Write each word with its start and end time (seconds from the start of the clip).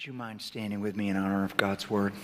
Would 0.00 0.06
you 0.06 0.12
mind 0.14 0.40
standing 0.40 0.80
with 0.80 0.96
me 0.96 1.10
in 1.10 1.16
honor 1.18 1.44
of 1.44 1.58
God's 1.58 1.90
word? 1.90 2.14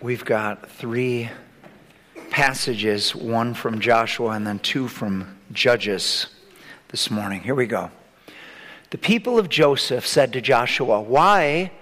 We've 0.00 0.24
got 0.24 0.70
three 0.70 1.28
passages 2.30 3.16
one 3.16 3.52
from 3.52 3.80
Joshua 3.80 4.30
and 4.30 4.46
then 4.46 4.60
two 4.60 4.86
from 4.86 5.36
Judges 5.50 6.28
this 6.86 7.10
morning. 7.10 7.40
Here 7.40 7.56
we 7.56 7.66
go. 7.66 7.90
The 8.90 8.98
people 8.98 9.40
of 9.40 9.48
Joseph 9.48 10.06
said 10.06 10.32
to 10.34 10.40
Joshua, 10.40 11.00
Why 11.00 11.72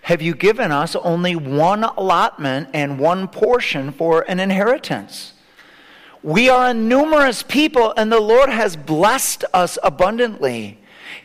have 0.00 0.22
you 0.22 0.34
given 0.34 0.72
us 0.72 0.96
only 0.96 1.36
one 1.36 1.84
allotment 1.84 2.70
and 2.72 2.98
one 2.98 3.28
portion 3.28 3.92
for 3.92 4.22
an 4.22 4.40
inheritance? 4.40 5.34
We 6.22 6.48
are 6.48 6.68
a 6.68 6.74
numerous 6.74 7.42
people, 7.42 7.92
and 7.98 8.10
the 8.10 8.20
Lord 8.20 8.48
has 8.48 8.74
blessed 8.74 9.44
us 9.52 9.76
abundantly. 9.82 10.78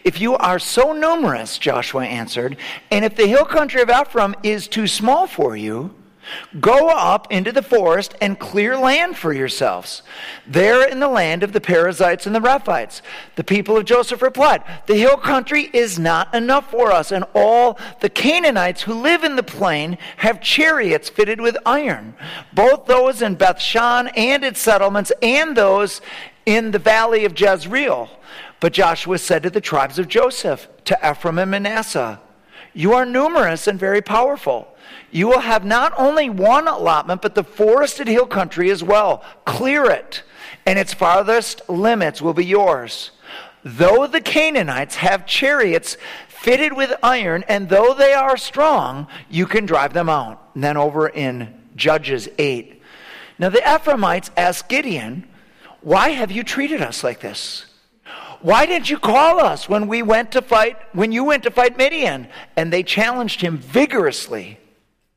If 0.04 0.21
you 0.21 0.36
are 0.36 0.59
so 0.59 0.93
numerous, 0.93 1.57
Joshua 1.57 2.05
answered, 2.05 2.57
and 2.91 3.04
if 3.04 3.15
the 3.15 3.27
hill 3.27 3.45
country 3.45 3.82
of 3.82 3.89
Ephraim 3.89 4.36
is 4.43 4.68
too 4.68 4.87
small 4.87 5.28
for 5.28 5.56
you, 5.56 5.93
Go 6.60 6.89
up 6.89 7.32
into 7.32 7.51
the 7.51 7.61
forest 7.61 8.15
and 8.21 8.39
clear 8.39 8.78
land 8.78 9.18
for 9.18 9.33
yourselves. 9.33 10.01
There 10.46 10.87
in 10.87 11.00
the 11.00 11.07
land 11.07 11.43
of 11.43 11.54
the 11.54 11.61
Perizzites 11.61 12.25
and 12.25 12.36
the 12.36 12.42
Rephites. 12.42 13.01
The 13.36 13.43
people 13.43 13.78
of 13.78 13.86
Joseph 13.86 14.21
replied, 14.21 14.64
The 14.87 14.96
hill 14.96 15.18
country 15.18 15.70
is 15.73 15.97
not 15.97 16.34
enough 16.34 16.71
for 16.71 16.92
us, 16.92 17.11
and 17.11 17.25
all 17.34 17.79
the 18.01 18.09
Canaanites 18.09 18.84
who 18.84 18.93
live 18.93 19.23
in 19.23 19.36
the 19.36 19.43
plain 19.43 19.97
have 20.18 20.42
chariots 20.42 21.09
fitted 21.09 21.42
with 21.42 21.57
iron, 21.65 22.15
both 22.54 22.86
those 22.86 23.21
in 23.21 23.36
Bethshan 23.36 24.11
and 24.15 24.43
its 24.43 24.59
settlements, 24.59 25.11
and 25.21 25.56
those 25.56 26.01
in 26.45 26.71
the 26.71 26.79
valley 26.79 27.25
of 27.25 27.39
Jezreel. 27.39 28.09
But 28.59 28.73
Joshua 28.73 29.18
said 29.18 29.43
to 29.43 29.49
the 29.49 29.61
tribes 29.61 29.99
of 29.99 30.07
Joseph, 30.07 30.67
to 30.86 30.97
Ephraim 31.07 31.39
and 31.39 31.51
Manasseh, 31.51 32.19
You 32.73 32.94
are 32.94 33.05
numerous 33.05 33.67
and 33.67 33.80
very 33.80 34.02
powerful. 34.02 34.75
You 35.11 35.27
will 35.27 35.39
have 35.39 35.63
not 35.63 35.94
only 35.97 36.30
one 36.30 36.67
allotment, 36.67 37.22
but 37.22 37.36
the 37.36 37.44
forested 37.44 38.08
hill 38.08 38.25
country 38.25 38.69
as 38.69 38.84
well. 38.84 39.23
Clear 39.45 39.86
it, 39.89 40.23
and 40.66 40.78
its 40.78 40.94
farthest 40.94 41.67
limits 41.69 42.22
will 42.22 42.34
be 42.34 42.45
yours. 42.45 43.11
Though 43.64 44.08
the 44.08 44.22
Canaanites 44.22 44.95
have 44.95 45.25
chariots 45.25 45.97
fitted 46.28 46.73
with 46.73 46.94
iron, 47.03 47.44
and 47.47 47.69
though 47.69 47.94
they 47.94 48.14
are 48.14 48.38
strong, 48.38 49.08
you 49.30 49.45
can 49.45 49.66
drive 49.66 49.94
them 49.94 50.09
out. 50.09 50.50
And 50.53 50.64
then 50.64 50.78
over 50.78 51.08
in 51.08 51.53
Judges 51.75 52.30
8. 52.38 52.81
Now 53.38 53.50
the 53.50 53.75
Ephraimites 53.75 54.31
asked 54.36 54.69
Gideon, 54.69 55.28
Why 55.81 56.09
have 56.09 56.31
you 56.31 56.44
treated 56.44 56.81
us 56.81 57.03
like 57.03 57.19
this? 57.19 57.66
Why 58.42 58.66
didn't 58.66 58.90
you 58.90 58.98
call 58.98 59.40
us 59.40 59.68
when 59.68 59.88
we 59.88 60.02
went 60.02 60.32
to 60.32 60.42
fight, 60.42 60.78
when 60.94 61.12
you 61.12 61.23
went 61.26 61.44
to 61.44 61.52
fight 61.52 61.78
Midian? 61.78 62.28
And 62.56 62.72
they 62.72 62.84
challenged 62.84 63.42
him 63.42 63.58
vigorously. 63.58 64.59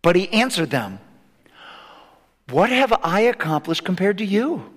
But 0.02 0.16
he 0.16 0.28
answered 0.32 0.70
them, 0.70 0.98
What 2.50 2.70
have 2.70 2.92
I 3.04 3.20
accomplished 3.20 3.84
compared 3.84 4.18
to 4.18 4.24
you? 4.24 4.72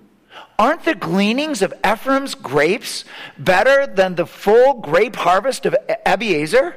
Aren't 0.58 0.84
the 0.84 0.94
gleanings 0.94 1.60
of 1.62 1.74
Ephraim's 1.84 2.34
grapes 2.34 3.04
better 3.38 3.86
than 3.86 4.14
the 4.14 4.26
full 4.26 4.74
grape 4.74 5.16
harvest 5.16 5.66
of 5.66 5.74
Abiezer? 6.04 6.76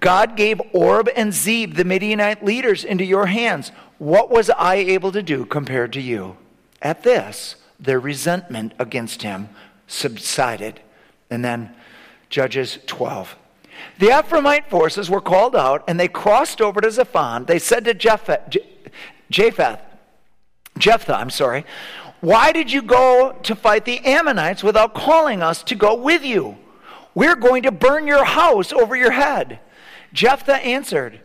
God 0.00 0.36
gave 0.36 0.60
Oreb 0.72 1.08
and 1.14 1.32
Zeb, 1.32 1.74
the 1.74 1.84
Midianite 1.84 2.44
leaders, 2.44 2.82
into 2.82 3.04
your 3.04 3.26
hands. 3.26 3.70
What 3.98 4.30
was 4.30 4.50
I 4.50 4.76
able 4.76 5.12
to 5.12 5.22
do 5.22 5.44
compared 5.44 5.92
to 5.92 6.00
you? 6.00 6.36
At 6.80 7.02
this, 7.02 7.56
their 7.78 8.00
resentment 8.00 8.72
against 8.78 9.22
him 9.22 9.50
subsided. 9.86 10.80
And 11.30 11.44
then 11.44 11.74
Judges 12.30 12.78
12. 12.86 13.36
The 13.98 14.06
Ephraimite 14.06 14.68
forces 14.68 15.10
were 15.10 15.20
called 15.20 15.56
out 15.56 15.84
and 15.88 15.98
they 15.98 16.08
crossed 16.08 16.60
over 16.60 16.80
to 16.80 16.88
Zaphon. 16.88 17.46
They 17.46 17.58
said 17.58 17.84
to 17.84 17.94
Jephthah, 17.94 18.50
Japheth, 19.30 19.80
Jephthah, 20.78 21.16
I'm 21.16 21.30
sorry, 21.30 21.64
why 22.20 22.52
did 22.52 22.70
you 22.70 22.82
go 22.82 23.36
to 23.42 23.54
fight 23.54 23.84
the 23.84 23.98
Ammonites 24.04 24.62
without 24.62 24.94
calling 24.94 25.42
us 25.42 25.62
to 25.64 25.74
go 25.74 25.94
with 25.94 26.24
you? 26.24 26.56
We're 27.14 27.36
going 27.36 27.64
to 27.64 27.72
burn 27.72 28.06
your 28.06 28.24
house 28.24 28.72
over 28.72 28.96
your 28.96 29.10
head. 29.10 29.58
Jephthah 30.12 30.64
answered, 30.64 31.20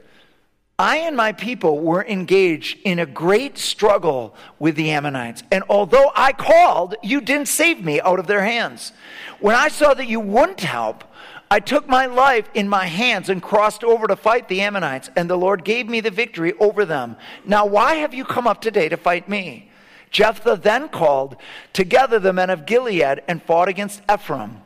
I 0.79 0.97
and 0.97 1.17
my 1.17 1.31
people 1.31 1.79
were 1.79 2.05
engaged 2.05 2.77
in 2.83 2.99
a 2.99 3.07
great 3.07 3.57
struggle 3.57 4.35
with 4.59 4.75
the 4.75 4.91
Ammonites. 4.91 5.41
And 5.51 5.63
although 5.69 6.11
I 6.15 6.33
called, 6.33 6.93
you 7.01 7.19
didn't 7.19 7.47
save 7.47 7.83
me 7.83 7.99
out 7.99 8.19
of 8.19 8.27
their 8.27 8.43
hands. 8.43 8.91
When 9.39 9.55
I 9.55 9.69
saw 9.69 9.95
that 9.95 10.07
you 10.07 10.19
wouldn't 10.19 10.59
help, 10.59 11.03
I 11.49 11.61
took 11.61 11.87
my 11.87 12.05
life 12.05 12.47
in 12.53 12.69
my 12.69 12.85
hands 12.85 13.27
and 13.27 13.41
crossed 13.41 13.83
over 13.83 14.05
to 14.05 14.15
fight 14.15 14.49
the 14.49 14.61
Ammonites, 14.61 15.09
and 15.15 15.27
the 15.27 15.35
Lord 15.35 15.63
gave 15.63 15.89
me 15.89 15.99
the 15.99 16.11
victory 16.11 16.53
over 16.59 16.85
them. 16.85 17.15
Now, 17.43 17.65
why 17.65 17.95
have 17.95 18.13
you 18.13 18.23
come 18.23 18.45
up 18.45 18.61
today 18.61 18.87
to 18.87 18.97
fight 18.97 19.27
me? 19.27 19.71
Jephthah 20.11 20.57
then 20.57 20.89
called 20.89 21.37
together 21.73 22.19
the 22.19 22.33
men 22.33 22.51
of 22.51 22.67
Gilead 22.67 23.23
and 23.27 23.41
fought 23.41 23.67
against 23.67 24.03
Ephraim. 24.11 24.61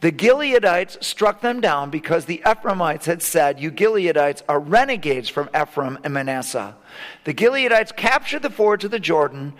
The 0.00 0.12
Gileadites 0.12 1.02
struck 1.04 1.42
them 1.42 1.60
down 1.60 1.90
because 1.90 2.24
the 2.24 2.42
Ephraimites 2.46 3.04
had 3.04 3.22
said, 3.22 3.60
You 3.60 3.70
Gileadites 3.70 4.42
are 4.48 4.58
renegades 4.58 5.28
from 5.28 5.50
Ephraim 5.54 5.98
and 6.02 6.14
Manasseh. 6.14 6.74
The 7.24 7.34
Gileadites 7.34 7.94
captured 7.94 8.40
the 8.40 8.48
fords 8.48 8.84
of 8.84 8.92
the 8.92 8.98
Jordan, 8.98 9.52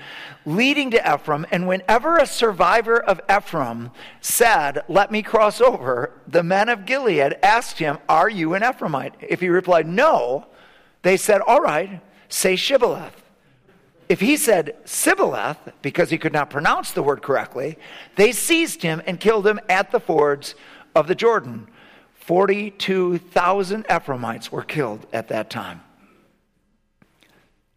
leading 0.46 0.90
to 0.92 1.14
Ephraim, 1.14 1.44
and 1.50 1.68
whenever 1.68 2.16
a 2.16 2.26
survivor 2.26 2.98
of 2.98 3.20
Ephraim 3.30 3.90
said, 4.22 4.82
Let 4.88 5.10
me 5.10 5.22
cross 5.22 5.60
over, 5.60 6.12
the 6.26 6.42
men 6.42 6.70
of 6.70 6.86
Gilead 6.86 7.36
asked 7.42 7.78
him, 7.78 7.98
Are 8.08 8.30
you 8.30 8.54
an 8.54 8.62
Ephraimite? 8.62 9.14
If 9.20 9.40
he 9.40 9.50
replied, 9.50 9.86
No, 9.86 10.46
they 11.02 11.18
said, 11.18 11.42
All 11.42 11.60
right, 11.60 12.00
say 12.30 12.56
Shibboleth. 12.56 13.12
If 14.10 14.18
he 14.18 14.36
said 14.36 14.76
Sibboleth, 14.84 15.72
because 15.82 16.10
he 16.10 16.18
could 16.18 16.32
not 16.32 16.50
pronounce 16.50 16.90
the 16.90 17.02
word 17.02 17.22
correctly, 17.22 17.78
they 18.16 18.32
seized 18.32 18.82
him 18.82 19.00
and 19.06 19.20
killed 19.20 19.46
him 19.46 19.60
at 19.68 19.92
the 19.92 20.00
fords 20.00 20.56
of 20.96 21.06
the 21.06 21.14
Jordan. 21.14 21.68
42,000 22.16 23.86
Ephraimites 23.88 24.50
were 24.50 24.64
killed 24.64 25.06
at 25.12 25.28
that 25.28 25.48
time. 25.48 25.82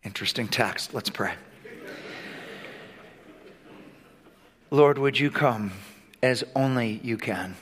Interesting 0.04 0.48
text. 0.48 0.96
Let's 0.96 1.12
pray. 1.12 1.36
Lord, 4.72 4.98
would 4.98 5.20
you 5.20 5.30
come 5.30 5.72
as 6.24 6.44
only 6.56 7.00
you 7.04 7.16
can 7.16 7.56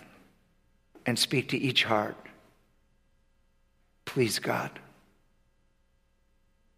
and 1.05 1.19
speak 1.19 1.49
to 1.49 1.57
each 1.57 1.83
heart? 1.83 2.15
Please, 4.05 4.39
God, 4.39 4.71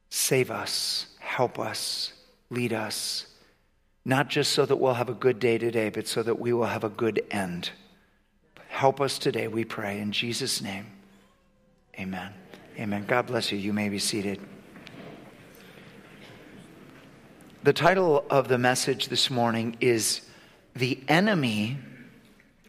save 0.10 0.50
us 0.50 1.13
help 1.34 1.58
us, 1.58 2.14
lead 2.52 2.72
us, 2.72 3.26
not 4.06 4.30
just 4.30 4.52
so 4.52 4.68
that 4.68 4.76
we'll 4.76 4.94
have 4.94 5.10
a 5.10 5.16
good 5.16 5.40
day 5.40 5.58
today, 5.58 5.90
but 5.90 6.08
so 6.08 6.22
that 6.22 6.40
we 6.40 6.54
will 6.54 6.68
have 6.68 6.84
a 6.84 6.90
good 6.90 7.26
end. 7.32 7.72
Help 8.68 9.02
us 9.02 9.18
today, 9.18 9.48
we 9.48 9.66
pray. 9.66 10.00
In 10.00 10.12
Jesus' 10.12 10.62
name, 10.62 10.86
amen. 12.00 12.32
Amen. 12.78 13.06
God 13.08 13.26
bless 13.26 13.52
you. 13.52 13.58
You 13.58 13.74
may 13.74 13.90
be 13.90 13.98
seated. 13.98 14.40
The 17.64 17.74
title 17.74 18.26
of 18.30 18.48
the 18.48 18.60
message 18.60 19.08
this 19.08 19.32
morning 19.32 19.76
is 19.80 20.22
The 20.76 21.00
Enemy 21.08 21.80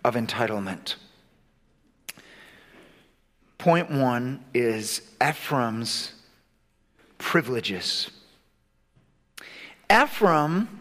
of 0.03 0.15
Entitlement. 0.15 0.95
Point 3.59 3.91
one 3.91 4.43
is 4.55 5.03
Ephraim's 5.23 6.13
privileges. 7.19 8.11
Ephraim 9.91 10.81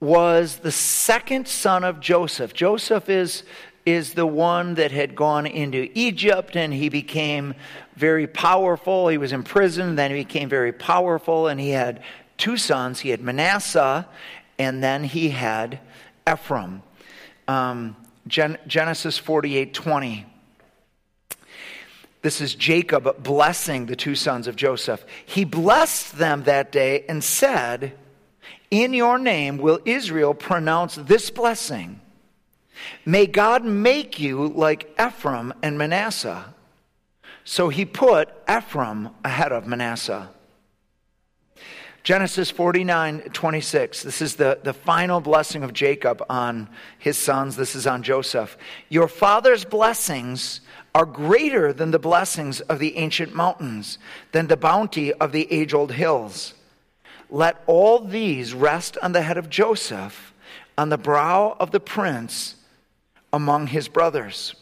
was 0.00 0.58
the 0.58 0.72
second 0.72 1.48
son 1.48 1.84
of 1.84 2.00
Joseph. 2.00 2.54
Joseph 2.54 3.08
is, 3.08 3.42
is 3.84 4.14
the 4.14 4.26
one 4.26 4.74
that 4.74 4.92
had 4.92 5.16
gone 5.16 5.46
into 5.46 5.90
Egypt 5.94 6.56
and 6.56 6.72
he 6.72 6.88
became 6.88 7.54
very 7.96 8.26
powerful. 8.26 9.08
He 9.08 9.18
was 9.18 9.32
imprisoned, 9.32 9.98
then 9.98 10.10
he 10.10 10.18
became 10.18 10.48
very 10.48 10.72
powerful, 10.72 11.48
and 11.48 11.58
he 11.58 11.70
had 11.70 12.02
two 12.36 12.56
sons. 12.56 13.00
He 13.00 13.10
had 13.10 13.20
Manasseh, 13.20 14.06
and 14.58 14.82
then 14.82 15.04
he 15.04 15.30
had 15.30 15.80
Ephraim. 16.30 16.82
Um, 17.48 17.96
Gen- 18.28 18.58
Genesis 18.66 19.18
48 19.18 19.74
20. 19.74 20.26
This 22.20 22.40
is 22.40 22.54
Jacob 22.54 23.22
blessing 23.22 23.86
the 23.86 23.96
two 23.96 24.14
sons 24.14 24.46
of 24.46 24.56
Joseph. 24.56 25.04
He 25.24 25.44
blessed 25.44 26.18
them 26.18 26.44
that 26.44 26.72
day 26.72 27.04
and 27.08 27.22
said, 27.22 27.94
in 28.70 28.94
your 28.94 29.18
name 29.18 29.58
will 29.58 29.80
Israel 29.84 30.34
pronounce 30.34 30.96
this 30.96 31.30
blessing. 31.30 32.00
May 33.04 33.26
God 33.26 33.64
make 33.64 34.20
you 34.20 34.48
like 34.48 34.94
Ephraim 35.00 35.52
and 35.62 35.78
Manasseh. 35.78 36.54
So 37.44 37.68
he 37.70 37.84
put 37.84 38.28
Ephraim 38.48 39.10
ahead 39.24 39.52
of 39.52 39.66
Manasseh. 39.66 40.30
Genesis 42.02 42.50
49 42.50 43.20
26. 43.32 44.02
This 44.02 44.22
is 44.22 44.36
the, 44.36 44.58
the 44.62 44.72
final 44.72 45.20
blessing 45.20 45.62
of 45.62 45.72
Jacob 45.72 46.24
on 46.30 46.68
his 46.98 47.18
sons. 47.18 47.56
This 47.56 47.74
is 47.74 47.86
on 47.86 48.02
Joseph. 48.02 48.56
Your 48.88 49.08
father's 49.08 49.64
blessings 49.64 50.60
are 50.94 51.04
greater 51.04 51.72
than 51.72 51.90
the 51.90 51.98
blessings 51.98 52.60
of 52.62 52.78
the 52.78 52.96
ancient 52.96 53.34
mountains, 53.34 53.98
than 54.32 54.46
the 54.46 54.56
bounty 54.56 55.12
of 55.12 55.32
the 55.32 55.52
age 55.52 55.74
old 55.74 55.92
hills. 55.92 56.54
Let 57.30 57.62
all 57.66 58.00
these 58.00 58.54
rest 58.54 58.96
on 59.02 59.12
the 59.12 59.22
head 59.22 59.36
of 59.36 59.50
Joseph, 59.50 60.32
on 60.76 60.88
the 60.88 60.98
brow 60.98 61.56
of 61.60 61.70
the 61.70 61.80
prince 61.80 62.56
among 63.32 63.66
his 63.68 63.88
brothers. 63.88 64.54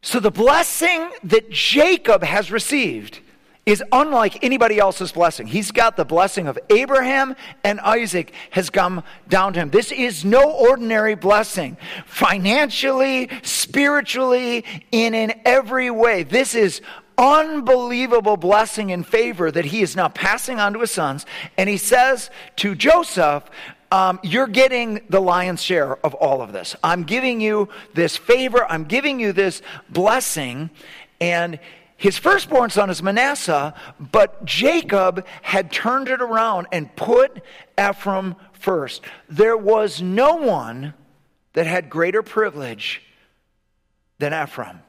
So 0.00 0.18
the 0.18 0.30
blessing 0.30 1.10
that 1.24 1.50
Jacob 1.50 2.24
has 2.24 2.50
received 2.50 3.20
is 3.64 3.82
unlike 3.92 4.42
anybody 4.42 4.80
else's 4.80 5.12
blessing. 5.12 5.46
He's 5.46 5.70
got 5.70 5.96
the 5.96 6.04
blessing 6.04 6.48
of 6.48 6.58
Abraham 6.68 7.36
and 7.62 7.78
Isaac 7.80 8.32
has 8.50 8.70
come 8.70 9.04
down 9.28 9.52
to 9.52 9.60
him. 9.60 9.70
This 9.70 9.92
is 9.92 10.24
no 10.24 10.50
ordinary 10.50 11.14
blessing. 11.14 11.76
Financially, 12.04 13.30
spiritually, 13.42 14.64
and 14.92 15.14
in 15.14 15.40
every 15.44 15.92
way. 15.92 16.24
This 16.24 16.56
is 16.56 16.80
unbelievable 17.18 18.36
blessing 18.36 18.92
and 18.92 19.06
favor 19.06 19.50
that 19.50 19.66
he 19.66 19.82
is 19.82 19.96
now 19.96 20.08
passing 20.08 20.58
on 20.58 20.72
to 20.72 20.80
his 20.80 20.90
sons. 20.90 21.26
And 21.56 21.68
he 21.68 21.76
says 21.76 22.30
to 22.56 22.74
Joseph, 22.74 23.44
um, 23.90 24.20
you're 24.22 24.46
getting 24.46 25.02
the 25.10 25.20
lion's 25.20 25.62
share 25.62 25.96
of 26.04 26.14
all 26.14 26.40
of 26.40 26.52
this. 26.52 26.74
I'm 26.82 27.04
giving 27.04 27.40
you 27.40 27.68
this 27.94 28.16
favor, 28.16 28.64
I'm 28.70 28.84
giving 28.84 29.20
you 29.20 29.32
this 29.32 29.60
blessing. 29.90 30.70
And 31.20 31.58
his 31.96 32.18
firstborn 32.18 32.70
son 32.70 32.90
is 32.90 33.02
Manasseh, 33.02 33.74
but 34.00 34.44
Jacob 34.44 35.24
had 35.42 35.70
turned 35.70 36.08
it 36.08 36.20
around 36.20 36.66
and 36.72 36.94
put 36.96 37.42
Ephraim 37.78 38.34
first. 38.54 39.02
There 39.28 39.56
was 39.56 40.02
no 40.02 40.36
one 40.36 40.94
that 41.52 41.66
had 41.66 41.90
greater 41.90 42.22
privilege 42.22 43.02
than 44.18 44.32
Ephraim. 44.32 44.80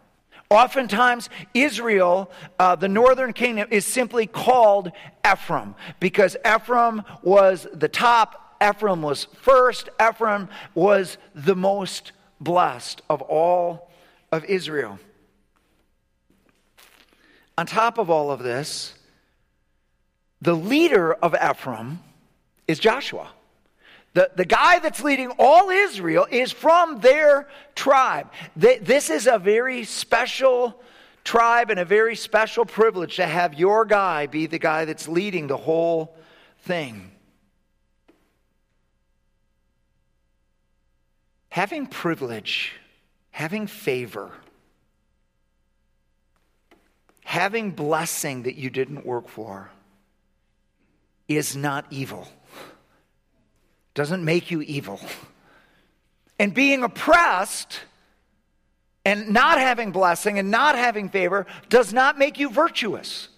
Oftentimes, 0.54 1.30
Israel, 1.56 2.30
uh, 2.60 2.76
the 2.76 2.88
northern 2.88 3.34
kingdom, 3.34 3.68
is 3.72 3.88
simply 3.88 4.28
called 4.28 4.92
Ephraim 5.26 5.74
because 6.00 6.38
Ephraim 6.46 7.02
was 7.24 7.66
the 7.74 7.88
top 7.88 8.40
Ephraim 8.64 9.02
was 9.02 9.26
first. 9.42 9.90
Ephraim 10.00 10.48
was 10.76 11.18
the 11.34 11.56
most 11.56 12.12
blessed 12.40 13.02
of 13.10 13.24
all 13.24 13.90
of 14.32 14.46
Israel. 14.46 15.00
On 17.58 17.66
top 17.66 17.98
of 17.98 18.12
all 18.12 18.32
of 18.32 18.44
this, 18.44 18.94
the 20.40 20.54
leader 20.54 21.14
of 21.14 21.36
Ephraim 21.36 22.00
is 22.68 22.78
Joshua. 22.78 23.32
The, 24.14 24.30
the 24.36 24.46
guy 24.46 24.80
that's 24.80 25.04
leading 25.04 25.32
all 25.40 25.70
Israel 25.70 26.28
is 26.30 26.52
from 26.52 27.00
their 27.00 27.48
tribe. 27.74 28.32
They, 28.56 28.78
this 28.78 29.10
is 29.10 29.26
a 29.26 29.40
very 29.40 29.84
special 29.86 30.80
tribe 31.24 31.72
and 31.72 31.80
a 31.80 31.86
very 31.86 32.16
special 32.16 32.66
privilege 32.66 33.16
to 33.16 33.26
have 33.26 33.54
your 33.56 33.86
guy 33.86 34.28
be 34.28 34.46
the 34.46 34.60
guy 34.60 34.86
that's 34.86 35.08
leading 35.08 35.48
the 35.48 35.58
whole 35.58 36.16
thing. 36.60 37.10
Having 41.50 41.88
privilege, 41.88 42.74
having 43.32 43.68
favor, 43.68 44.32
having 47.24 47.72
blessing 47.72 48.44
that 48.44 48.56
you 48.56 48.70
didn't 48.70 49.06
work 49.06 49.28
for 49.28 49.72
is 51.28 51.56
not 51.56 51.86
evil. 51.90 52.28
Doesn't 53.94 54.24
make 54.24 54.52
you 54.52 54.62
evil. 54.62 55.00
And 56.40 56.54
being 56.54 56.84
oppressed 56.84 57.82
and 59.06 59.30
not 59.30 59.60
having 59.60 59.92
blessing 59.92 60.40
and 60.40 60.50
not 60.50 60.76
having 60.76 61.10
favor 61.10 61.46
does 61.70 61.94
not 61.94 62.18
make 62.18 62.40
you 62.40 62.50
virtuous. 62.50 63.30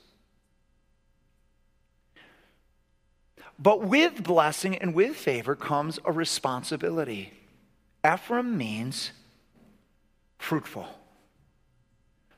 But 3.57 3.81
with 3.81 4.23
blessing 4.23 4.77
and 4.77 4.93
with 4.93 5.15
favor 5.15 5.55
comes 5.55 5.99
a 6.05 6.11
responsibility. 6.11 7.33
Ephraim 8.05 8.57
means 8.57 9.11
fruitful. 10.37 10.87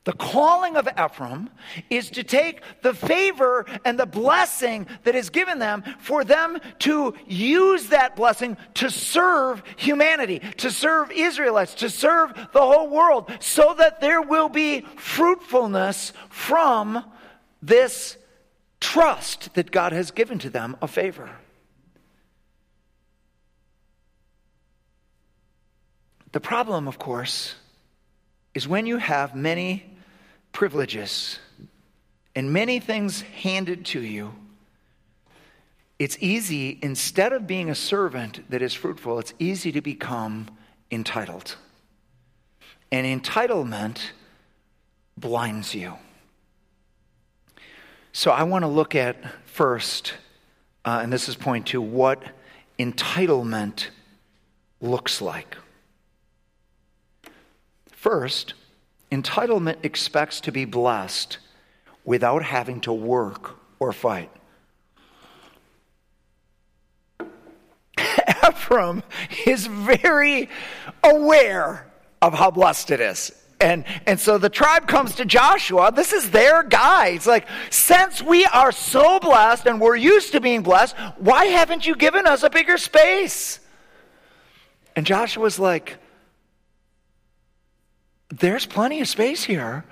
The 0.07 0.13
calling 0.13 0.77
of 0.77 0.87
Ephraim 0.87 1.49
is 1.89 2.11
to 2.11 2.23
take 2.23 2.61
the 2.81 2.93
favor 2.93 3.65
and 3.83 3.99
the 3.99 4.05
blessing 4.05 4.87
that 5.03 5.15
is 5.15 5.29
given 5.29 5.59
them 5.59 5.83
for 5.99 6.23
them 6.23 6.59
to 6.79 7.13
use 7.27 7.89
that 7.89 8.15
blessing 8.15 8.55
to 8.75 8.89
serve 8.89 9.61
humanity, 9.75 10.39
to 10.59 10.71
serve 10.71 11.11
Israelites, 11.11 11.73
to 11.73 11.89
serve 11.89 12.33
the 12.53 12.61
whole 12.61 12.89
world, 12.89 13.29
so 13.41 13.75
that 13.79 13.99
there 13.99 14.21
will 14.21 14.47
be 14.47 14.79
fruitfulness 14.95 16.13
from 16.29 17.03
this 17.61 18.15
trust 18.79 19.55
that 19.55 19.71
God 19.71 19.91
has 19.91 20.11
given 20.11 20.39
to 20.39 20.49
them 20.49 20.77
a 20.81 20.87
favor. 20.87 21.29
The 26.31 26.39
problem, 26.39 26.87
of 26.87 26.97
course, 26.97 27.55
is 28.53 28.69
when 28.69 28.85
you 28.85 28.99
have 28.99 29.35
many 29.35 29.96
privileges 30.51 31.39
and 32.35 32.53
many 32.53 32.79
things 32.79 33.21
handed 33.21 33.85
to 33.87 34.01
you, 34.01 34.33
it's 35.99 36.17
easy, 36.19 36.77
instead 36.81 37.33
of 37.33 37.47
being 37.47 37.69
a 37.69 37.75
servant 37.75 38.47
that 38.51 38.61
is 38.61 38.73
fruitful, 38.73 39.17
it's 39.17 39.33
easy 39.39 39.71
to 39.71 39.81
become 39.81 40.47
entitled. 40.91 41.55
And 42.91 43.23
entitlement 43.23 43.99
blinds 45.17 45.73
you. 45.73 45.95
So 48.11 48.31
I 48.31 48.43
want 48.43 48.63
to 48.63 48.67
look 48.67 48.95
at 48.95 49.17
first, 49.45 50.13
uh, 50.85 50.99
and 51.01 51.11
this 51.11 51.27
is 51.27 51.35
point 51.35 51.65
two, 51.67 51.81
what 51.81 52.21
entitlement 52.77 53.87
looks 54.79 55.21
like. 55.21 55.57
First, 57.91 58.53
entitlement 59.11 59.77
expects 59.83 60.41
to 60.41 60.51
be 60.51 60.65
blessed 60.65 61.37
without 62.03 62.43
having 62.43 62.81
to 62.81 62.93
work 62.93 63.57
or 63.79 63.91
fight. 63.93 64.31
Ephraim 68.47 69.03
is 69.45 69.67
very 69.67 70.49
aware 71.03 71.87
of 72.21 72.33
how 72.33 72.51
blessed 72.51 72.91
it 72.91 72.99
is. 72.99 73.31
And, 73.59 73.85
and 74.05 74.19
so 74.19 74.37
the 74.37 74.49
tribe 74.49 74.87
comes 74.87 75.15
to 75.15 75.25
Joshua. 75.25 75.91
This 75.91 76.13
is 76.13 76.29
their 76.29 76.61
guy. 76.61 77.07
It's 77.07 77.25
like, 77.25 77.47
since 77.71 78.21
we 78.21 78.45
are 78.45 78.71
so 78.71 79.19
blessed 79.19 79.65
and 79.65 79.81
we're 79.81 79.95
used 79.95 80.31
to 80.33 80.41
being 80.41 80.61
blessed, 80.61 80.95
why 81.17 81.45
haven't 81.45 81.87
you 81.87 81.95
given 81.95 82.27
us 82.27 82.43
a 82.43 82.49
bigger 82.49 82.77
space? 82.77 83.59
And 84.95 85.05
Joshua's 85.05 85.57
like, 85.57 85.97
there's 88.29 88.65
plenty 88.65 89.01
of 89.01 89.07
space 89.07 89.43
here, 89.43 89.85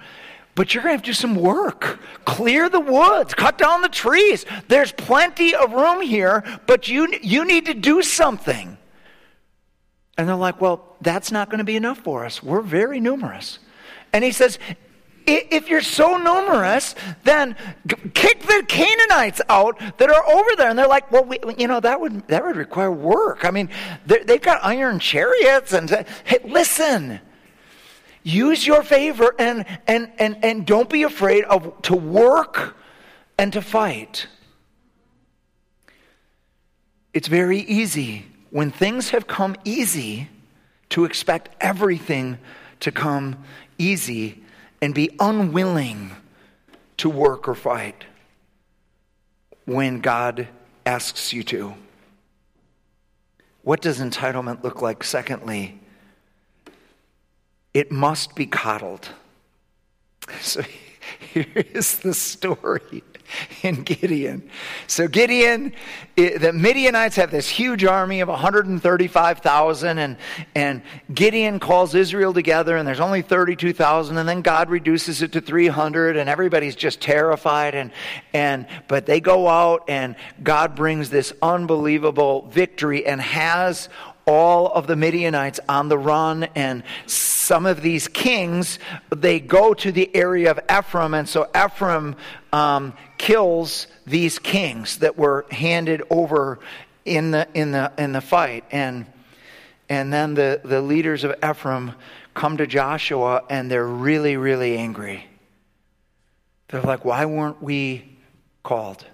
but 0.55 0.73
you're 0.73 0.83
going 0.83 0.93
to 0.93 0.97
have 0.97 1.03
to 1.03 1.09
do 1.09 1.13
some 1.13 1.35
work. 1.35 1.99
Clear 2.25 2.69
the 2.69 2.79
woods, 2.79 3.33
cut 3.33 3.57
down 3.57 3.81
the 3.81 3.89
trees. 3.89 4.45
There's 4.67 4.91
plenty 4.91 5.53
of 5.53 5.73
room 5.73 6.01
here, 6.01 6.43
but 6.65 6.87
you, 6.87 7.13
you 7.21 7.45
need 7.45 7.65
to 7.65 7.73
do 7.73 8.01
something. 8.01 8.77
And 10.17 10.29
they're 10.29 10.35
like, 10.35 10.61
well, 10.61 10.95
that's 11.01 11.31
not 11.31 11.49
going 11.49 11.57
to 11.59 11.65
be 11.65 11.75
enough 11.75 11.99
for 11.99 12.25
us. 12.25 12.41
We're 12.41 12.61
very 12.61 12.99
numerous. 13.01 13.59
And 14.13 14.23
he 14.23 14.31
says, 14.31 14.59
if 15.27 15.69
you're 15.69 15.81
so 15.81 16.17
numerous, 16.17 16.95
then 17.23 17.55
kick 18.13 18.41
the 18.41 18.63
Canaanites 18.67 19.41
out 19.49 19.79
that 19.97 20.09
are 20.09 20.29
over 20.29 20.49
there. 20.55 20.69
And 20.69 20.77
they're 20.77 20.87
like, 20.87 21.11
well, 21.11 21.25
we, 21.25 21.39
you 21.57 21.67
know, 21.67 21.79
that 21.79 21.99
would, 21.99 22.27
that 22.27 22.45
would 22.45 22.55
require 22.55 22.91
work. 22.91 23.43
I 23.43 23.51
mean, 23.51 23.69
they've 24.05 24.41
got 24.41 24.63
iron 24.63 24.99
chariots. 24.99 25.73
And 25.73 25.89
hey, 25.89 26.39
listen, 26.45 27.19
use 28.25 28.65
your 28.65 28.83
favor 28.83 29.33
and, 29.39 29.65
and, 29.87 30.11
and, 30.17 30.43
and 30.43 30.65
don't 30.65 30.89
be 30.89 31.03
afraid 31.03 31.45
of 31.45 31.81
to 31.83 31.95
work 31.95 32.75
and 33.37 33.53
to 33.53 33.61
fight. 33.61 34.27
It's 37.13 37.27
very 37.29 37.59
easy 37.59 38.25
when 38.49 38.71
things 38.71 39.11
have 39.11 39.27
come 39.27 39.55
easy 39.63 40.27
to 40.89 41.05
expect 41.05 41.49
everything 41.61 42.39
to 42.81 42.91
come 42.91 43.43
easy 43.77 44.43
and 44.81 44.93
be 44.93 45.15
unwilling 45.19 46.11
to 46.97 47.09
work 47.09 47.47
or 47.47 47.55
fight 47.55 48.05
when 49.65 49.99
God 50.01 50.47
asks 50.85 51.31
you 51.31 51.43
to. 51.43 51.75
What 53.61 53.81
does 53.81 53.99
entitlement 53.99 54.63
look 54.63 54.81
like? 54.81 55.03
Secondly, 55.03 55.79
it 57.75 57.91
must 57.91 58.35
be 58.35 58.47
coddled. 58.47 59.09
So 60.39 60.63
here 61.33 61.45
is 61.55 61.99
the 61.99 62.13
story 62.13 63.03
in 63.63 63.83
Gideon. 63.83 64.49
So, 64.87 65.07
Gideon, 65.07 65.73
the 66.15 66.51
Midianites 66.53 67.15
have 67.17 67.31
this 67.31 67.49
huge 67.49 67.83
army 67.83 68.21
of 68.21 68.29
135,000, 68.29 69.97
and, 69.97 70.17
and 70.53 70.81
Gideon 71.13 71.59
calls 71.59 71.95
Israel 71.95 72.33
together, 72.33 72.77
and 72.77 72.87
there's 72.87 72.99
only 72.99 73.21
32,000, 73.21 74.17
and 74.17 74.29
then 74.29 74.41
God 74.41 74.69
reduces 74.69 75.21
it 75.21 75.31
to 75.33 75.41
300, 75.41 76.17
and 76.17 76.29
everybody's 76.29 76.75
just 76.75 77.01
terrified. 77.01 77.75
And, 77.75 77.91
and, 78.33 78.67
but 78.87 79.05
they 79.05 79.19
go 79.19 79.47
out, 79.47 79.83
and 79.89 80.15
God 80.41 80.75
brings 80.75 81.09
this 81.09 81.33
unbelievable 81.41 82.47
victory 82.49 83.05
and 83.05 83.19
has 83.19 83.89
all 84.25 84.71
of 84.71 84.87
the 84.87 84.95
Midianites 84.95 85.59
on 85.69 85.87
the 85.89 85.97
run, 85.97 86.43
and 86.55 86.83
some 87.05 87.65
of 87.65 87.81
these 87.81 88.07
kings, 88.07 88.79
they 89.15 89.39
go 89.39 89.73
to 89.73 89.91
the 89.91 90.13
area 90.15 90.49
of 90.51 90.59
Ephraim, 90.71 91.13
and 91.13 91.29
so 91.29 91.47
Ephraim 91.55 92.15
um, 92.51 92.93
kills 93.17 93.87
these 94.07 94.39
kings 94.39 94.97
that 94.99 95.17
were 95.17 95.45
handed 95.51 96.01
over 96.09 96.59
in 97.05 97.31
the, 97.31 97.47
in 97.53 97.71
the, 97.71 97.91
in 97.97 98.13
the 98.13 98.21
fight. 98.21 98.63
And, 98.71 99.05
and 99.89 100.11
then 100.11 100.33
the, 100.33 100.61
the 100.63 100.81
leaders 100.81 101.23
of 101.23 101.35
Ephraim 101.43 101.93
come 102.33 102.57
to 102.57 102.67
Joshua, 102.67 103.43
and 103.49 103.69
they're 103.69 103.87
really, 103.87 104.37
really 104.37 104.77
angry. 104.77 105.27
They're 106.69 106.81
like, 106.81 107.05
why 107.05 107.25
weren't 107.25 107.61
we 107.61 108.17
called? 108.63 109.05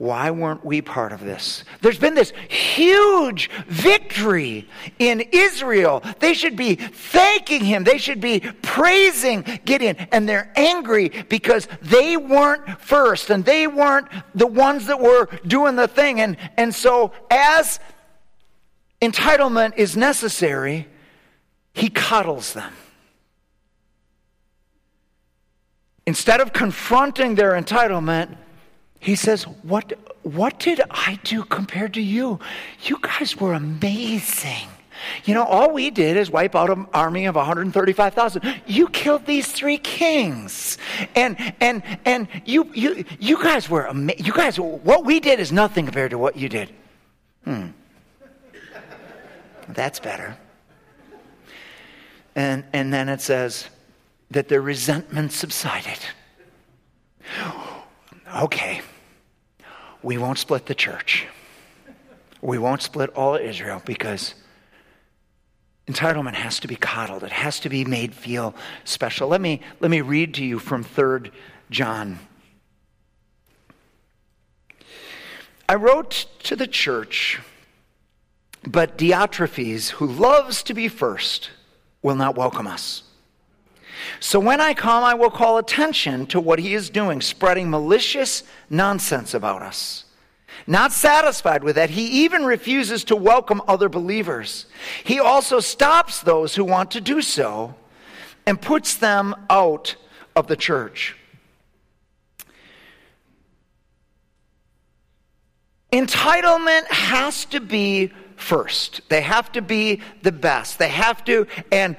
Why 0.00 0.30
weren't 0.30 0.64
we 0.64 0.80
part 0.80 1.12
of 1.12 1.20
this? 1.20 1.62
There's 1.82 1.98
been 1.98 2.14
this 2.14 2.32
huge 2.48 3.50
victory 3.66 4.66
in 4.98 5.20
Israel. 5.30 6.02
They 6.20 6.32
should 6.32 6.56
be 6.56 6.76
thanking 6.76 7.62
him. 7.62 7.84
They 7.84 7.98
should 7.98 8.18
be 8.18 8.40
praising 8.62 9.44
Gideon. 9.66 9.96
And 10.10 10.26
they're 10.26 10.50
angry 10.56 11.10
because 11.28 11.68
they 11.82 12.16
weren't 12.16 12.80
first 12.80 13.28
and 13.28 13.44
they 13.44 13.66
weren't 13.66 14.08
the 14.34 14.46
ones 14.46 14.86
that 14.86 14.98
were 14.98 15.28
doing 15.46 15.76
the 15.76 15.86
thing. 15.86 16.18
And, 16.18 16.38
and 16.56 16.74
so, 16.74 17.12
as 17.30 17.78
entitlement 19.02 19.76
is 19.76 19.98
necessary, 19.98 20.88
he 21.74 21.90
coddles 21.90 22.54
them. 22.54 22.72
Instead 26.06 26.40
of 26.40 26.54
confronting 26.54 27.34
their 27.34 27.52
entitlement, 27.52 28.38
he 29.00 29.14
says, 29.16 29.44
what, 29.44 29.94
what 30.22 30.58
did 30.58 30.82
I 30.90 31.18
do 31.24 31.42
compared 31.42 31.94
to 31.94 32.02
you? 32.02 32.38
You 32.82 32.98
guys 33.00 33.34
were 33.34 33.54
amazing. 33.54 34.68
You 35.24 35.32
know, 35.32 35.44
all 35.44 35.72
we 35.72 35.88
did 35.88 36.18
is 36.18 36.30
wipe 36.30 36.54
out 36.54 36.68
an 36.68 36.86
army 36.92 37.24
of 37.24 37.34
135,000. 37.34 38.62
You 38.66 38.88
killed 38.88 39.24
these 39.24 39.50
three 39.50 39.78
kings. 39.78 40.76
And 41.14 41.38
and 41.60 41.82
and 42.04 42.28
you 42.44 42.70
you 42.74 43.06
you 43.18 43.42
guys 43.42 43.70
were 43.70 43.86
amazing. 43.86 44.26
You 44.26 44.34
guys 44.34 44.60
what 44.60 45.06
we 45.06 45.18
did 45.18 45.40
is 45.40 45.50
nothing 45.50 45.86
compared 45.86 46.10
to 46.10 46.18
what 46.18 46.36
you 46.36 46.50
did. 46.50 46.70
Hmm. 47.44 47.68
That's 49.68 49.98
better. 49.98 50.36
And 52.36 52.64
and 52.74 52.92
then 52.92 53.08
it 53.08 53.22
says 53.22 53.70
that 54.30 54.48
their 54.48 54.60
resentment 54.60 55.32
subsided. 55.32 55.98
Okay 58.42 58.82
we 60.02 60.18
won't 60.18 60.38
split 60.38 60.66
the 60.66 60.74
church. 60.74 61.26
We 62.42 62.58
won't 62.58 62.82
split 62.82 63.10
all 63.10 63.36
Israel 63.36 63.82
because 63.84 64.34
entitlement 65.86 66.34
has 66.34 66.60
to 66.60 66.68
be 66.68 66.76
coddled. 66.76 67.24
It 67.24 67.32
has 67.32 67.60
to 67.60 67.68
be 67.68 67.84
made 67.84 68.14
feel 68.14 68.54
special. 68.84 69.28
Let 69.28 69.40
me, 69.40 69.60
let 69.80 69.90
me 69.90 70.00
read 70.00 70.34
to 70.34 70.44
you 70.44 70.58
from 70.58 70.84
3rd 70.84 71.32
John. 71.70 72.18
I 75.68 75.74
wrote 75.74 76.26
to 76.44 76.56
the 76.56 76.66
church, 76.66 77.38
but 78.66 78.98
Diotrephes, 78.98 79.90
who 79.90 80.06
loves 80.06 80.62
to 80.64 80.74
be 80.74 80.88
first, 80.88 81.50
will 82.02 82.16
not 82.16 82.36
welcome 82.36 82.66
us. 82.66 83.04
So 84.20 84.40
when 84.40 84.60
I 84.60 84.74
come, 84.74 85.04
I 85.04 85.14
will 85.14 85.30
call 85.30 85.58
attention 85.58 86.26
to 86.26 86.40
what 86.40 86.58
he 86.58 86.74
is 86.74 86.90
doing, 86.90 87.20
spreading 87.20 87.70
malicious 87.70 88.42
nonsense 88.68 89.34
about 89.34 89.62
us. 89.62 90.04
Not 90.66 90.92
satisfied 90.92 91.64
with 91.64 91.76
that, 91.76 91.90
he 91.90 92.24
even 92.24 92.44
refuses 92.44 93.04
to 93.04 93.16
welcome 93.16 93.62
other 93.66 93.88
believers. 93.88 94.66
He 95.04 95.18
also 95.18 95.60
stops 95.60 96.20
those 96.20 96.54
who 96.54 96.64
want 96.64 96.90
to 96.92 97.00
do 97.00 97.22
so 97.22 97.74
and 98.46 98.60
puts 98.60 98.94
them 98.96 99.34
out 99.48 99.96
of 100.36 100.46
the 100.46 100.56
church. 100.56 101.16
Entitlement 105.92 106.86
has 106.86 107.44
to 107.46 107.60
be 107.60 108.12
first. 108.40 109.00
They 109.08 109.20
have 109.20 109.52
to 109.52 109.62
be 109.62 110.00
the 110.22 110.32
best. 110.32 110.78
They 110.78 110.88
have 110.88 111.24
to, 111.24 111.46
and 111.70 111.96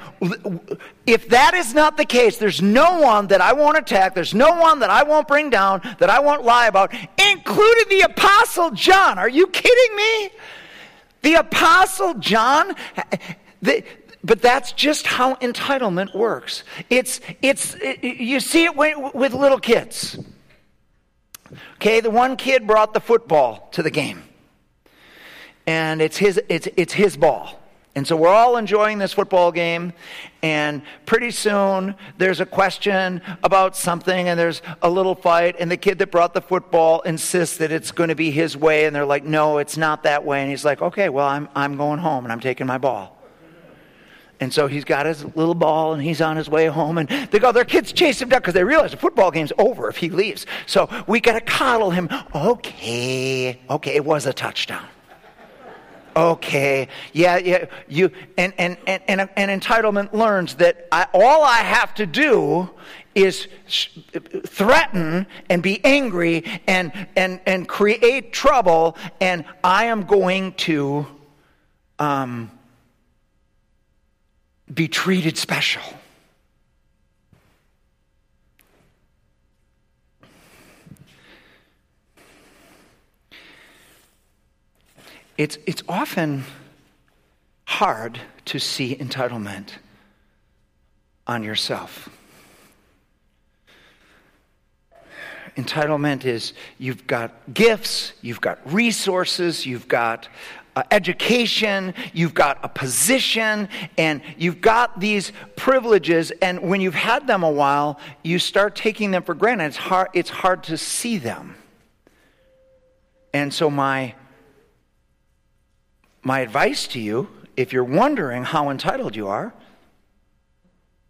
if 1.06 1.30
that 1.30 1.54
is 1.54 1.74
not 1.74 1.98
the 1.98 2.06
case, 2.06 2.38
there's 2.38 2.62
no 2.62 3.00
one 3.00 3.28
that 3.28 3.42
I 3.42 3.54
won't 3.54 3.78
attack, 3.78 4.16
there's 4.16 4.34
no 4.34 4.54
one 4.54 4.80
that 4.80 4.90
I 4.90 5.04
won't 5.04 5.28
bring 5.28 5.50
down, 5.50 5.82
that 6.00 6.10
I 6.10 6.20
won't 6.20 6.44
lie 6.44 6.68
about, 6.68 6.94
including 6.94 7.86
the 7.90 8.02
Apostle 8.02 8.72
John. 8.72 9.20
Are 9.20 9.30
you 9.30 9.48
kidding 9.48 9.96
me? 9.96 10.30
The 11.22 11.36
Apostle 11.36 12.16
John, 12.16 12.76
the, 13.62 13.84
but 14.24 14.42
that's 14.42 14.72
just 14.74 15.06
how 15.08 15.36
entitlement 15.36 16.16
works. 16.16 16.64
It's, 16.90 17.22
it's, 17.42 17.76
it, 17.76 18.04
you 18.04 18.40
see 18.40 18.66
it 18.66 18.76
with 18.76 19.34
little 19.34 19.60
kids. 19.60 20.18
Okay, 21.76 22.00
the 22.00 22.10
one 22.10 22.38
kid 22.38 22.66
brought 22.66 22.94
the 22.94 23.02
football 23.02 23.70
to 23.74 23.84
the 23.84 23.92
game 23.92 24.24
and 25.72 26.02
it's 26.02 26.18
his, 26.18 26.42
it's, 26.50 26.68
it's 26.76 26.92
his 26.92 27.16
ball. 27.16 27.58
And 27.96 28.06
so 28.06 28.16
we're 28.18 28.30
all 28.30 28.58
enjoying 28.58 28.98
this 28.98 29.14
football 29.14 29.52
game, 29.54 29.94
and 30.42 30.82
pretty 31.06 31.32
soon 31.32 31.96
there's 32.18 32.42
a 32.42 32.46
question 32.46 33.22
about 33.44 33.78
something, 33.78 34.28
and 34.28 34.38
there's 34.38 34.62
a 34.82 34.90
little 34.90 35.16
fight, 35.16 35.56
and 35.60 35.72
the 35.72 35.78
kid 35.78 36.00
that 36.00 36.12
brought 36.12 36.34
the 36.34 36.42
football 36.42 37.02
insists 37.02 37.58
that 37.58 37.72
it's 37.72 37.92
going 37.92 38.10
to 38.10 38.16
be 38.16 38.32
his 38.32 38.58
way, 38.58 38.86
and 38.86 38.94
they're 38.94 39.06
like, 39.06 39.24
no, 39.24 39.60
it's 39.60 39.78
not 39.78 40.04
that 40.04 40.26
way. 40.26 40.42
And 40.42 40.50
he's 40.50 40.66
like, 40.66 40.82
okay, 40.82 41.08
well, 41.08 41.28
I'm, 41.28 41.48
I'm 41.56 41.78
going 41.78 42.00
home, 42.00 42.26
and 42.26 42.34
I'm 42.34 42.40
taking 42.42 42.68
my 42.68 42.78
ball. 42.78 43.18
And 44.42 44.52
so 44.52 44.68
he's 44.68 44.86
got 44.86 45.06
his 45.06 45.24
little 45.36 45.54
ball 45.54 45.94
and 45.94 46.02
he's 46.02 46.20
on 46.20 46.36
his 46.36 46.50
way 46.50 46.66
home. 46.66 46.98
And 46.98 47.08
they 47.30 47.38
go, 47.38 47.52
their 47.52 47.64
kids 47.64 47.94
chase 47.94 48.20
him 48.20 48.30
down 48.30 48.40
because 48.40 48.56
they 48.56 48.64
realize 48.64 48.90
the 48.90 48.98
football 48.98 49.30
game's 49.30 49.54
over 49.60 49.88
if 49.88 49.98
he 49.98 50.10
leaves. 50.10 50.48
So 50.66 50.90
we 51.06 51.20
got 51.20 51.34
to 51.34 51.42
coddle 51.42 51.92
him. 51.92 52.10
Okay, 52.34 53.62
okay, 53.70 53.96
it 53.96 54.04
was 54.04 54.26
a 54.26 54.34
touchdown 54.34 54.88
okay. 56.16 56.88
Yeah 57.14 57.38
yeah 57.38 57.66
you 57.88 58.12
and 58.38 58.54
and 58.58 58.78
and, 58.88 59.02
and, 59.08 59.30
and 59.36 59.62
entitlement 59.62 60.14
learns 60.14 60.56
that 60.56 60.88
I, 60.92 61.08
all 61.14 61.44
i 61.44 61.58
have 61.58 61.94
to 61.96 62.06
do 62.06 62.70
is 63.16 63.48
threaten 64.46 65.28
and 65.50 65.62
be 65.62 65.84
angry 65.84 66.62
and 66.68 66.92
and 67.16 67.40
and 67.46 67.68
create 67.68 68.34
trouble 68.34 68.98
and 69.20 69.46
i 69.64 69.86
am 69.86 70.04
going 70.04 70.54
to 70.54 71.06
um, 72.00 72.52
be 74.74 74.88
treated 74.88 75.38
special 75.38 75.84
it's, 85.42 85.58
it's 85.66 85.82
often 85.90 86.44
hard 87.66 88.20
to 88.46 88.60
see 88.60 88.96
entitlement 88.96 89.72
on 91.26 91.42
yourself. 91.42 92.10
Entitlement 95.58 96.26
is 96.26 96.54
you've 96.78 97.08
got 97.08 97.34
gifts, 97.52 98.14
you've 98.22 98.40
got 98.40 98.60
resources, 98.72 99.66
you've 99.66 99.88
got 99.88 100.28
uh, 100.76 100.84
education, 100.92 101.96
you've 102.14 102.36
got 102.36 102.60
a 102.62 102.70
position, 102.70 103.68
and 103.98 104.22
you've 104.38 104.62
got 104.62 105.00
these 105.00 105.32
privileges. 105.56 106.30
And 106.44 106.62
when 106.62 106.82
you've 106.82 106.94
had 106.94 107.26
them 107.26 107.42
a 107.42 107.50
while, 107.50 108.00
you 108.22 108.38
start 108.38 108.76
taking 108.76 109.10
them 109.10 109.24
for 109.24 109.34
granted. 109.34 109.66
It's 109.66 109.78
hard, 109.78 110.10
it's 110.14 110.30
hard 110.30 110.62
to 110.66 110.78
see 110.78 111.18
them. 111.18 111.56
And 113.34 113.52
so, 113.52 113.72
my 113.72 114.14
my 116.24 116.40
advice 116.40 116.88
to 116.88 117.00
you, 117.00 117.30
if 117.58 117.74
you're 117.74 117.84
wondering 117.84 118.44
how 118.44 118.70
entitled 118.70 119.16
you 119.16 119.28
are, 119.28 119.54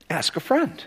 ask 0.09 0.35
a 0.35 0.39
friend. 0.39 0.83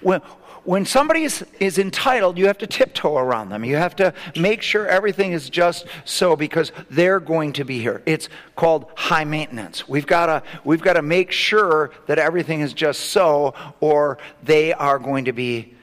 When, 0.00 0.20
when 0.64 0.84
somebody 0.84 1.22
is, 1.22 1.44
is 1.58 1.78
entitled, 1.78 2.36
you 2.36 2.46
have 2.46 2.58
to 2.58 2.66
tiptoe 2.66 3.16
around 3.16 3.48
them. 3.48 3.64
You 3.64 3.76
have 3.76 3.96
to 3.96 4.12
make 4.36 4.62
sure 4.62 4.86
everything 4.86 5.32
is 5.32 5.48
just 5.48 5.86
so 6.04 6.36
because 6.36 6.70
they're 6.90 7.20
going 7.20 7.54
to 7.54 7.64
be 7.64 7.80
here. 7.80 8.02
It's 8.04 8.28
called 8.56 8.86
high 8.94 9.24
maintenance. 9.24 9.88
We've 9.88 10.06
got 10.06 10.44
we've 10.64 10.82
got 10.82 10.94
to 10.94 11.02
make 11.02 11.32
sure 11.32 11.92
that 12.06 12.18
everything 12.18 12.60
is 12.60 12.74
just 12.74 13.00
so, 13.10 13.54
or 13.80 14.18
they 14.42 14.72
are 14.74 14.98
going 14.98 15.24
to 15.24 15.32
be. 15.32 15.74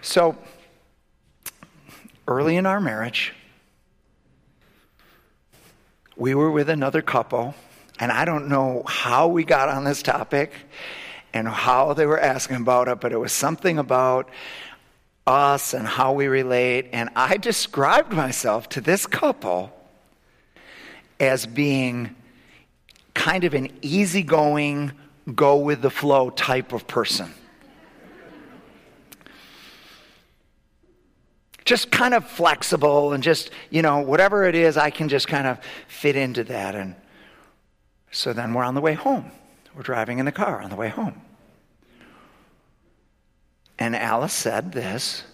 So, 0.00 0.36
early 2.28 2.56
in 2.56 2.66
our 2.66 2.80
marriage, 2.80 3.34
we 6.16 6.34
were 6.34 6.50
with 6.50 6.68
another 6.68 7.02
couple, 7.02 7.54
and 7.98 8.12
I 8.12 8.24
don't 8.24 8.48
know 8.48 8.82
how 8.86 9.28
we 9.28 9.44
got 9.44 9.68
on 9.68 9.84
this 9.84 10.02
topic 10.02 10.52
and 11.32 11.48
how 11.48 11.94
they 11.94 12.06
were 12.06 12.20
asking 12.20 12.56
about 12.56 12.88
it, 12.88 13.00
but 13.00 13.12
it 13.12 13.18
was 13.18 13.32
something 13.32 13.78
about 13.78 14.28
us 15.26 15.72
and 15.72 15.86
how 15.86 16.12
we 16.12 16.26
relate. 16.26 16.88
And 16.92 17.10
I 17.16 17.36
described 17.36 18.12
myself 18.12 18.68
to 18.70 18.80
this 18.80 19.06
couple 19.06 19.72
as 21.20 21.46
being 21.46 22.14
kind 23.14 23.44
of 23.44 23.54
an 23.54 23.70
easygoing, 23.82 24.92
go 25.34 25.56
with 25.56 25.82
the 25.82 25.90
flow 25.90 26.30
type 26.30 26.72
of 26.72 26.86
person. 26.86 27.32
Just 31.64 31.90
kind 31.90 32.14
of 32.14 32.28
flexible 32.28 33.12
and 33.12 33.22
just, 33.22 33.50
you 33.70 33.82
know, 33.82 34.00
whatever 34.00 34.44
it 34.44 34.54
is, 34.54 34.76
I 34.76 34.90
can 34.90 35.08
just 35.08 35.28
kind 35.28 35.46
of 35.46 35.58
fit 35.88 36.16
into 36.16 36.44
that. 36.44 36.74
And 36.74 36.96
so 38.10 38.32
then 38.32 38.54
we're 38.54 38.64
on 38.64 38.74
the 38.74 38.80
way 38.80 38.94
home. 38.94 39.30
We're 39.74 39.82
driving 39.82 40.18
in 40.18 40.26
the 40.26 40.32
car 40.32 40.60
on 40.60 40.70
the 40.70 40.76
way 40.76 40.88
home. 40.88 41.20
And 43.78 43.96
Alice 43.96 44.32
said 44.32 44.72
this 44.72 45.24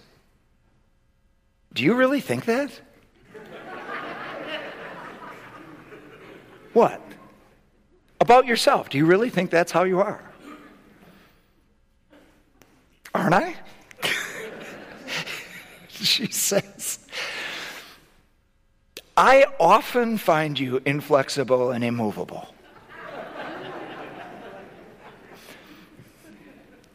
Do 1.73 1.83
you 1.85 1.95
really 1.95 2.21
think 2.21 2.45
that? 2.47 2.81
what? 6.73 7.03
About 8.21 8.47
yourself. 8.47 8.89
Do 8.89 8.99
you 8.99 9.07
really 9.07 9.31
think 9.31 9.51
that's 9.51 9.73
how 9.73 9.85
you 9.85 10.01
are? 10.01 10.23
Aren't 13.15 13.35
I? 13.35 13.57
she 16.03 16.27
says, 16.27 17.01
I 19.17 19.47
often 19.59 20.17
find 20.17 20.59
you 20.59 20.81
inflexible 20.87 21.73
and 21.73 21.83
immovable. 21.83 22.55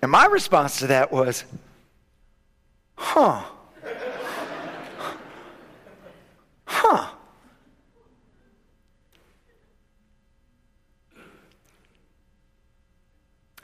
And 0.02 0.12
my 0.12 0.26
response 0.26 0.80
to 0.80 0.88
that 0.88 1.12
was, 1.12 1.44
huh. 2.96 3.44
Huh. 6.66 7.10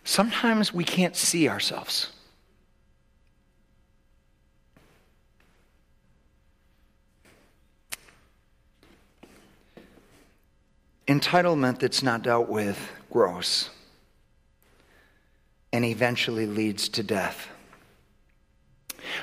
Sometimes 0.03 0.73
we 0.73 0.83
can't 0.83 1.15
see 1.15 1.47
ourselves. 1.47 2.11
Entitlement 11.09 11.79
that's 11.79 12.03
not 12.03 12.21
dealt 12.21 12.49
with 12.49 12.77
grows 13.09 13.71
and 15.73 15.83
eventually 15.83 16.45
leads 16.45 16.87
to 16.89 17.01
death. 17.01 17.47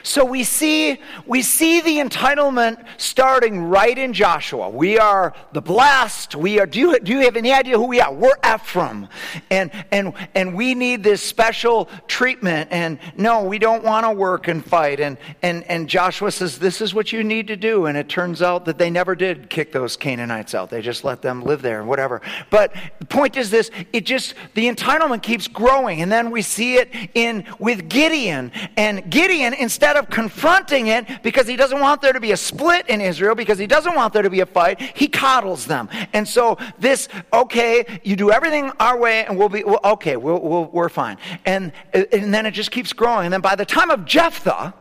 So 0.03 0.25
we 0.25 0.45
see, 0.45 1.01
we 1.27 1.43
see 1.43 1.81
the 1.81 1.99
entitlement 1.99 2.85
starting 2.97 3.65
right 3.65 3.97
in 3.97 4.13
Joshua. 4.13 4.69
We 4.69 4.99
are 4.99 5.35
the 5.53 5.63
blessed. 5.63 6.35
We 6.35 6.59
are, 6.61 6.67
do 6.67 6.79
you, 6.79 6.99
do 7.01 7.13
you 7.13 7.21
have 7.21 7.37
any 7.37 7.53
idea 7.53 7.77
who 7.77 7.87
we 7.87 8.01
are? 8.01 8.13
We're 8.13 8.37
Ephraim. 8.45 9.09
And, 9.51 9.71
and, 9.91 10.13
and 10.35 10.55
we 10.55 10.75
need 10.75 11.03
this 11.03 11.23
special 11.23 11.89
treatment. 12.07 12.69
And 12.71 12.99
no, 13.17 13.43
we 13.43 13.59
don't 13.59 13.85
want 13.85 14.07
to 14.07 14.13
work 14.13 14.49
and 14.49 14.65
fight. 14.65 15.01
And, 15.01 15.19
and, 15.43 15.65
and 15.65 15.89
Joshua 15.89 16.31
says, 16.31 16.59
this 16.59 16.81
is 16.81 16.95
what 16.95 17.13
you 17.13 17.25
need 17.25 17.49
to 17.49 17.57
do. 17.57 17.87
And 17.87 17.97
it 17.97 18.09
turns 18.09 18.43
out 18.43 18.65
that 18.67 18.79
they 18.79 18.91
never 18.91 19.15
did 19.15 19.51
kick 19.51 19.73
those 19.73 19.97
Canaanites 19.97 20.55
out. 20.55 20.71
They 20.71 20.83
just 20.83 21.05
let 21.05 21.23
them 21.23 21.43
live 21.43 21.63
there 21.63 21.81
and 21.81 21.89
whatever. 21.89 22.23
But 22.51 22.75
the 22.99 23.07
point 23.07 23.37
is 23.37 23.51
this, 23.51 23.71
it 23.93 24.07
just, 24.07 24.35
the 24.55 24.69
entitlement 24.71 25.23
keeps 25.23 25.49
growing. 25.49 26.03
And 26.03 26.11
then 26.11 26.31
we 26.31 26.43
see 26.43 26.77
it 26.77 26.91
in, 27.15 27.47
with 27.59 27.89
Gideon. 27.89 28.53
And 28.77 29.11
Gideon, 29.11 29.55
instead 29.67 29.97
of 29.97 30.09
confronting 30.09 30.87
it 30.87 31.05
because 31.25 31.49
he 31.49 31.57
doesn't 31.57 31.81
want 31.81 32.01
there 32.01 32.13
to 32.13 32.21
be 32.21 32.31
a 32.31 32.37
split 32.37 32.89
in 32.89 33.01
Israel, 33.01 33.35
because 33.35 33.59
he 33.59 33.67
doesn't 33.67 33.97
want 33.97 34.13
there 34.13 34.23
to 34.23 34.31
be 34.31 34.39
a 34.39 34.47
fight, 34.47 34.81
he 34.81 35.09
coddles 35.09 35.67
them. 35.67 35.89
And 36.13 36.27
so 36.29 36.57
this, 36.79 37.09
okay, 37.33 38.01
you 38.05 38.15
do 38.15 38.31
everything 38.31 38.71
our 38.79 38.97
way 38.97 39.27
and 39.27 39.37
we'll 39.37 39.49
be, 39.49 39.65
well, 39.65 39.81
okay, 39.85 40.17
we'll, 40.17 40.41
we 40.41 40.49
will 40.49 40.67
we 40.71 40.81
are 40.83 40.89
fine. 40.89 41.17
And, 41.45 41.73
and 41.93 42.33
then 42.33 42.47
it 42.47 42.53
just 42.53 42.71
keeps 42.71 42.93
growing. 42.93 43.25
And 43.27 43.33
then 43.33 43.41
by 43.41 43.57
the 43.57 43.67
time 43.67 43.91
of 43.91 44.05
Jephthah, 44.05 44.73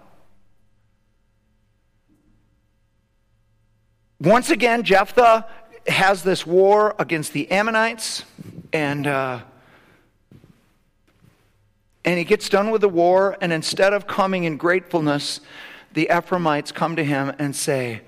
once 4.19 4.52
again, 4.52 4.84
Jephthah 4.84 5.48
has 5.88 6.21
this 6.21 6.45
war 6.45 6.93
against 7.00 7.34
the 7.34 7.50
Ammonites 7.50 8.24
and. 8.71 9.08
Uh, 9.08 9.39
and 12.06 12.18
he 12.18 12.24
gets 12.24 12.48
done 12.48 12.70
with 12.70 12.82
the 12.82 12.89
war, 12.89 13.36
and 13.41 13.52
instead 13.52 13.91
of 13.91 14.08
coming 14.08 14.44
in 14.44 14.58
gratefulness, 14.58 15.41
the 15.94 16.10
Ephraimites 16.15 16.72
come 16.72 16.96
to 16.96 17.04
him 17.04 17.34
and 17.39 17.56
say, 17.56 18.02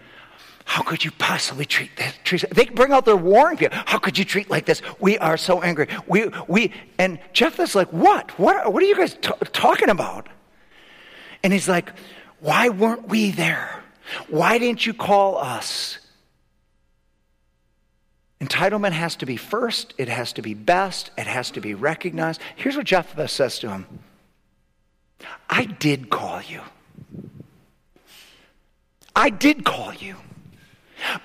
how 0.66 0.84
could 0.84 1.06
you 1.06 1.12
possibly 1.12 1.66
treat 1.66 1.96
that? 1.96 2.14
Treat, 2.26 2.44
they 2.52 2.66
bring 2.66 2.92
out 2.92 3.06
their 3.06 3.16
warring 3.16 3.56
people. 3.58 3.78
How 3.86 3.98
could 3.98 4.18
you 4.18 4.26
treat 4.26 4.50
like 4.50 4.66
this? 4.66 4.82
We 5.00 5.18
are 5.18 5.38
so 5.38 5.62
angry. 5.62 5.88
We, 6.08 6.30
we, 6.48 6.74
and 7.00 7.20
Jephthah's 7.32 7.74
like, 7.74 7.92
what? 7.94 8.38
What, 8.38 8.72
what 8.74 8.84
are 8.84 8.86
you 8.86 8.96
guys 8.96 9.14
t- 9.14 9.32
talking 9.54 9.90
about? 9.90 10.28
And 11.44 11.54
he's 11.54 11.70
like, 11.70 11.94
why 12.42 12.68
weren't 12.68 13.08
we 13.08 13.32
there? 13.32 13.82
Why 14.28 14.58
didn't 14.58 14.86
you 14.86 14.94
call 14.94 15.38
us? 15.38 16.00
Entitlement 18.40 18.92
has 18.92 19.16
to 19.18 19.26
be 19.26 19.36
first, 19.36 19.94
it 19.98 20.08
has 20.10 20.34
to 20.34 20.42
be 20.42 20.54
best, 20.54 21.10
it 21.18 21.26
has 21.26 21.50
to 21.52 21.62
be 21.62 21.74
recognized. 21.74 22.40
Here's 22.56 22.78
what 22.78 22.86
Jephthah 22.86 23.28
says 23.28 23.60
to 23.60 23.70
him 23.70 23.86
I 25.50 25.66
did 25.66 26.10
call 26.10 26.42
you. 26.42 26.62
I 29.16 29.32
did 29.32 29.66
call 29.66 29.94
you. 29.94 30.16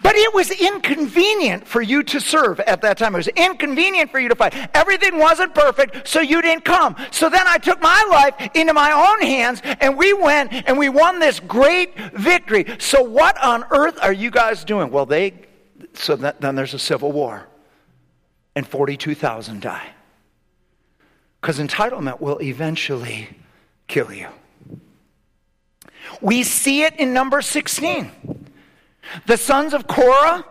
But 0.02 0.14
it 0.16 0.32
was 0.34 0.50
inconvenient 0.50 1.66
for 1.66 1.82
you 1.82 2.02
to 2.04 2.20
serve 2.20 2.60
at 2.60 2.82
that 2.82 2.98
time. 2.98 3.14
It 3.14 3.18
was 3.18 3.28
inconvenient 3.28 4.10
for 4.10 4.20
you 4.20 4.28
to 4.28 4.34
fight. 4.34 4.54
Everything 4.74 5.18
wasn't 5.18 5.54
perfect, 5.54 6.06
so 6.06 6.20
you 6.20 6.42
didn't 6.42 6.64
come. 6.64 6.94
So 7.10 7.28
then 7.28 7.44
I 7.46 7.58
took 7.58 7.80
my 7.80 8.04
life 8.10 8.50
into 8.54 8.74
my 8.74 8.92
own 8.92 9.26
hands, 9.26 9.62
and 9.80 9.96
we 9.96 10.12
went 10.12 10.52
and 10.52 10.78
we 10.78 10.88
won 10.88 11.20
this 11.20 11.40
great 11.40 11.96
victory. 12.12 12.66
So 12.78 13.02
what 13.02 13.42
on 13.42 13.64
earth 13.70 13.98
are 14.02 14.12
you 14.12 14.30
guys 14.30 14.64
doing? 14.64 14.90
Well, 14.90 15.06
they 15.06 15.32
so 15.94 16.16
that, 16.16 16.40
then 16.40 16.54
there's 16.54 16.74
a 16.74 16.78
civil 16.78 17.12
war, 17.12 17.48
and 18.54 18.66
42,000 18.66 19.60
die. 19.60 19.90
Because 21.40 21.58
entitlement 21.58 22.20
will 22.20 22.40
eventually 22.40 23.28
kill 23.88 24.12
you. 24.12 24.28
We 26.20 26.42
see 26.42 26.82
it 26.82 26.96
in 26.96 27.12
number 27.12 27.42
16. 27.42 28.10
The 29.26 29.36
sons 29.36 29.74
of 29.74 29.86
Korah 29.86 30.44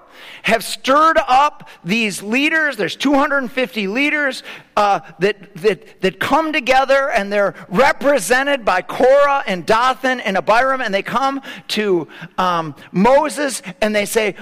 have 0.44 0.64
stirred 0.64 1.18
up 1.28 1.70
these 1.84 2.22
leaders. 2.22 2.78
There's 2.78 2.96
250 2.96 3.88
leaders 3.88 4.44
uh, 4.78 5.02
that, 5.20 5.54
that, 5.56 6.02
that 6.02 6.20
come 6.20 6.54
together 6.54 7.10
and 7.10 7.32
they're 7.32 7.56
represented 7.70 8.64
by 8.66 8.82
Korah 8.82 9.44
and 9.46 9.66
Dathan 9.66 10.20
and 10.20 10.38
Abiram, 10.38 10.82
and 10.82 10.94
they 10.94 11.04
come 11.04 11.42
to 11.70 12.08
um, 12.38 12.76
Moses 12.92 13.62
and 13.82 13.96
they 13.96 14.06
say, 14.06 14.34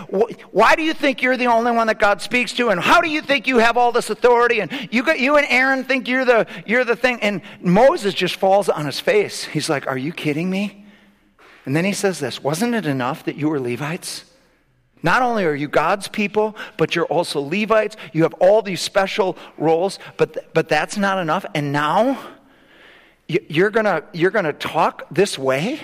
Why 0.51 0.75
do 0.75 0.83
you 0.83 0.93
think 0.93 1.21
you're 1.21 1.37
the 1.37 1.47
only 1.47 1.71
one 1.71 1.87
that 1.87 1.99
God 1.99 2.21
speaks 2.21 2.53
to? 2.53 2.69
And 2.69 2.79
how 2.79 3.01
do 3.01 3.09
you 3.09 3.21
think 3.21 3.47
you 3.47 3.57
have 3.57 3.77
all 3.77 3.91
this 3.91 4.09
authority? 4.09 4.61
And 4.61 4.89
you, 4.91 5.03
got, 5.03 5.19
you 5.19 5.37
and 5.37 5.47
Aaron 5.49 5.83
think 5.83 6.07
you're 6.07 6.25
the, 6.25 6.47
you're 6.65 6.85
the 6.85 6.95
thing. 6.95 7.19
And 7.21 7.41
Moses 7.61 8.13
just 8.13 8.35
falls 8.35 8.69
on 8.69 8.85
his 8.85 8.99
face. 8.99 9.45
He's 9.45 9.69
like, 9.69 9.87
Are 9.87 9.97
you 9.97 10.13
kidding 10.13 10.49
me? 10.49 10.85
And 11.65 11.75
then 11.75 11.85
he 11.85 11.93
says 11.93 12.19
this 12.19 12.41
Wasn't 12.41 12.73
it 12.73 12.85
enough 12.85 13.25
that 13.25 13.35
you 13.35 13.49
were 13.49 13.59
Levites? 13.59 14.25
Not 15.01 15.21
only 15.21 15.45
are 15.45 15.55
you 15.55 15.67
God's 15.67 16.07
people, 16.07 16.55
but 16.77 16.95
you're 16.95 17.05
also 17.05 17.39
Levites. 17.39 17.95
You 18.13 18.23
have 18.23 18.33
all 18.35 18.61
these 18.61 18.81
special 18.81 19.37
roles, 19.57 19.99
but, 20.17 20.53
but 20.53 20.67
that's 20.67 20.97
not 20.97 21.19
enough. 21.19 21.45
And 21.53 21.71
now 21.71 22.19
you're 23.27 23.69
going 23.69 24.03
you're 24.13 24.31
to 24.31 24.53
talk 24.53 25.03
this 25.11 25.37
way? 25.37 25.79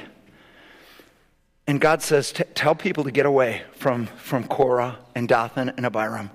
And 1.67 1.79
God 1.79 2.01
says, 2.01 2.33
Tell 2.53 2.75
people 2.75 3.03
to 3.05 3.11
get 3.11 3.25
away 3.25 3.63
from, 3.73 4.07
from 4.07 4.47
Korah 4.47 4.97
and 5.15 5.27
Dathan 5.27 5.69
and 5.69 5.85
Abiram. 5.85 6.29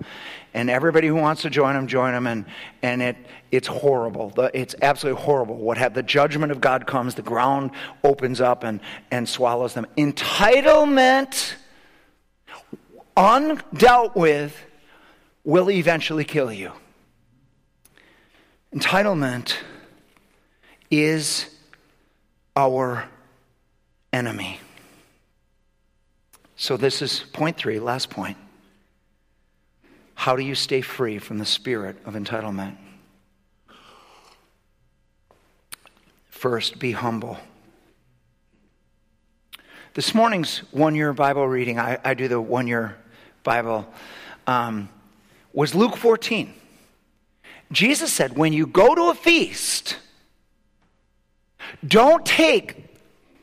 And 0.53 0.69
everybody 0.69 1.07
who 1.07 1.15
wants 1.15 1.43
to 1.43 1.49
join 1.49 1.75
them, 1.75 1.87
join 1.87 2.11
them. 2.11 2.27
And, 2.27 2.45
and 2.81 3.01
it, 3.01 3.15
it's 3.51 3.67
horrible. 3.67 4.31
The, 4.31 4.51
it's 4.53 4.75
absolutely 4.81 5.21
horrible. 5.21 5.55
What 5.55 5.77
have 5.77 5.93
the 5.93 6.03
judgment 6.03 6.51
of 6.51 6.59
God 6.59 6.85
comes, 6.87 7.15
the 7.15 7.21
ground 7.21 7.71
opens 8.03 8.41
up 8.41 8.63
and, 8.65 8.81
and 9.11 9.27
swallows 9.27 9.73
them. 9.73 9.87
Entitlement, 9.97 11.53
undealt 13.15 14.15
with, 14.15 14.57
will 15.43 15.69
eventually 15.69 16.23
kill 16.23 16.51
you. 16.51 16.71
Entitlement 18.73 19.57
is 20.89 21.47
our 22.55 23.07
enemy. 24.13 24.59
So, 26.55 26.77
this 26.77 27.01
is 27.01 27.23
point 27.33 27.57
three, 27.57 27.79
last 27.79 28.09
point. 28.09 28.37
How 30.13 30.35
do 30.35 30.43
you 30.43 30.53
stay 30.53 30.81
free 30.81 31.17
from 31.17 31.39
the 31.39 31.45
spirit 31.45 31.97
of 32.05 32.13
entitlement? 32.13 32.77
First, 36.29 36.77
be 36.77 36.91
humble. 36.91 37.37
This 39.93 40.13
morning's 40.13 40.59
one 40.71 40.95
year 40.95 41.11
Bible 41.11 41.47
reading, 41.47 41.79
I, 41.79 41.97
I, 42.03 42.13
do 42.13 42.27
the 42.27 42.39
one 42.39 42.67
year 42.67 42.97
Bible, 43.43 43.87
um, 44.47 44.89
was 45.53 45.73
Luke 45.75 45.97
14. 45.97 46.53
Jesus 47.71 48.11
said, 48.11 48.37
When 48.37 48.53
you 48.53 48.67
go 48.67 48.95
to 48.95 49.09
a 49.09 49.13
feast, 49.13 49.97
don't 51.85 52.25
take 52.25 52.85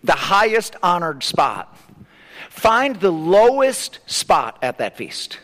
the 0.04 0.12
highest 0.12 0.76
honored 0.82 1.22
spot. 1.22 1.76
Find 2.50 2.96
the 2.96 3.11
lowest 3.11 4.00
spot 4.06 4.58
at 4.62 4.78
that 4.78 4.96
feast. 4.96 5.38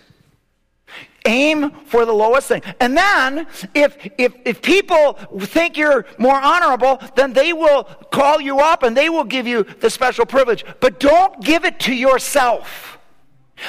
Aim 1.27 1.71
for 1.87 2.05
the 2.05 2.13
lowest 2.13 2.49
thing. 2.49 2.63
And 2.81 2.97
then, 2.97 3.47
if, 3.75 3.97
if, 4.19 4.35
if 4.45 4.61
people 4.61 5.15
think 5.41 5.79
you're 5.79 6.05
more 6.19 6.39
honorable, 6.39 7.01
then 7.17 7.33
they 7.33 7.55
will 7.55 7.85
call 8.13 8.41
you 8.41 8.61
up 8.61 8.83
and 8.83 8.95
they 8.95 9.09
will 9.09 9.25
give 9.25 9.47
you 9.47 9.63
the 9.63 9.89
special 9.89 10.27
privilege. 10.27 10.67
But 10.81 11.01
don't 11.01 11.43
give 11.43 11.65
it 11.65 11.81
to 11.81 11.95
yourself. 11.95 12.99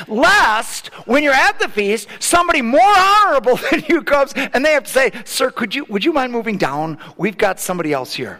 Lest, 0.08 0.88
when 1.08 1.24
you're 1.24 1.34
at 1.34 1.60
the 1.60 1.68
feast, 1.68 2.08
somebody 2.20 2.62
more 2.62 2.82
honorable 2.82 3.56
than 3.72 3.84
you 3.88 4.02
comes 4.02 4.34
and 4.34 4.66
they 4.66 4.74
have 4.74 4.86
to 4.86 4.92
say, 4.92 5.12
Sir, 5.26 5.52
could 5.52 5.76
you, 5.76 5.86
would 5.86 6.04
you 6.04 6.14
mind 6.14 6.32
moving 6.32 6.58
down? 6.58 6.98
We've 7.18 7.38
got 7.38 7.60
somebody 7.60 7.94
else 7.94 8.14
here. 8.14 8.40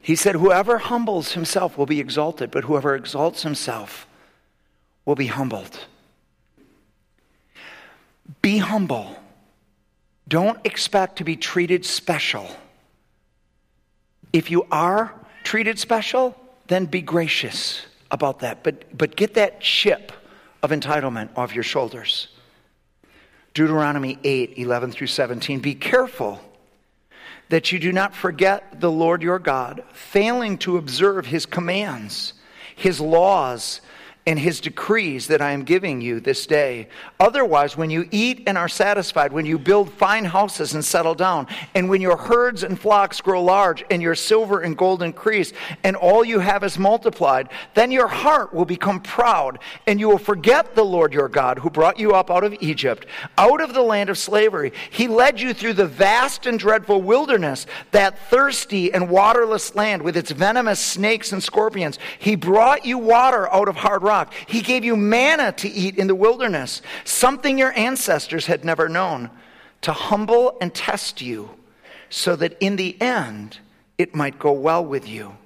He 0.00 0.14
said, 0.14 0.36
Whoever 0.36 0.78
humbles 0.78 1.32
himself 1.32 1.76
will 1.76 1.86
be 1.86 2.00
exalted, 2.00 2.50
but 2.50 2.64
whoever 2.64 2.94
exalts 2.94 3.42
himself 3.42 4.06
will 5.04 5.16
be 5.16 5.26
humbled. 5.26 5.86
Be 8.42 8.58
humble. 8.58 9.16
Don't 10.28 10.58
expect 10.64 11.16
to 11.16 11.24
be 11.24 11.36
treated 11.36 11.84
special. 11.84 12.48
If 14.32 14.50
you 14.50 14.66
are 14.70 15.14
treated 15.44 15.78
special, 15.78 16.36
then 16.66 16.86
be 16.86 17.00
gracious 17.00 17.86
about 18.10 18.40
that. 18.40 18.62
But, 18.62 18.96
but 18.96 19.16
get 19.16 19.34
that 19.34 19.60
chip 19.60 20.12
of 20.62 20.70
entitlement 20.70 21.30
off 21.36 21.54
your 21.54 21.64
shoulders. 21.64 22.28
Deuteronomy 23.54 24.18
8 24.22 24.54
11 24.58 24.92
through 24.92 25.06
17. 25.06 25.60
Be 25.60 25.74
careful 25.74 26.40
that 27.48 27.72
you 27.72 27.78
do 27.78 27.92
not 27.92 28.14
forget 28.14 28.80
the 28.80 28.90
Lord 28.90 29.22
your 29.22 29.38
God, 29.38 29.84
failing 29.92 30.58
to 30.58 30.76
observe 30.76 31.26
his 31.26 31.46
commands, 31.46 32.34
his 32.74 33.00
laws, 33.00 33.80
and 34.26 34.40
his 34.40 34.60
decrees 34.60 35.28
that 35.28 35.40
I 35.40 35.52
am 35.52 35.62
giving 35.62 36.00
you 36.00 36.18
this 36.18 36.48
day. 36.48 36.88
Otherwise, 37.20 37.76
when 37.76 37.90
you 37.90 38.08
eat 38.10 38.42
and 38.48 38.58
are 38.58 38.68
satisfied, 38.68 39.32
when 39.32 39.46
you 39.46 39.56
build 39.56 39.92
fine 39.92 40.24
houses 40.24 40.74
and 40.74 40.84
settle 40.84 41.14
down, 41.14 41.46
and 41.76 41.88
when 41.88 42.00
your 42.00 42.16
herds 42.16 42.64
and 42.64 42.78
flocks 42.78 43.20
grow 43.20 43.40
large, 43.42 43.84
and 43.88 44.02
your 44.02 44.16
silver 44.16 44.60
and 44.60 44.76
gold 44.76 45.00
increase, 45.00 45.52
and 45.84 45.94
all 45.94 46.24
you 46.24 46.40
have 46.40 46.64
is 46.64 46.76
multiplied, 46.76 47.48
then 47.74 47.92
your 47.92 48.08
heart 48.08 48.52
will 48.52 48.64
become 48.64 48.98
proud, 48.98 49.60
and 49.86 50.00
you 50.00 50.08
will 50.08 50.18
forget 50.18 50.74
the 50.74 50.84
Lord 50.84 51.14
your 51.14 51.28
God, 51.28 51.60
who 51.60 51.70
brought 51.70 52.00
you 52.00 52.12
up 52.12 52.28
out 52.28 52.42
of 52.42 52.56
Egypt, 52.60 53.06
out 53.38 53.60
of 53.60 53.74
the 53.74 53.82
land 53.82 54.10
of 54.10 54.18
slavery. 54.18 54.72
He 54.90 55.06
led 55.06 55.40
you 55.40 55.54
through 55.54 55.74
the 55.74 55.86
vast 55.86 56.46
and 56.46 56.58
dreadful 56.58 57.00
wilderness, 57.00 57.64
that 57.92 58.18
thirsty 58.28 58.92
and 58.92 59.08
waterless 59.08 59.76
land 59.76 60.02
with 60.02 60.16
its 60.16 60.32
venomous 60.32 60.80
snakes 60.80 61.30
and 61.30 61.40
scorpions. 61.40 62.00
He 62.18 62.34
brought 62.34 62.84
you 62.84 62.98
water 62.98 63.48
out 63.54 63.68
of 63.68 63.76
hard 63.76 64.02
rock 64.02 64.15
rock. 64.16 64.32
He 64.46 64.62
gave 64.62 64.84
you 64.84 64.96
manna 64.96 65.52
to 65.52 65.68
eat 65.68 65.98
in 65.98 66.06
the 66.06 66.14
wilderness, 66.14 66.82
something 67.04 67.58
your 67.58 67.72
ancestors 67.72 68.46
had 68.46 68.64
never 68.64 68.88
known, 68.88 69.30
to 69.82 69.92
humble 69.92 70.56
and 70.60 70.74
test 70.74 71.20
you, 71.20 71.50
so 72.08 72.36
that 72.36 72.56
in 72.60 72.76
the 72.76 73.00
end 73.00 73.58
it 73.98 74.14
might 74.14 74.38
go 74.38 74.52
well 74.52 74.84
with 74.84 75.08
you. 75.08 75.36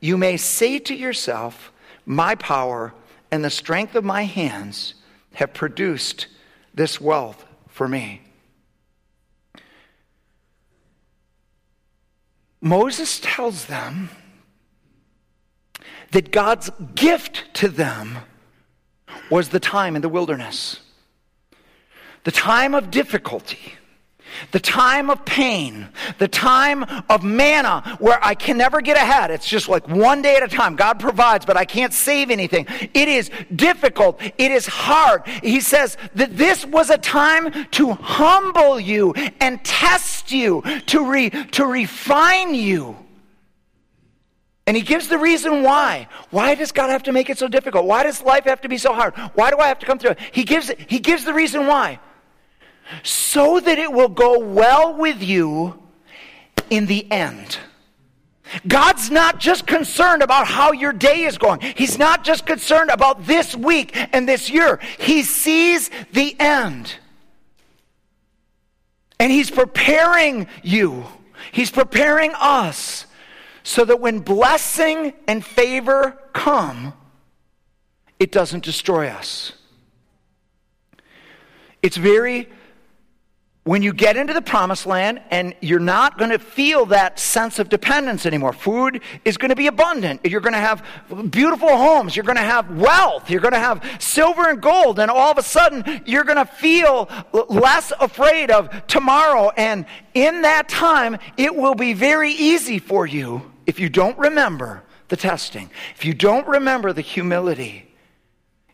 You 0.00 0.16
may 0.16 0.36
say 0.36 0.78
to 0.78 0.94
yourself, 0.94 1.72
My 2.06 2.34
power 2.34 2.94
and 3.30 3.44
the 3.44 3.50
strength 3.50 3.94
of 3.94 4.04
my 4.04 4.24
hands 4.24 4.94
have 5.34 5.52
produced 5.52 6.26
this 6.74 7.00
wealth 7.00 7.44
for 7.68 7.86
me. 7.86 8.22
Moses 12.62 13.20
tells 13.20 13.66
them 13.66 14.10
that 16.12 16.30
God's 16.30 16.70
gift 16.94 17.54
to 17.54 17.68
them 17.68 18.18
was 19.30 19.50
the 19.50 19.60
time 19.60 19.96
in 19.96 20.02
the 20.02 20.08
wilderness, 20.08 20.80
the 22.24 22.32
time 22.32 22.74
of 22.74 22.90
difficulty, 22.90 23.74
the 24.52 24.60
time 24.60 25.10
of 25.10 25.24
pain, 25.24 25.88
the 26.18 26.28
time 26.28 26.84
of 27.08 27.22
manna 27.22 27.96
where 27.98 28.22
I 28.24 28.34
can 28.34 28.56
never 28.56 28.80
get 28.80 28.96
ahead. 28.96 29.30
It's 29.30 29.48
just 29.48 29.68
like 29.68 29.88
one 29.88 30.22
day 30.22 30.36
at 30.36 30.42
a 30.42 30.48
time. 30.48 30.76
God 30.76 31.00
provides, 31.00 31.44
but 31.44 31.56
I 31.56 31.64
can't 31.64 31.92
save 31.92 32.30
anything. 32.30 32.66
It 32.68 33.08
is 33.08 33.30
difficult. 33.54 34.20
It 34.20 34.52
is 34.52 34.66
hard. 34.66 35.26
He 35.42 35.60
says 35.60 35.96
that 36.14 36.36
this 36.36 36.64
was 36.64 36.90
a 36.90 36.98
time 36.98 37.66
to 37.72 37.92
humble 37.92 38.78
you 38.78 39.12
and 39.40 39.62
test 39.64 40.32
you, 40.32 40.62
to, 40.86 41.10
re, 41.10 41.30
to 41.30 41.66
refine 41.66 42.54
you. 42.54 42.96
And 44.70 44.76
he 44.76 44.84
gives 44.84 45.08
the 45.08 45.18
reason 45.18 45.64
why. 45.64 46.06
Why 46.30 46.54
does 46.54 46.70
God 46.70 46.90
have 46.90 47.02
to 47.02 47.12
make 47.12 47.28
it 47.28 47.36
so 47.36 47.48
difficult? 47.48 47.86
Why 47.86 48.04
does 48.04 48.22
life 48.22 48.44
have 48.44 48.60
to 48.60 48.68
be 48.68 48.78
so 48.78 48.94
hard? 48.94 49.16
Why 49.34 49.50
do 49.50 49.58
I 49.58 49.66
have 49.66 49.80
to 49.80 49.86
come 49.86 49.98
through? 49.98 50.14
He 50.30 50.44
gives, 50.44 50.70
he 50.86 51.00
gives 51.00 51.24
the 51.24 51.34
reason 51.34 51.66
why. 51.66 51.98
So 53.02 53.58
that 53.58 53.78
it 53.80 53.90
will 53.92 54.08
go 54.08 54.38
well 54.38 54.94
with 54.94 55.24
you 55.24 55.82
in 56.70 56.86
the 56.86 57.10
end. 57.10 57.58
God's 58.64 59.10
not 59.10 59.40
just 59.40 59.66
concerned 59.66 60.22
about 60.22 60.46
how 60.46 60.70
your 60.70 60.92
day 60.92 61.22
is 61.22 61.36
going. 61.36 61.58
He's 61.62 61.98
not 61.98 62.22
just 62.22 62.46
concerned 62.46 62.90
about 62.90 63.26
this 63.26 63.56
week 63.56 63.90
and 64.12 64.28
this 64.28 64.48
year. 64.48 64.78
He 65.00 65.24
sees 65.24 65.90
the 66.12 66.36
end. 66.38 66.94
And 69.18 69.32
He's 69.32 69.50
preparing 69.50 70.46
you, 70.62 71.06
He's 71.50 71.72
preparing 71.72 72.30
us 72.36 73.06
so 73.70 73.84
that 73.84 74.00
when 74.00 74.18
blessing 74.18 75.12
and 75.28 75.44
favor 75.44 76.18
come, 76.32 76.92
it 78.18 78.32
doesn't 78.32 78.64
destroy 78.64 79.06
us. 79.06 79.52
It's 81.80 81.96
very, 81.96 82.48
when 83.62 83.80
you 83.80 83.92
get 83.92 84.16
into 84.16 84.34
the 84.34 84.42
promised 84.42 84.86
land 84.86 85.22
and 85.30 85.54
you're 85.60 85.78
not 85.78 86.18
going 86.18 86.32
to 86.32 86.40
feel 86.40 86.86
that 86.86 87.20
sense 87.20 87.60
of 87.60 87.68
dependence 87.68 88.26
anymore. 88.26 88.52
Food 88.52 89.02
is 89.24 89.36
going 89.36 89.50
to 89.50 89.56
be 89.56 89.68
abundant. 89.68 90.26
You're 90.26 90.40
going 90.40 90.54
to 90.54 90.58
have 90.58 90.84
beautiful 91.30 91.68
homes. 91.68 92.16
You're 92.16 92.24
going 92.24 92.38
to 92.38 92.42
have 92.42 92.76
wealth. 92.76 93.30
You're 93.30 93.40
going 93.40 93.54
to 93.54 93.60
have 93.60 93.84
silver 94.00 94.50
and 94.50 94.60
gold. 94.60 94.98
And 94.98 95.12
all 95.12 95.30
of 95.30 95.38
a 95.38 95.44
sudden, 95.44 96.02
you're 96.06 96.24
going 96.24 96.44
to 96.44 96.52
feel 96.52 97.08
less 97.48 97.92
afraid 98.00 98.50
of 98.50 98.88
tomorrow. 98.88 99.52
And 99.56 99.86
in 100.12 100.42
that 100.42 100.68
time, 100.68 101.18
it 101.36 101.54
will 101.54 101.76
be 101.76 101.92
very 101.92 102.32
easy 102.32 102.80
for 102.80 103.06
you 103.06 103.49
if 103.70 103.78
you 103.78 103.88
don't 103.88 104.18
remember 104.18 104.82
the 105.06 105.16
testing, 105.16 105.70
if 105.94 106.04
you 106.04 106.12
don't 106.12 106.44
remember 106.48 106.92
the 106.92 107.02
humility, 107.02 107.88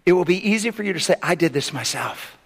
it 0.06 0.14
will 0.14 0.24
be 0.24 0.38
easy 0.38 0.70
for 0.70 0.82
you 0.82 0.94
to 0.94 1.00
say, 1.00 1.16
I 1.22 1.34
did 1.34 1.52
this 1.52 1.70
myself. 1.70 2.38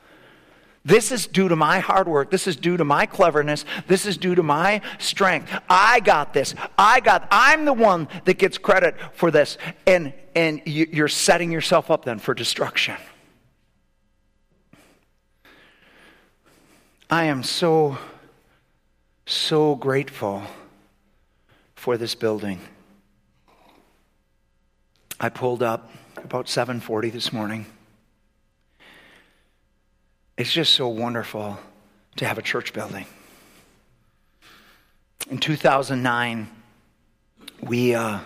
This 0.84 1.12
is 1.12 1.28
due 1.28 1.46
to 1.46 1.54
my 1.54 1.78
hard 1.78 2.08
work. 2.08 2.28
This 2.28 2.48
is 2.48 2.56
due 2.56 2.76
to 2.76 2.84
my 2.84 3.06
cleverness. 3.06 3.64
This 3.86 4.04
is 4.04 4.16
due 4.16 4.34
to 4.34 4.42
my 4.42 4.80
strength. 4.98 5.48
I 5.70 6.00
got 6.00 6.34
this. 6.34 6.56
I 6.76 6.98
got, 6.98 7.28
I'm 7.30 7.66
the 7.66 7.72
one 7.72 8.08
that 8.24 8.36
gets 8.36 8.58
credit 8.58 8.96
for 9.12 9.30
this. 9.30 9.56
And, 9.86 10.12
and 10.34 10.60
you're 10.66 11.06
setting 11.06 11.52
yourself 11.52 11.88
up 11.88 12.04
then 12.04 12.18
for 12.18 12.34
destruction. 12.34 12.96
I 17.08 17.26
am 17.26 17.44
so, 17.44 17.96
so 19.24 19.76
grateful 19.76 20.42
for 21.80 21.96
this 21.96 22.14
building. 22.14 22.60
I 25.18 25.30
pulled 25.30 25.62
up 25.62 25.90
about 26.18 26.46
7:40 26.46 27.08
this 27.10 27.32
morning. 27.32 27.64
It's 30.36 30.52
just 30.52 30.74
so 30.74 30.88
wonderful 30.88 31.58
to 32.16 32.26
have 32.26 32.36
a 32.36 32.42
church 32.42 32.74
building. 32.74 33.06
In 35.30 35.38
2009, 35.38 36.50
we 37.62 37.94
uh, 37.94 38.18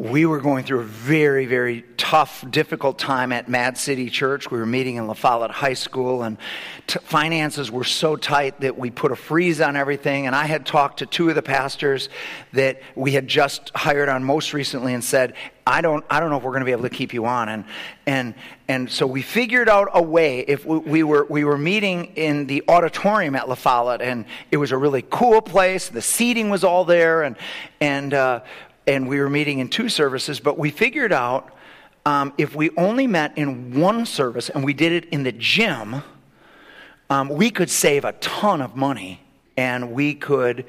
we 0.00 0.24
were 0.24 0.40
going 0.40 0.64
through 0.64 0.80
a 0.80 0.84
very, 0.84 1.44
very 1.44 1.84
tough, 1.98 2.42
difficult 2.50 2.98
time 2.98 3.32
at 3.32 3.50
Mad 3.50 3.76
City 3.76 4.08
Church. 4.08 4.50
We 4.50 4.58
were 4.58 4.64
meeting 4.64 4.96
in 4.96 5.06
La 5.06 5.12
Follette 5.12 5.50
High 5.50 5.74
School, 5.74 6.22
and 6.22 6.38
t- 6.86 6.98
finances 7.02 7.70
were 7.70 7.84
so 7.84 8.16
tight 8.16 8.62
that 8.62 8.78
we 8.78 8.88
put 8.88 9.12
a 9.12 9.16
freeze 9.16 9.60
on 9.60 9.76
everything. 9.76 10.26
And 10.26 10.34
I 10.34 10.46
had 10.46 10.64
talked 10.64 11.00
to 11.00 11.06
two 11.06 11.28
of 11.28 11.34
the 11.34 11.42
pastors 11.42 12.08
that 12.54 12.80
we 12.94 13.12
had 13.12 13.28
just 13.28 13.72
hired 13.74 14.08
on 14.08 14.24
most 14.24 14.54
recently 14.54 14.94
and 14.94 15.04
said, 15.04 15.34
I 15.66 15.82
don't, 15.82 16.02
I 16.08 16.18
don't 16.18 16.30
know 16.30 16.38
if 16.38 16.44
we're 16.44 16.52
going 16.52 16.62
to 16.62 16.64
be 16.64 16.72
able 16.72 16.84
to 16.84 16.88
keep 16.88 17.12
you 17.12 17.26
on. 17.26 17.50
And, 17.50 17.64
and, 18.06 18.34
and 18.68 18.90
so 18.90 19.06
we 19.06 19.20
figured 19.20 19.68
out 19.68 19.90
a 19.92 20.02
way. 20.02 20.40
If 20.40 20.64
we, 20.64 20.78
we, 20.78 21.02
were, 21.02 21.26
we 21.28 21.44
were 21.44 21.58
meeting 21.58 22.06
in 22.16 22.46
the 22.46 22.64
auditorium 22.68 23.36
at 23.36 23.50
La 23.50 23.54
Follette, 23.54 24.00
and 24.00 24.24
it 24.50 24.56
was 24.56 24.72
a 24.72 24.78
really 24.78 25.04
cool 25.10 25.42
place. 25.42 25.90
The 25.90 26.00
seating 26.00 26.48
was 26.48 26.64
all 26.64 26.86
there, 26.86 27.22
and, 27.22 27.36
and 27.82 28.14
uh, 28.14 28.40
and 28.86 29.08
we 29.08 29.20
were 29.20 29.30
meeting 29.30 29.58
in 29.58 29.68
two 29.68 29.88
services, 29.88 30.40
but 30.40 30.58
we 30.58 30.70
figured 30.70 31.12
out 31.12 31.54
um, 32.06 32.32
if 32.38 32.54
we 32.54 32.70
only 32.76 33.06
met 33.06 33.36
in 33.36 33.78
one 33.78 34.06
service 34.06 34.48
and 34.48 34.64
we 34.64 34.72
did 34.72 34.92
it 34.92 35.06
in 35.06 35.22
the 35.22 35.32
gym, 35.32 36.02
um, 37.10 37.28
we 37.28 37.50
could 37.50 37.70
save 37.70 38.04
a 38.04 38.12
ton 38.12 38.62
of 38.62 38.76
money 38.76 39.20
and 39.56 39.92
we 39.92 40.14
could 40.14 40.64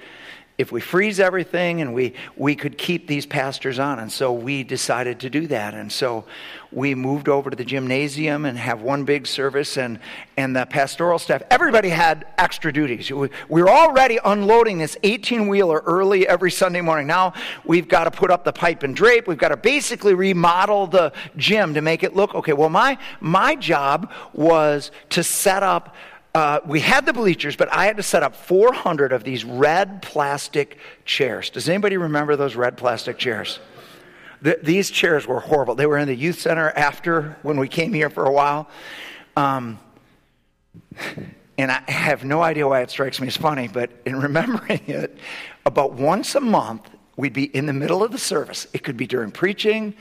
if 0.62 0.72
we 0.72 0.80
freeze 0.80 1.20
everything 1.20 1.82
and 1.82 1.94
we, 1.94 2.14
we 2.38 2.56
could 2.56 2.78
keep 2.78 3.08
these 3.08 3.26
pastors 3.26 3.80
on. 3.80 4.00
And 4.00 4.12
so 4.12 4.32
we 4.32 4.64
decided 4.64 5.20
to 5.22 5.30
do 5.30 5.48
that. 5.48 5.74
And 5.74 5.92
so 5.92 6.26
we 6.72 6.96
moved 6.96 7.28
over 7.28 7.50
to 7.50 7.56
the 7.56 7.66
gymnasium 7.66 8.46
and 8.46 8.58
have 8.58 8.82
one 8.82 9.04
big 9.04 9.26
service. 9.28 9.78
And, 9.78 10.00
and 10.38 10.56
the 10.56 10.66
pastoral 10.66 11.20
staff, 11.20 11.42
everybody 11.50 11.90
had 11.90 12.26
extra 12.38 12.72
duties. 12.72 13.12
We, 13.12 13.30
we 13.50 13.62
were 13.62 13.70
already 13.70 14.20
unloading 14.24 14.78
this 14.78 14.96
18 15.04 15.48
wheeler 15.48 15.82
early 15.86 16.28
every 16.28 16.52
Sunday 16.52 16.82
morning. 16.82 17.08
Now 17.08 17.34
we've 17.66 17.88
got 17.88 18.06
to 18.06 18.12
put 18.12 18.30
up 18.30 18.46
the 18.46 18.54
pipe 18.54 18.84
and 18.84 18.96
drape. 18.96 19.28
We've 19.28 19.38
got 19.38 19.50
to 19.50 19.58
basically 19.58 20.14
remodel 20.14 20.88
the 20.88 21.12
gym 21.36 21.74
to 21.74 21.82
make 21.82 22.04
it 22.04 22.16
look 22.16 22.36
okay. 22.36 22.54
Well, 22.54 22.70
my, 22.70 23.00
my 23.20 23.56
job 23.56 24.12
was 24.32 24.92
to 25.10 25.24
set 25.24 25.64
up 25.64 25.96
uh, 26.34 26.60
we 26.66 26.80
had 26.80 27.06
the 27.06 27.14
bleachers, 27.14 27.56
but 27.56 27.72
I 27.74 27.86
had 27.86 27.98
to 27.98 28.04
set 28.04 28.24
up 28.24 28.36
400 28.36 29.12
of 29.12 29.24
these 29.24 29.44
red 29.44 30.02
plastic 30.02 30.78
chairs. 31.04 31.50
Does 31.50 31.68
anybody 31.68 31.98
remember 31.98 32.36
those 32.36 32.56
red 32.56 32.78
plastic 32.78 33.18
chairs? 33.18 33.60
The, 34.42 34.60
these 34.64 34.90
chairs 34.90 35.28
were 35.28 35.42
horrible. 35.42 35.76
They 35.76 35.86
were 35.86 35.98
in 35.98 36.08
the 36.08 36.16
youth 36.16 36.40
center 36.40 36.70
after 36.70 37.38
when 37.44 37.60
we 37.60 37.68
came 37.68 37.94
here 37.94 38.10
for 38.10 38.26
a 38.26 38.32
while. 38.32 38.70
Um, 39.36 39.80
and 41.58 41.72
I 41.72 41.84
have 41.92 42.24
no 42.24 42.42
idea 42.42 42.68
why 42.68 42.82
it 42.82 42.90
strikes 42.90 43.20
me 43.20 43.28
as 43.28 43.38
funny, 43.38 43.68
but 43.68 43.92
in 44.06 44.16
remembering 44.22 44.82
it, 44.88 45.18
about 45.66 45.94
once 45.94 46.36
a 46.36 46.42
month, 46.42 46.90
we'd 47.18 47.34
be 47.34 47.44
in 47.44 47.66
the 47.66 47.74
middle 47.74 48.04
of 48.04 48.12
the 48.12 48.18
service. 48.18 48.68
It 48.74 48.84
could 48.84 48.98
be 48.98 49.06
during 49.06 49.32
preaching 49.32 49.94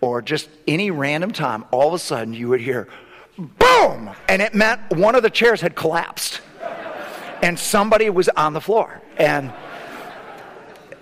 or 0.00 0.20
just 0.20 0.50
any 0.66 0.90
random 0.90 1.30
time. 1.30 1.64
All 1.70 1.88
of 1.88 1.94
a 1.94 1.98
sudden, 1.98 2.34
you 2.34 2.48
would 2.48 2.60
hear, 2.60 2.88
boom! 3.36 4.10
And 4.28 4.42
it 4.42 4.54
meant 4.54 4.80
one 4.90 5.14
of 5.14 5.22
the 5.22 5.30
chairs 5.30 5.60
had 5.60 5.74
collapsed. 5.74 6.40
And 7.42 7.58
somebody 7.58 8.08
was 8.08 8.28
on 8.30 8.52
the 8.54 8.60
floor. 8.60 9.02
And 9.18 9.52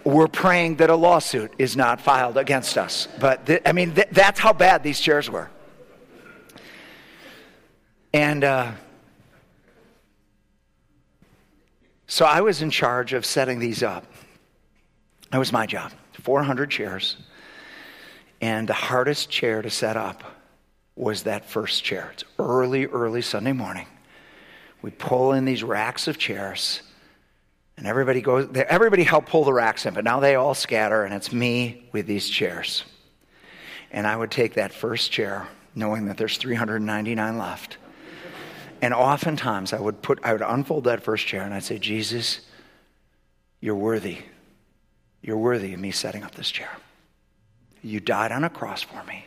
we're 0.04 0.28
praying 0.28 0.76
that 0.76 0.90
a 0.90 0.96
lawsuit 0.96 1.52
is 1.58 1.76
not 1.76 2.00
filed 2.00 2.36
against 2.36 2.76
us. 2.76 3.06
But 3.20 3.46
th- 3.46 3.62
I 3.64 3.72
mean, 3.72 3.94
th- 3.94 4.08
that's 4.10 4.40
how 4.40 4.52
bad 4.52 4.82
these 4.82 4.98
chairs 4.98 5.30
were. 5.30 5.50
And 8.12 8.44
uh, 8.44 8.72
so 12.06 12.26
I 12.26 12.40
was 12.40 12.60
in 12.60 12.70
charge 12.70 13.12
of 13.12 13.24
setting 13.24 13.58
these 13.58 13.82
up. 13.82 14.04
That 15.30 15.38
was 15.38 15.52
my 15.52 15.66
job 15.66 15.92
400 16.12 16.70
chairs. 16.70 17.16
And 18.40 18.68
the 18.68 18.74
hardest 18.74 19.30
chair 19.30 19.62
to 19.62 19.70
set 19.70 19.96
up 19.96 20.24
was 20.96 21.24
that 21.24 21.44
first 21.44 21.84
chair. 21.84 22.10
It's 22.12 22.24
early, 22.38 22.86
early 22.86 23.22
Sunday 23.22 23.52
morning. 23.52 23.86
We 24.82 24.90
pull 24.90 25.32
in 25.32 25.44
these 25.44 25.62
racks 25.62 26.08
of 26.08 26.18
chairs, 26.18 26.82
and 27.76 27.86
everybody 27.86 28.20
goes, 28.20 28.48
everybody 28.54 29.04
helped 29.04 29.28
pull 29.28 29.44
the 29.44 29.52
racks 29.52 29.86
in, 29.86 29.94
but 29.94 30.04
now 30.04 30.20
they 30.20 30.34
all 30.34 30.54
scatter, 30.54 31.04
and 31.04 31.14
it's 31.14 31.32
me 31.32 31.88
with 31.92 32.06
these 32.06 32.28
chairs. 32.28 32.84
And 33.90 34.06
I 34.06 34.16
would 34.16 34.30
take 34.30 34.54
that 34.54 34.72
first 34.72 35.12
chair, 35.12 35.46
knowing 35.74 36.06
that 36.06 36.16
there's 36.16 36.36
399 36.38 37.38
left. 37.38 37.78
And 38.82 38.92
oftentimes 38.92 39.72
I 39.72 39.80
would 39.80 40.02
put, 40.02 40.18
I 40.24 40.32
would 40.32 40.42
unfold 40.42 40.84
that 40.84 41.04
first 41.04 41.26
chair 41.26 41.42
and 41.42 41.54
I'd 41.54 41.62
say, 41.62 41.78
Jesus, 41.78 42.40
you're 43.60 43.76
worthy. 43.76 44.18
You're 45.22 45.38
worthy 45.38 45.72
of 45.72 45.78
me 45.78 45.92
setting 45.92 46.24
up 46.24 46.34
this 46.34 46.50
chair. 46.50 46.70
You 47.80 48.00
died 48.00 48.32
on 48.32 48.42
a 48.42 48.50
cross 48.50 48.82
for 48.82 49.02
me. 49.04 49.24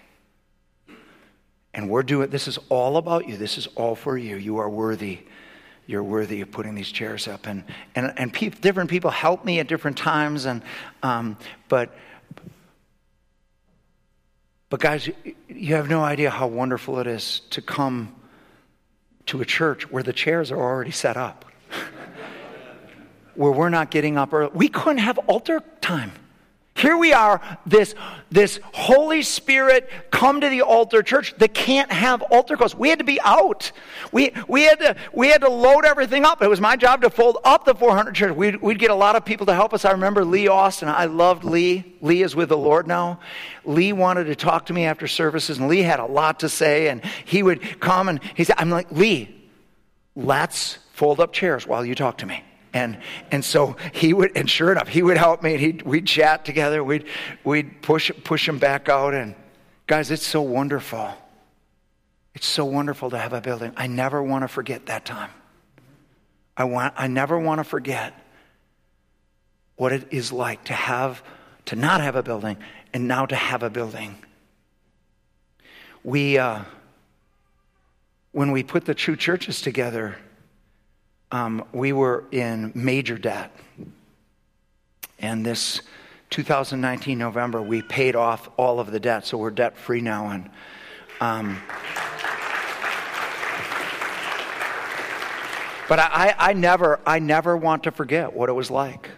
And 1.75 1.89
we're 1.89 2.03
doing, 2.03 2.29
this 2.29 2.47
is 2.47 2.57
all 2.69 2.95
about 2.95 3.27
you. 3.27 3.35
This 3.35 3.57
is 3.57 3.67
all 3.75 3.95
for 3.95 4.17
you. 4.17 4.37
You 4.37 4.57
are 4.59 4.69
worthy. 4.69 5.19
You're 5.85 6.03
worthy 6.03 6.39
of 6.39 6.49
putting 6.49 6.73
these 6.73 6.89
chairs 6.89 7.27
up. 7.27 7.47
And, 7.47 7.65
and, 7.93 8.13
and 8.15 8.31
different 8.61 8.89
people 8.89 9.11
help 9.11 9.43
me 9.43 9.59
at 9.59 9.67
different 9.67 9.97
times. 9.97 10.45
And, 10.45 10.63
um, 11.03 11.37
but, 11.67 11.93
but 14.69 14.79
guys, 14.79 15.09
you 15.49 15.75
have 15.75 15.89
no 15.89 16.01
idea 16.01 16.29
how 16.29 16.47
wonderful 16.47 16.97
it 16.99 17.07
is 17.07 17.41
to 17.49 17.61
come 17.61 18.15
to 19.25 19.41
a 19.41 19.45
church 19.45 19.91
where 19.91 20.01
the 20.01 20.13
chairs 20.13 20.51
are 20.51 20.59
already 20.59 20.91
set 20.91 21.17
up, 21.17 21.43
where 23.35 23.51
we're 23.51 23.69
not 23.69 23.91
getting 23.91 24.17
up 24.17 24.33
early. 24.33 24.51
We 24.53 24.69
couldn't 24.69 24.99
have 24.99 25.17
altar 25.27 25.61
time. 25.81 26.13
Here 26.77 26.97
we 26.97 27.13
are, 27.13 27.39
this, 27.65 27.95
this 28.29 28.59
Holy 28.73 29.21
Spirit 29.21 29.89
come 30.11 30.41
to 30.41 30.49
the 30.49 30.61
altar 30.61 31.01
church 31.03 31.33
that 31.37 31.53
can't 31.53 31.89
have 31.89 32.21
altar 32.23 32.57
calls. 32.57 32.75
We 32.75 32.89
had 32.89 32.99
to 32.99 33.05
be 33.05 33.17
out. 33.21 33.71
We, 34.11 34.33
we, 34.49 34.63
had 34.63 34.79
to, 34.79 34.95
we 35.13 35.29
had 35.29 35.39
to 35.41 35.49
load 35.49 35.85
everything 35.85 36.25
up. 36.25 36.41
It 36.41 36.49
was 36.49 36.59
my 36.59 36.75
job 36.75 37.01
to 37.03 37.09
fold 37.09 37.37
up 37.45 37.63
the 37.63 37.75
400 37.75 38.13
church. 38.13 38.35
We'd, 38.35 38.61
we'd 38.61 38.77
get 38.77 38.91
a 38.91 38.95
lot 38.95 39.15
of 39.15 39.23
people 39.23 39.45
to 39.45 39.53
help 39.53 39.73
us. 39.73 39.85
I 39.85 39.91
remember 39.91 40.25
Lee 40.25 40.49
Austin. 40.49 40.89
I 40.89 41.05
loved 41.05 41.45
Lee. 41.45 41.95
Lee 42.01 42.23
is 42.23 42.35
with 42.35 42.49
the 42.49 42.57
Lord 42.57 42.87
now. 42.87 43.21
Lee 43.63 43.93
wanted 43.93 44.25
to 44.25 44.35
talk 44.35 44.65
to 44.65 44.73
me 44.73 44.83
after 44.83 45.07
services, 45.07 45.59
and 45.59 45.69
Lee 45.69 45.81
had 45.81 46.01
a 46.01 46.05
lot 46.05 46.41
to 46.41 46.49
say. 46.49 46.89
And 46.89 47.01
he 47.23 47.41
would 47.41 47.79
come 47.79 48.09
and 48.09 48.19
he 48.35 48.43
said, 48.43 48.57
I'm 48.59 48.69
like, 48.69 48.91
Lee, 48.91 49.49
let's 50.13 50.77
fold 50.91 51.21
up 51.21 51.31
chairs 51.31 51.65
while 51.65 51.85
you 51.85 51.95
talk 51.95 52.17
to 52.17 52.25
me. 52.25 52.43
And, 52.75 52.97
and 53.31 53.43
so 53.43 53.77
he 53.93 54.13
would, 54.13 54.35
and 54.35 54.49
sure 54.49 54.69
enough, 54.69 54.89
he 54.89 55.01
would 55.01 55.15
help 55.15 55.41
me 55.41 55.53
and 55.53 55.61
he'd, 55.61 55.81
we'd 55.83 56.05
chat 56.05 56.43
together. 56.43 56.83
We'd, 56.83 57.05
we'd 57.45 57.81
push, 57.81 58.11
push 58.25 58.47
him 58.47 58.59
back 58.59 58.89
out. 58.89 59.13
And 59.13 59.33
guys, 59.87 60.11
it's 60.11 60.27
so 60.27 60.41
wonderful. 60.41 61.09
It's 62.33 62.45
so 62.45 62.65
wonderful 62.65 63.09
to 63.11 63.17
have 63.17 63.31
a 63.31 63.39
building. 63.39 63.71
I 63.77 63.87
never 63.87 64.21
want 64.21 64.43
to 64.43 64.49
forget 64.49 64.87
that 64.87 65.05
time. 65.05 65.29
I, 66.57 66.65
want, 66.65 66.93
I 66.97 67.07
never 67.07 67.39
want 67.39 67.59
to 67.59 67.63
forget 67.63 68.13
what 69.77 69.93
it 69.93 70.07
is 70.11 70.33
like 70.33 70.65
to 70.65 70.73
have, 70.73 71.23
to 71.67 71.77
not 71.77 72.01
have 72.01 72.17
a 72.17 72.23
building 72.23 72.57
and 72.93 73.07
now 73.07 73.25
to 73.25 73.37
have 73.37 73.63
a 73.63 73.69
building. 73.69 74.17
We, 76.03 76.37
uh, 76.37 76.63
when 78.33 78.51
we 78.51 78.63
put 78.63 78.83
the 78.83 78.93
two 78.93 79.15
churches 79.15 79.61
together, 79.61 80.17
um, 81.31 81.65
we 81.71 81.93
were 81.93 82.25
in 82.31 82.71
major 82.75 83.17
debt. 83.17 83.51
And 85.19 85.45
this 85.45 85.81
2019 86.29 87.17
November, 87.17 87.61
we 87.61 87.81
paid 87.81 88.15
off 88.15 88.49
all 88.57 88.79
of 88.79 88.91
the 88.91 88.99
debt, 88.99 89.25
so 89.25 89.37
we're 89.37 89.51
debt 89.51 89.77
free 89.77 90.01
now. 90.01 90.29
And 90.29 90.49
um, 91.21 91.61
but 95.87 95.99
I, 95.99 96.35
I, 96.37 96.53
never, 96.53 96.99
I 97.05 97.19
never 97.19 97.55
want 97.55 97.83
to 97.83 97.91
forget 97.91 98.33
what 98.33 98.49
it 98.49 98.53
was 98.53 98.69
like. 98.69 99.11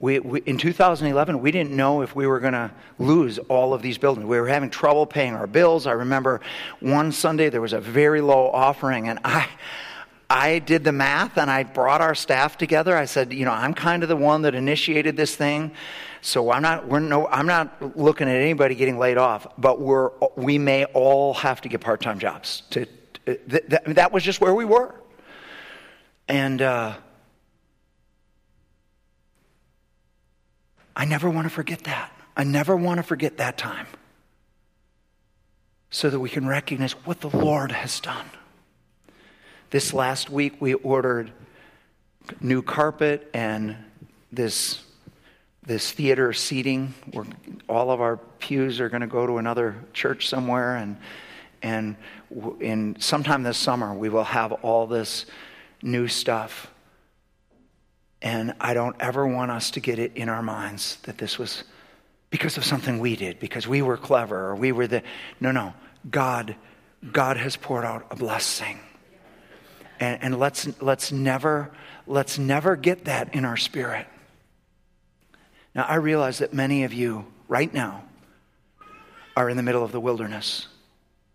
We, 0.00 0.18
we, 0.20 0.40
in 0.40 0.58
2011, 0.58 1.40
we 1.40 1.50
didn't 1.50 1.72
know 1.72 2.02
if 2.02 2.14
we 2.14 2.26
were 2.26 2.40
going 2.40 2.52
to 2.52 2.70
lose 2.98 3.38
all 3.38 3.74
of 3.74 3.82
these 3.82 3.98
buildings. 3.98 4.26
We 4.26 4.38
were 4.38 4.46
having 4.46 4.70
trouble 4.70 5.06
paying 5.06 5.34
our 5.34 5.46
bills. 5.46 5.86
I 5.86 5.92
remember 5.92 6.40
one 6.80 7.10
Sunday 7.10 7.48
there 7.48 7.60
was 7.60 7.72
a 7.72 7.80
very 7.80 8.20
low 8.20 8.48
offering, 8.48 9.08
and 9.08 9.18
I, 9.24 9.48
I 10.30 10.58
did 10.58 10.84
the 10.84 10.92
math 10.92 11.38
and 11.38 11.50
I 11.50 11.62
brought 11.62 12.02
our 12.02 12.14
staff 12.14 12.58
together. 12.58 12.94
I 12.96 13.06
said, 13.06 13.32
you 13.32 13.46
know, 13.46 13.52
I'm 13.52 13.72
kind 13.72 14.02
of 14.02 14.10
the 14.10 14.16
one 14.16 14.42
that 14.42 14.54
initiated 14.54 15.16
this 15.16 15.34
thing. 15.34 15.72
So 16.20 16.50
I'm 16.50 16.60
not, 16.62 16.86
we're 16.86 16.98
no, 16.98 17.26
I'm 17.28 17.46
not 17.46 17.96
looking 17.96 18.28
at 18.28 18.34
anybody 18.36 18.74
getting 18.74 18.98
laid 18.98 19.16
off, 19.16 19.46
but 19.56 19.80
we're, 19.80 20.10
we 20.36 20.58
may 20.58 20.84
all 20.86 21.32
have 21.34 21.62
to 21.62 21.68
get 21.68 21.80
part-time 21.80 22.18
jobs. 22.18 22.62
To, 22.70 22.86
th- 23.24 23.64
that 23.86 24.12
was 24.12 24.22
just 24.22 24.40
where 24.40 24.52
we 24.52 24.66
were. 24.66 24.94
And 26.28 26.60
uh, 26.60 26.94
I 30.94 31.04
never 31.06 31.30
want 31.30 31.46
to 31.46 31.50
forget 31.50 31.84
that. 31.84 32.12
I 32.36 32.44
never 32.44 32.76
want 32.76 32.98
to 32.98 33.02
forget 33.02 33.38
that 33.38 33.56
time 33.56 33.86
so 35.90 36.10
that 36.10 36.20
we 36.20 36.28
can 36.28 36.46
recognize 36.46 36.92
what 36.92 37.20
the 37.22 37.30
Lord 37.30 37.72
has 37.72 37.98
done. 38.00 38.26
This 39.70 39.92
last 39.92 40.30
week, 40.30 40.54
we 40.60 40.72
ordered 40.72 41.30
new 42.40 42.62
carpet 42.62 43.28
and 43.34 43.76
this, 44.32 44.82
this 45.62 45.90
theater 45.90 46.32
seating 46.32 46.94
where 47.12 47.26
all 47.68 47.90
of 47.90 48.00
our 48.00 48.16
pews 48.16 48.80
are 48.80 48.88
going 48.88 49.02
to 49.02 49.06
go 49.06 49.26
to 49.26 49.36
another 49.36 49.76
church 49.92 50.26
somewhere. 50.26 50.76
And, 50.76 50.96
and 51.62 51.96
in 52.60 52.96
sometime 52.98 53.42
this 53.42 53.58
summer, 53.58 53.92
we 53.92 54.08
will 54.08 54.24
have 54.24 54.52
all 54.52 54.86
this 54.86 55.26
new 55.82 56.08
stuff. 56.08 56.70
And 58.22 58.54
I 58.58 58.72
don't 58.72 58.96
ever 59.00 59.26
want 59.26 59.50
us 59.50 59.70
to 59.72 59.80
get 59.80 59.98
it 59.98 60.12
in 60.14 60.30
our 60.30 60.42
minds 60.42 60.96
that 61.02 61.18
this 61.18 61.38
was 61.38 61.64
because 62.30 62.56
of 62.56 62.64
something 62.64 63.00
we 63.00 63.16
did, 63.16 63.38
because 63.38 63.68
we 63.68 63.82
were 63.82 63.98
clever 63.98 64.48
or 64.48 64.56
we 64.56 64.72
were 64.72 64.86
the. 64.86 65.02
No, 65.40 65.52
no. 65.52 65.74
God, 66.10 66.56
God 67.12 67.36
has 67.36 67.56
poured 67.56 67.84
out 67.84 68.06
a 68.10 68.16
blessing. 68.16 68.80
And, 70.00 70.22
and 70.22 70.38
let's, 70.38 70.68
let's, 70.80 71.12
never, 71.12 71.70
let's 72.06 72.38
never 72.38 72.76
get 72.76 73.06
that 73.06 73.34
in 73.34 73.44
our 73.44 73.56
spirit. 73.56 74.06
Now, 75.74 75.84
I 75.84 75.96
realize 75.96 76.38
that 76.38 76.52
many 76.52 76.84
of 76.84 76.92
you 76.92 77.26
right 77.48 77.72
now 77.72 78.04
are 79.36 79.48
in 79.48 79.56
the 79.56 79.62
middle 79.62 79.84
of 79.84 79.92
the 79.92 80.00
wilderness. 80.00 80.66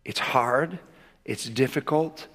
It's 0.06 0.20
hard, 0.20 0.80
it's 1.24 1.46
difficult. 1.46 2.28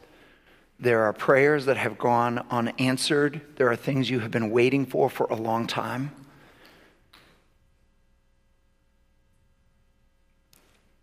There 0.80 1.02
are 1.04 1.12
prayers 1.12 1.66
that 1.66 1.76
have 1.76 1.98
gone 1.98 2.46
unanswered. 2.50 3.40
There 3.56 3.68
are 3.68 3.76
things 3.76 4.08
you 4.08 4.20
have 4.20 4.30
been 4.30 4.50
waiting 4.50 4.86
for 4.86 5.10
for 5.10 5.26
a 5.26 5.34
long 5.34 5.66
time. 5.66 6.12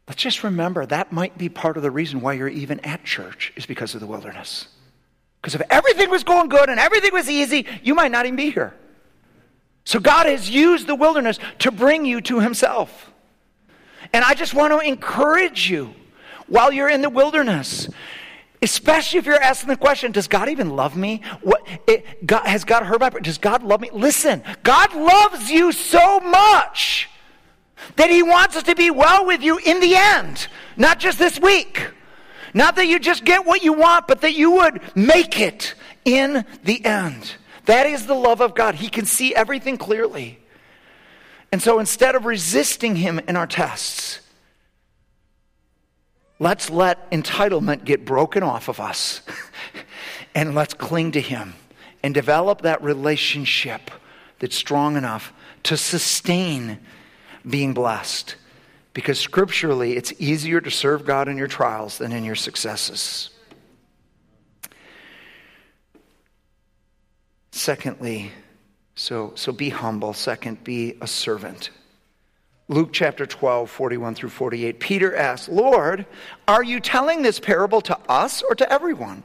Let's 0.07 0.21
just 0.21 0.43
remember 0.43 0.85
that 0.85 1.11
might 1.11 1.37
be 1.37 1.49
part 1.49 1.77
of 1.77 1.83
the 1.83 1.91
reason 1.91 2.21
why 2.21 2.33
you're 2.33 2.47
even 2.47 2.79
at 2.81 3.03
church, 3.03 3.51
is 3.55 3.65
because 3.65 3.95
of 3.95 4.01
the 4.01 4.07
wilderness. 4.07 4.67
Because 5.45 5.61
if 5.61 5.67
everything 5.69 6.09
was 6.09 6.23
going 6.23 6.49
good 6.49 6.69
and 6.69 6.79
everything 6.79 7.13
was 7.13 7.29
easy, 7.29 7.67
you 7.83 7.93
might 7.93 8.11
not 8.11 8.25
even 8.25 8.35
be 8.35 8.49
here. 8.49 8.73
So 9.83 9.99
God 9.99 10.25
has 10.25 10.49
used 10.49 10.87
the 10.87 10.95
wilderness 10.95 11.37
to 11.59 11.71
bring 11.71 12.03
you 12.03 12.19
to 12.21 12.39
Himself. 12.39 13.11
And 14.11 14.25
I 14.25 14.33
just 14.33 14.55
want 14.55 14.73
to 14.73 14.79
encourage 14.79 15.69
you 15.69 15.93
while 16.47 16.71
you're 16.71 16.89
in 16.89 17.03
the 17.03 17.11
wilderness. 17.11 17.87
Especially 18.63 19.19
if 19.19 19.27
you're 19.27 19.39
asking 19.39 19.69
the 19.69 19.77
question, 19.77 20.11
does 20.11 20.27
God 20.27 20.49
even 20.49 20.71
love 20.71 20.97
me? 20.97 21.21
What 21.41 21.61
it, 21.85 22.25
God, 22.25 22.47
has 22.47 22.63
God 22.63 22.81
heard 22.81 22.99
my 22.99 23.11
prayer? 23.11 23.21
Does 23.21 23.37
God 23.37 23.61
love 23.61 23.81
me? 23.81 23.91
Listen, 23.93 24.41
God 24.63 24.95
loves 24.95 25.51
you 25.51 25.71
so 25.71 26.21
much 26.21 27.07
that 27.97 28.09
He 28.09 28.23
wants 28.23 28.55
us 28.55 28.63
to 28.63 28.73
be 28.73 28.89
well 28.89 29.27
with 29.27 29.43
you 29.43 29.59
in 29.59 29.79
the 29.79 29.95
end, 29.95 30.47
not 30.75 30.97
just 30.97 31.19
this 31.19 31.39
week. 31.39 31.91
Not 32.55 32.77
that 32.77 32.87
you 32.87 32.99
just 32.99 33.25
get 33.25 33.45
what 33.45 33.63
you 33.63 33.73
want, 33.73 34.07
but 34.07 34.21
that 34.21 34.33
you 34.33 34.51
would 34.51 34.81
make 34.95 35.41
it 35.41 35.75
in 36.05 36.45
the 36.63 36.83
end. 36.85 37.33
That 37.65 37.85
is 37.85 38.07
the 38.07 38.13
love 38.13 38.39
of 38.39 38.55
God. 38.55 38.75
He 38.75 38.87
can 38.87 39.05
see 39.05 39.35
everything 39.35 39.77
clearly. 39.77 40.39
And 41.51 41.61
so 41.61 41.79
instead 41.79 42.15
of 42.15 42.23
resisting 42.23 42.95
Him 42.95 43.19
in 43.27 43.35
our 43.35 43.45
tests, 43.45 44.21
let's 46.39 46.69
let 46.69 47.11
entitlement 47.11 47.83
get 47.83 48.05
broken 48.05 48.41
off 48.41 48.69
of 48.69 48.79
us 48.79 49.21
and 50.35 50.55
let's 50.55 50.73
cling 50.73 51.11
to 51.11 51.21
Him 51.21 51.55
and 52.03 52.13
develop 52.13 52.61
that 52.61 52.81
relationship 52.81 53.91
that's 54.39 54.55
strong 54.55 54.95
enough 54.95 55.33
to 55.63 55.75
sustain 55.75 56.79
being 57.45 57.73
blessed. 57.73 58.37
Because 58.95 59.19
scripturally, 59.19 59.97
it's 59.97 60.13
easier 60.19 60.61
to 60.61 60.71
serve 60.71 61.05
God 61.05 61.27
in 61.27 61.35
your 61.37 61.49
trials 61.49 61.97
than 61.97 62.13
in 62.13 62.23
your 62.23 62.33
successes. 62.33 63.29
Secondly, 67.51 68.31
so, 68.95 69.33
so 69.35 69.51
be 69.51 69.67
humble. 69.69 70.13
Second, 70.13 70.63
be 70.63 70.95
a 71.01 71.07
servant. 71.07 71.71
Luke 72.69 72.91
chapter 72.93 73.25
12, 73.25 73.69
41 73.69 74.15
through 74.15 74.29
48. 74.29 74.79
Peter 74.79 75.13
asked, 75.13 75.49
Lord, 75.49 76.05
are 76.47 76.63
you 76.63 76.79
telling 76.79 77.21
this 77.21 77.37
parable 77.37 77.81
to 77.81 77.99
us 78.07 78.41
or 78.43 78.55
to 78.55 78.71
everyone? 78.71 79.23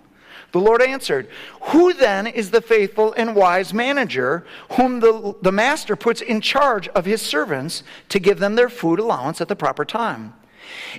The 0.52 0.60
Lord 0.60 0.82
answered, 0.82 1.28
Who 1.62 1.92
then 1.92 2.26
is 2.26 2.50
the 2.50 2.60
faithful 2.60 3.12
and 3.16 3.36
wise 3.36 3.72
manager 3.72 4.44
whom 4.72 5.00
the, 5.00 5.34
the 5.42 5.52
master 5.52 5.96
puts 5.96 6.20
in 6.20 6.40
charge 6.40 6.88
of 6.88 7.04
his 7.04 7.22
servants 7.22 7.82
to 8.08 8.18
give 8.18 8.38
them 8.38 8.56
their 8.56 8.68
food 8.68 8.98
allowance 8.98 9.40
at 9.40 9.48
the 9.48 9.56
proper 9.56 9.84
time? 9.84 10.34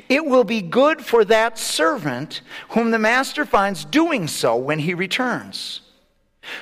It 0.09 0.25
will 0.25 0.43
be 0.43 0.61
good 0.61 1.03
for 1.03 1.25
that 1.25 1.57
servant 1.57 2.41
whom 2.69 2.91
the 2.91 2.99
master 2.99 3.45
finds 3.45 3.85
doing 3.85 4.27
so 4.27 4.55
when 4.55 4.79
he 4.79 4.93
returns. 4.93 5.81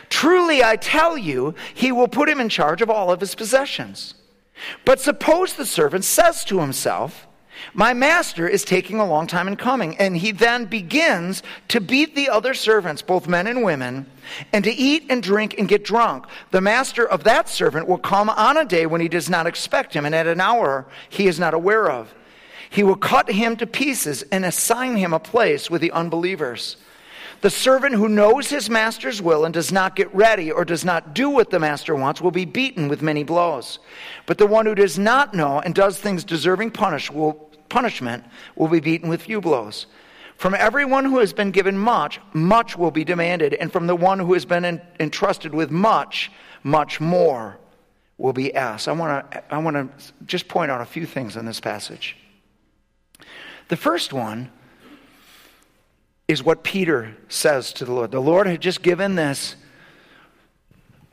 Truly, 0.09 0.63
I 0.63 0.75
tell 0.75 1.17
you, 1.17 1.55
he 1.73 1.91
will 1.91 2.07
put 2.07 2.29
him 2.29 2.39
in 2.39 2.49
charge 2.49 2.81
of 2.81 2.89
all 2.89 3.11
of 3.11 3.21
his 3.21 3.35
possessions. 3.35 4.15
But 4.83 4.99
suppose 4.99 5.53
the 5.53 5.65
servant 5.65 6.03
says 6.03 6.43
to 6.45 6.59
himself, 6.59 7.27
my 7.73 7.93
master 7.93 8.47
is 8.47 8.63
taking 8.63 8.99
a 8.99 9.05
long 9.05 9.27
time 9.27 9.47
in 9.47 9.55
coming. 9.55 9.97
And 9.97 10.15
he 10.15 10.31
then 10.31 10.65
begins 10.65 11.43
to 11.69 11.81
beat 11.81 12.15
the 12.15 12.29
other 12.29 12.53
servants, 12.53 13.01
both 13.01 13.27
men 13.27 13.47
and 13.47 13.63
women, 13.63 14.05
and 14.53 14.63
to 14.63 14.71
eat 14.71 15.05
and 15.09 15.21
drink 15.21 15.55
and 15.57 15.67
get 15.67 15.83
drunk. 15.83 16.25
The 16.51 16.61
master 16.61 17.07
of 17.07 17.23
that 17.23 17.49
servant 17.49 17.87
will 17.87 17.97
come 17.97 18.29
on 18.29 18.57
a 18.57 18.65
day 18.65 18.85
when 18.85 19.01
he 19.01 19.09
does 19.09 19.29
not 19.29 19.47
expect 19.47 19.93
him, 19.93 20.05
and 20.05 20.15
at 20.15 20.27
an 20.27 20.41
hour 20.41 20.85
he 21.09 21.27
is 21.27 21.39
not 21.39 21.53
aware 21.53 21.89
of. 21.89 22.13
He 22.69 22.83
will 22.83 22.95
cut 22.95 23.31
him 23.31 23.55
to 23.57 23.67
pieces 23.67 24.23
and 24.31 24.45
assign 24.45 24.95
him 24.95 25.13
a 25.13 25.19
place 25.19 25.69
with 25.69 25.81
the 25.81 25.91
unbelievers. 25.91 26.77
The 27.41 27.49
servant 27.49 27.95
who 27.95 28.09
knows 28.09 28.49
his 28.49 28.69
master's 28.69 29.21
will 29.21 29.45
and 29.45 29.53
does 29.53 29.71
not 29.71 29.95
get 29.95 30.13
ready 30.13 30.51
or 30.51 30.65
does 30.65 30.83
not 30.83 31.13
do 31.13 31.29
what 31.29 31.49
the 31.49 31.59
master 31.59 31.95
wants 31.95 32.19
will 32.19 32.31
be 32.31 32.43
beaten 32.43 32.89
with 32.89 33.01
many 33.01 33.23
blows. 33.23 33.79
But 34.25 34.37
the 34.37 34.47
one 34.47 34.65
who 34.65 34.75
does 34.75 34.99
not 34.99 35.33
know 35.33 35.59
and 35.59 35.73
does 35.73 35.97
things 35.97 36.25
deserving 36.25 36.71
punish 36.71 37.09
will 37.09 37.48
punishment 37.69 38.23
will 38.55 38.67
be 38.67 38.79
beaten 38.79 39.09
with 39.09 39.21
few 39.21 39.41
blows. 39.41 39.85
From 40.35 40.53
everyone 40.55 41.05
who 41.05 41.19
has 41.19 41.33
been 41.33 41.51
given 41.51 41.77
much, 41.77 42.19
much 42.33 42.77
will 42.77 42.91
be 42.91 43.03
demanded, 43.03 43.53
and 43.53 43.71
from 43.71 43.87
the 43.87 43.95
one 43.95 44.19
who 44.19 44.33
has 44.33 44.45
been 44.45 44.81
entrusted 44.99 45.53
with 45.53 45.69
much, 45.69 46.31
much 46.63 47.01
more 47.01 47.57
will 48.17 48.33
be 48.33 48.53
asked. 48.53 48.87
I 48.87 48.93
want 48.93 49.31
to 49.31 49.53
I 49.53 49.57
want 49.57 49.75
to 49.75 50.13
just 50.25 50.47
point 50.47 50.71
out 50.71 50.81
a 50.81 50.85
few 50.85 51.05
things 51.05 51.35
in 51.35 51.45
this 51.45 51.59
passage. 51.59 52.15
The 53.69 53.77
first 53.77 54.13
one 54.13 54.49
is 56.27 56.43
what 56.43 56.63
Peter 56.63 57.17
says 57.27 57.73
to 57.73 57.85
the 57.85 57.91
Lord. 57.91 58.11
The 58.11 58.19
Lord 58.19 58.47
had 58.47 58.61
just 58.61 58.81
given 58.81 59.15
this 59.15 59.55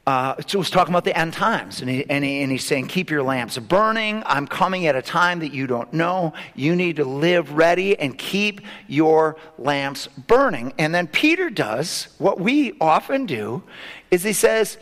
uh, 0.06 0.36
was 0.54 0.70
talking 0.70 0.92
about 0.92 1.04
the 1.04 1.18
end 1.18 1.32
times, 1.32 1.80
and, 1.80 1.90
he, 1.90 2.08
and, 2.08 2.24
he, 2.24 2.40
and 2.40 2.52
he's 2.52 2.64
saying, 2.64 2.86
Keep 2.86 3.10
your 3.10 3.24
lamps 3.24 3.58
burning. 3.58 4.22
I'm 4.24 4.46
coming 4.46 4.86
at 4.86 4.94
a 4.94 5.02
time 5.02 5.40
that 5.40 5.52
you 5.52 5.66
don't 5.66 5.92
know. 5.92 6.32
You 6.54 6.76
need 6.76 6.96
to 6.96 7.04
live 7.04 7.52
ready 7.52 7.98
and 7.98 8.16
keep 8.16 8.60
your 8.86 9.36
lamps 9.58 10.06
burning. 10.06 10.72
And 10.78 10.94
then 10.94 11.08
Peter 11.08 11.50
does 11.50 12.08
what 12.18 12.38
we 12.38 12.76
often 12.80 13.26
do 13.26 13.64
is 14.12 14.22
he 14.22 14.32
says, 14.32 14.78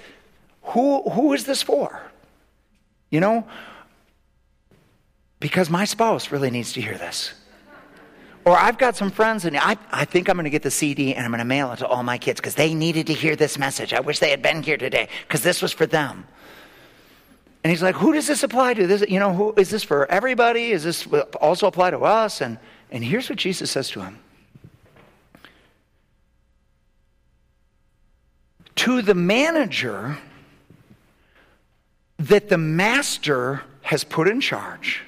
Who, 0.63 1.09
who 1.09 1.33
is 1.33 1.45
this 1.45 1.63
for? 1.63 2.03
You 3.11 3.21
know, 3.21 3.47
because 5.41 5.71
my 5.71 5.87
spouse 5.87 6.31
really 6.31 6.51
needs 6.51 6.75
to 6.75 6.83
hear 6.83 6.99
this. 6.99 7.33
Or 8.45 8.57
I've 8.59 8.77
got 8.77 8.95
some 8.95 9.11
friends, 9.11 9.47
and 9.47 9.57
I, 9.57 9.79
I 9.91 10.05
think 10.05 10.29
I'm 10.29 10.37
going 10.37 10.45
to 10.45 10.51
get 10.51 10.63
the 10.63 10.71
CD 10.71 11.15
and 11.15 11.25
I'm 11.25 11.31
going 11.31 11.39
to 11.39 11.47
mail 11.47 11.73
it 11.73 11.79
to 11.79 11.87
all 11.87 12.03
my 12.03 12.19
kids 12.19 12.41
because 12.41 12.55
they 12.55 12.75
needed 12.75 13.07
to 13.07 13.15
hear 13.15 13.37
this 13.37 13.59
message. 13.59 13.95
I 13.95 14.01
wish 14.01 14.19
they 14.19 14.31
had 14.31 14.43
been 14.43 14.63
here 14.63 14.77
today 14.77 15.09
because 15.27 15.43
this 15.43 15.63
was 15.63 15.73
for 15.73 15.87
them. 15.87 16.27
And 17.63 17.71
he's 17.71 17.83
like, 17.83 17.95
Who 17.97 18.13
does 18.13 18.27
this 18.27 18.43
apply 18.43 18.75
to? 18.75 18.87
This, 18.87 19.05
you 19.09 19.19
know, 19.19 19.33
who 19.33 19.55
is 19.57 19.71
this 19.71 19.83
for 19.83 20.11
everybody? 20.11 20.73
Is 20.73 20.85
this 20.85 21.07
also 21.41 21.67
apply 21.67 21.93
to 21.93 22.01
us? 22.01 22.43
And, 22.43 22.59
and 22.91 23.03
here's 23.03 23.31
what 23.31 23.39
Jesus 23.39 23.71
says 23.71 23.89
to 23.91 24.03
him 24.03 24.19
To 28.77 29.01
the 29.01 29.15
manager 29.15 30.19
that 32.19 32.51
the 32.51 32.59
master 32.59 33.63
has 33.81 34.05
put 34.05 34.29
in 34.29 34.43
charge 34.43 35.03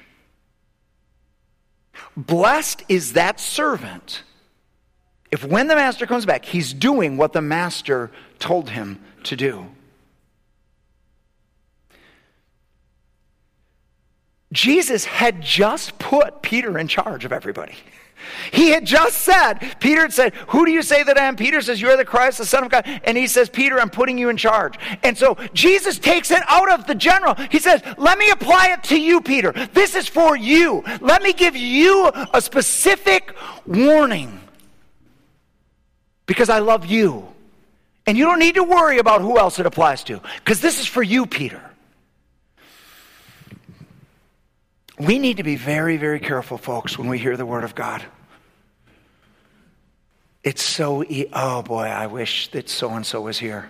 Blessed 2.17 2.83
is 2.89 3.13
that 3.13 3.39
servant 3.39 4.23
if 5.31 5.43
when 5.43 5.67
the 5.67 5.75
master 5.75 6.05
comes 6.05 6.25
back, 6.25 6.45
he's 6.45 6.73
doing 6.73 7.17
what 7.17 7.33
the 7.33 7.41
master 7.41 8.11
told 8.39 8.69
him 8.69 8.99
to 9.23 9.35
do. 9.35 9.67
Jesus 14.53 15.03
had 15.03 15.41
just 15.41 15.99
put 15.99 16.41
Peter 16.41 16.77
in 16.77 16.87
charge 16.87 17.25
of 17.25 17.33
everybody. 17.33 17.75
He 18.51 18.69
had 18.69 18.85
just 18.85 19.19
said, 19.19 19.55
Peter 19.79 20.01
had 20.01 20.13
said, 20.13 20.33
Who 20.49 20.65
do 20.65 20.71
you 20.71 20.81
say 20.81 21.03
that 21.03 21.17
I 21.17 21.25
am? 21.25 21.35
Peter 21.35 21.61
says, 21.61 21.81
You're 21.81 21.97
the 21.97 22.05
Christ, 22.05 22.37
the 22.37 22.45
Son 22.45 22.63
of 22.63 22.69
God. 22.69 22.83
And 23.03 23.17
he 23.17 23.27
says, 23.27 23.49
Peter, 23.49 23.79
I'm 23.79 23.89
putting 23.89 24.17
you 24.17 24.29
in 24.29 24.37
charge. 24.37 24.75
And 25.03 25.17
so 25.17 25.37
Jesus 25.53 25.99
takes 25.99 26.31
it 26.31 26.41
out 26.47 26.71
of 26.71 26.87
the 26.87 26.95
general. 26.95 27.35
He 27.51 27.59
says, 27.59 27.81
Let 27.97 28.17
me 28.17 28.29
apply 28.29 28.69
it 28.69 28.83
to 28.85 28.99
you, 28.99 29.21
Peter. 29.21 29.51
This 29.73 29.95
is 29.95 30.07
for 30.07 30.35
you. 30.35 30.83
Let 31.01 31.21
me 31.21 31.33
give 31.33 31.55
you 31.55 32.11
a 32.33 32.41
specific 32.41 33.35
warning 33.65 34.39
because 36.25 36.49
I 36.49 36.59
love 36.59 36.85
you. 36.85 37.27
And 38.05 38.17
you 38.17 38.25
don't 38.25 38.39
need 38.39 38.55
to 38.55 38.63
worry 38.63 38.99
about 38.99 39.21
who 39.21 39.37
else 39.37 39.59
it 39.59 39.65
applies 39.65 40.03
to 40.05 40.21
because 40.37 40.61
this 40.61 40.79
is 40.79 40.87
for 40.87 41.03
you, 41.03 41.25
Peter. 41.25 41.61
We 44.99 45.19
need 45.19 45.37
to 45.37 45.43
be 45.43 45.55
very, 45.55 45.97
very 45.97 46.19
careful, 46.19 46.57
folks, 46.57 46.97
when 46.97 47.07
we 47.07 47.19
hear 47.19 47.37
the 47.37 47.45
Word 47.45 47.63
of 47.63 47.75
God. 47.75 48.03
It's 50.43 50.63
so, 50.63 51.03
e- 51.03 51.27
oh 51.33 51.61
boy, 51.61 51.83
I 51.83 52.07
wish 52.07 52.49
that 52.51 52.69
so 52.69 52.89
and 52.91 53.05
so 53.05 53.21
was 53.21 53.37
here. 53.37 53.69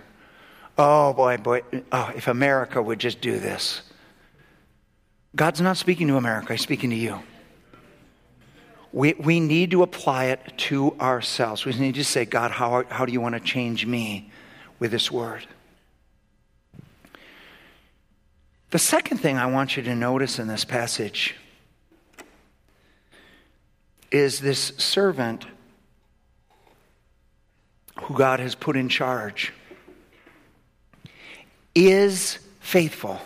Oh 0.78 1.12
boy, 1.12 1.36
boy, 1.36 1.62
oh, 1.92 2.12
if 2.14 2.28
America 2.28 2.80
would 2.80 2.98
just 2.98 3.20
do 3.20 3.38
this. 3.38 3.82
God's 5.34 5.60
not 5.60 5.76
speaking 5.76 6.06
to 6.08 6.16
America, 6.16 6.54
He's 6.54 6.62
speaking 6.62 6.90
to 6.90 6.96
you. 6.96 7.20
We, 8.92 9.14
we 9.14 9.38
need 9.38 9.72
to 9.72 9.82
apply 9.82 10.26
it 10.26 10.40
to 10.56 10.96
ourselves. 10.98 11.66
We 11.66 11.74
need 11.74 11.96
to 11.96 12.04
say, 12.04 12.24
God, 12.24 12.52
how, 12.52 12.84
how 12.88 13.04
do 13.04 13.12
you 13.12 13.20
want 13.20 13.34
to 13.34 13.40
change 13.40 13.84
me 13.84 14.30
with 14.78 14.92
this 14.92 15.10
word? 15.10 15.46
The 18.70 18.78
second 18.78 19.18
thing 19.18 19.38
I 19.38 19.46
want 19.46 19.76
you 19.76 19.82
to 19.84 19.94
notice 19.94 20.38
in 20.38 20.46
this 20.46 20.64
passage 20.64 21.34
is 24.10 24.40
this 24.40 24.72
servant 24.76 25.46
who 28.02 28.14
God 28.14 28.40
has 28.40 28.54
put 28.54 28.76
in 28.76 28.88
charge 28.88 29.52
is 31.74 32.38
faithful 32.60 33.20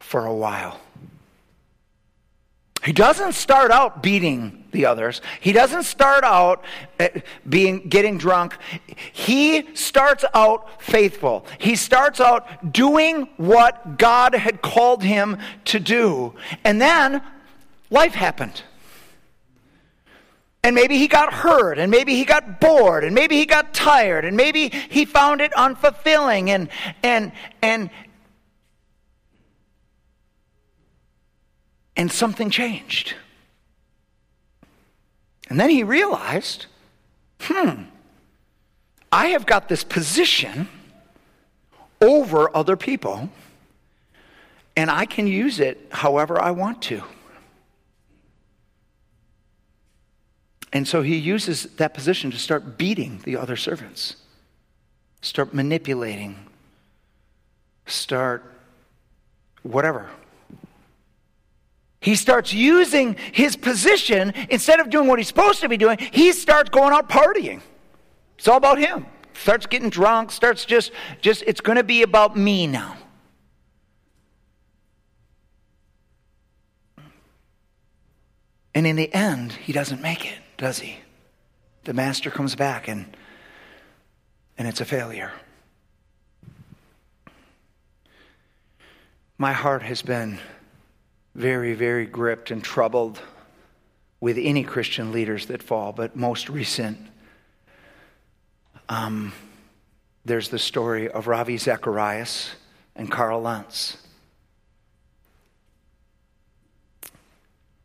for 0.00 0.24
a 0.24 0.34
while. 0.34 0.80
He 2.86 2.92
doesn't 2.92 3.32
start 3.32 3.72
out 3.72 4.00
beating 4.00 4.62
the 4.70 4.86
others. 4.86 5.20
He 5.40 5.50
doesn't 5.50 5.82
start 5.82 6.22
out 6.22 6.64
eh, 7.00 7.20
being 7.48 7.88
getting 7.88 8.16
drunk. 8.16 8.56
He 9.12 9.74
starts 9.74 10.24
out 10.32 10.80
faithful. 10.80 11.44
He 11.58 11.74
starts 11.74 12.20
out 12.20 12.72
doing 12.72 13.28
what 13.38 13.98
God 13.98 14.36
had 14.36 14.62
called 14.62 15.02
him 15.02 15.38
to 15.64 15.80
do. 15.80 16.34
And 16.62 16.80
then 16.80 17.22
life 17.90 18.14
happened. 18.14 18.62
And 20.62 20.72
maybe 20.76 20.96
he 20.96 21.08
got 21.08 21.32
hurt, 21.32 21.78
and 21.78 21.90
maybe 21.90 22.14
he 22.14 22.24
got 22.24 22.60
bored, 22.60 23.02
and 23.02 23.14
maybe 23.16 23.36
he 23.36 23.46
got 23.46 23.74
tired, 23.74 24.24
and 24.24 24.36
maybe 24.36 24.68
he 24.68 25.04
found 25.04 25.40
it 25.40 25.52
unfulfilling, 25.52 26.48
and 26.48 26.68
and 27.04 27.30
and 27.62 27.88
and 31.96 32.10
something 32.10 32.50
changed. 32.50 33.14
And 35.48 35.58
then 35.58 35.70
he 35.70 35.82
realized, 35.82 36.66
hmm, 37.40 37.82
I 39.10 39.28
have 39.28 39.46
got 39.46 39.68
this 39.68 39.84
position 39.84 40.68
over 42.00 42.54
other 42.54 42.76
people, 42.76 43.30
and 44.76 44.90
I 44.90 45.06
can 45.06 45.26
use 45.26 45.60
it 45.60 45.86
however 45.90 46.40
I 46.40 46.50
want 46.50 46.82
to. 46.82 47.02
And 50.72 50.86
so 50.86 51.00
he 51.00 51.16
uses 51.16 51.62
that 51.76 51.94
position 51.94 52.30
to 52.32 52.38
start 52.38 52.76
beating 52.76 53.20
the 53.24 53.36
other 53.36 53.56
servants, 53.56 54.16
start 55.22 55.54
manipulating, 55.54 56.36
start 57.86 58.44
whatever. 59.62 60.10
He 62.06 62.14
starts 62.14 62.52
using 62.52 63.16
his 63.32 63.56
position 63.56 64.32
instead 64.48 64.78
of 64.78 64.90
doing 64.90 65.08
what 65.08 65.18
he's 65.18 65.26
supposed 65.26 65.60
to 65.62 65.68
be 65.68 65.76
doing, 65.76 65.98
he 65.98 66.30
starts 66.30 66.70
going 66.70 66.92
out 66.92 67.08
partying. 67.08 67.60
It's 68.38 68.46
all 68.46 68.58
about 68.58 68.78
him. 68.78 69.06
Starts 69.34 69.66
getting 69.66 69.90
drunk, 69.90 70.30
starts 70.30 70.64
just 70.64 70.92
just 71.20 71.42
it's 71.48 71.60
going 71.60 71.74
to 71.74 71.82
be 71.82 72.02
about 72.02 72.36
me 72.36 72.68
now. 72.68 72.96
And 78.72 78.86
in 78.86 78.94
the 78.94 79.12
end, 79.12 79.50
he 79.54 79.72
doesn't 79.72 80.00
make 80.00 80.26
it, 80.26 80.38
does 80.58 80.78
he? 80.78 80.98
The 81.82 81.92
master 81.92 82.30
comes 82.30 82.54
back 82.54 82.86
and 82.86 83.16
and 84.56 84.68
it's 84.68 84.80
a 84.80 84.84
failure. 84.84 85.32
My 89.38 89.52
heart 89.52 89.82
has 89.82 90.02
been 90.02 90.38
very, 91.36 91.74
very 91.74 92.06
gripped 92.06 92.50
and 92.50 92.64
troubled 92.64 93.20
with 94.20 94.38
any 94.40 94.64
Christian 94.64 95.12
leaders 95.12 95.46
that 95.46 95.62
fall, 95.62 95.92
but 95.92 96.16
most 96.16 96.48
recent, 96.48 96.98
um, 98.88 99.34
there's 100.24 100.48
the 100.48 100.58
story 100.58 101.10
of 101.10 101.26
Ravi 101.26 101.58
Zacharias 101.58 102.52
and 102.96 103.10
Carl 103.10 103.42
Lentz. 103.42 103.98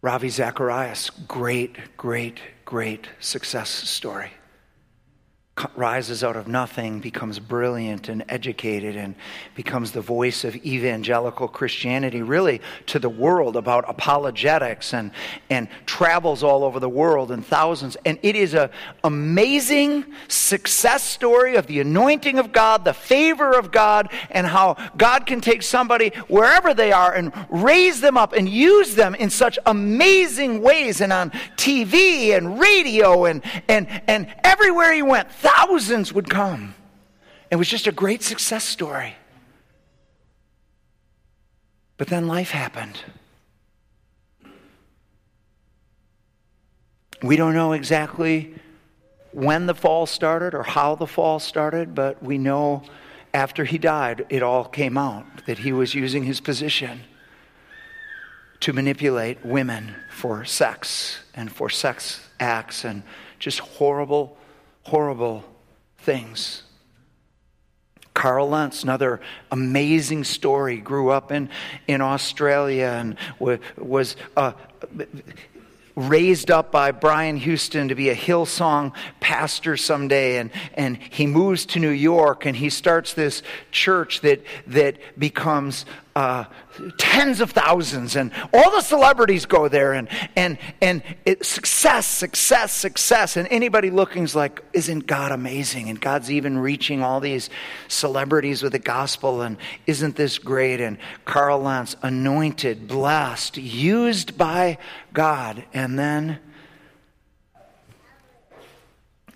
Ravi 0.01 0.29
Zacharias, 0.29 1.09
great, 1.27 1.97
great, 1.97 2.39
great 2.63 3.09
success 3.19 3.69
story 3.69 4.31
rises 5.76 6.24
out 6.24 6.36
of 6.36 6.47
nothing, 6.47 6.99
becomes 6.99 7.39
brilliant 7.39 8.09
and 8.09 8.24
educated, 8.30 8.95
and 8.95 9.16
becomes 9.55 9.91
the 9.91 10.01
voice 10.01 10.43
of 10.43 10.55
evangelical 10.57 11.47
Christianity, 11.47 12.22
really 12.22 12.62
to 12.88 12.99
the 12.99 13.09
world 13.09 13.55
about 13.55 13.86
apologetics, 13.88 14.93
and, 14.93 15.12
and 15.49 15.68
travels 15.86 16.43
all 16.43 16.64
over 16.64 16.80
the 16.80 16.89
world 16.89 17.32
and 17.32 17.45
thousands. 17.45 17.97
And 18.05 18.20
it 18.22 18.36
is 18.36 18.53
an 18.53 18.70
amazing 19.03 20.05
success 20.28 21.03
story 21.03 21.55
of 21.55 21.68
the 21.68 21.80
anointing 21.80 22.39
of 22.39 22.51
God, 22.51 22.86
the 22.86 22.93
favor 22.93 23.57
of 23.57 23.72
God, 23.72 24.12
and 24.30 24.47
how 24.47 24.78
God 24.97 25.26
can 25.26 25.41
take 25.41 25.64
somebody 25.64 26.09
wherever 26.28 26.74
they 26.74 26.91
are 26.91 27.14
and 27.14 27.34
raise 27.49 28.01
them 28.01 28.18
up 28.18 28.34
and 28.34 28.47
use 28.47 28.95
them 28.95 29.16
in 29.16 29.30
such 29.30 29.57
amazing 29.66 30.62
ways, 30.62 31.01
and 31.01 31.14
on 31.14 31.32
TV 31.57 32.36
and 32.36 32.59
radio 32.59 33.26
and, 33.26 33.43
and, 33.68 33.88
and 34.07 34.28
everywhere 34.43 34.93
he 34.93 35.01
went 35.01 35.32
thousands 35.55 36.13
would 36.13 36.29
come. 36.29 36.75
It 37.49 37.55
was 37.55 37.67
just 37.67 37.87
a 37.87 37.91
great 37.91 38.23
success 38.23 38.63
story. 38.63 39.15
But 41.97 42.07
then 42.07 42.27
life 42.27 42.51
happened. 42.51 42.99
We 47.21 47.35
don't 47.35 47.53
know 47.53 47.73
exactly 47.73 48.55
when 49.31 49.67
the 49.67 49.75
fall 49.75 50.05
started 50.05 50.53
or 50.53 50.63
how 50.63 50.95
the 50.95 51.05
fall 51.05 51.39
started, 51.39 51.93
but 51.93 52.21
we 52.23 52.37
know 52.37 52.83
after 53.33 53.63
he 53.63 53.77
died, 53.77 54.25
it 54.29 54.43
all 54.43 54.65
came 54.65 54.97
out 54.97 55.45
that 55.45 55.59
he 55.59 55.71
was 55.71 55.93
using 55.93 56.23
his 56.23 56.41
position 56.41 57.01
to 58.61 58.73
manipulate 58.73 59.43
women 59.45 59.95
for 60.09 60.43
sex 60.43 61.19
and 61.33 61.51
for 61.51 61.69
sex 61.69 62.27
acts 62.39 62.83
and 62.83 63.03
just 63.39 63.59
horrible, 63.59 64.37
horrible 64.84 65.43
things. 65.99 66.63
Carl 68.13 68.49
Lentz, 68.49 68.84
another 68.84 69.21
amazing 69.51 70.23
story, 70.25 70.77
grew 70.77 71.09
up 71.09 71.32
in, 71.32 71.49
in 71.88 72.01
Australia 72.01 72.88
and 72.88 73.15
was 73.77 74.15
uh, 74.36 74.51
raised 75.95 76.51
up 76.51 76.71
by 76.71 76.91
Brian 76.91 77.38
Houston 77.38 77.88
to 77.88 77.95
be 77.95 78.09
a 78.09 78.15
Hillsong 78.15 78.93
pastor 79.19 79.77
someday. 79.77 80.38
And, 80.38 80.51
and 80.73 80.97
he 80.97 81.25
moves 81.25 81.65
to 81.67 81.79
New 81.79 81.89
York 81.89 82.45
and 82.45 82.55
he 82.55 82.69
starts 82.69 83.13
this 83.13 83.43
church 83.71 84.21
that, 84.21 84.41
that 84.67 84.97
becomes 85.17 85.86
uh, 86.16 86.43
tens 86.97 87.39
of 87.39 87.51
thousands, 87.51 88.16
and 88.16 88.32
all 88.53 88.72
the 88.72 88.82
celebrities 88.82 89.45
go 89.45 89.68
there, 89.68 89.93
and 89.93 90.09
and 90.36 90.57
and 90.82 91.03
it, 91.26 91.45
success, 91.45 92.05
success, 92.05 92.74
success, 92.74 93.38
and 93.38 93.47
anybody 93.49 93.89
looking 93.89 94.24
is 94.24 94.36
like, 94.36 94.62
isn't 94.74 95.07
God 95.07 95.32
amazing? 95.32 95.89
And 95.89 95.99
God's 95.99 96.30
even 96.30 96.57
reaching 96.57 97.01
all 97.01 97.20
these 97.20 97.49
celebrities 97.88 98.62
with 98.62 98.74
the 98.74 98.80
gospel, 98.80 99.41
and 99.41 99.57
isn't 99.88 100.16
this 100.16 100.38
great? 100.38 100.82
And 100.82 100.97
Carl 101.24 101.62
Lentz, 101.62 101.95
anointed, 102.01 102.88
blessed, 102.88 103.57
used 103.57 104.38
by 104.38 104.78
God, 105.14 105.64
and 105.74 105.97
then 105.97 106.39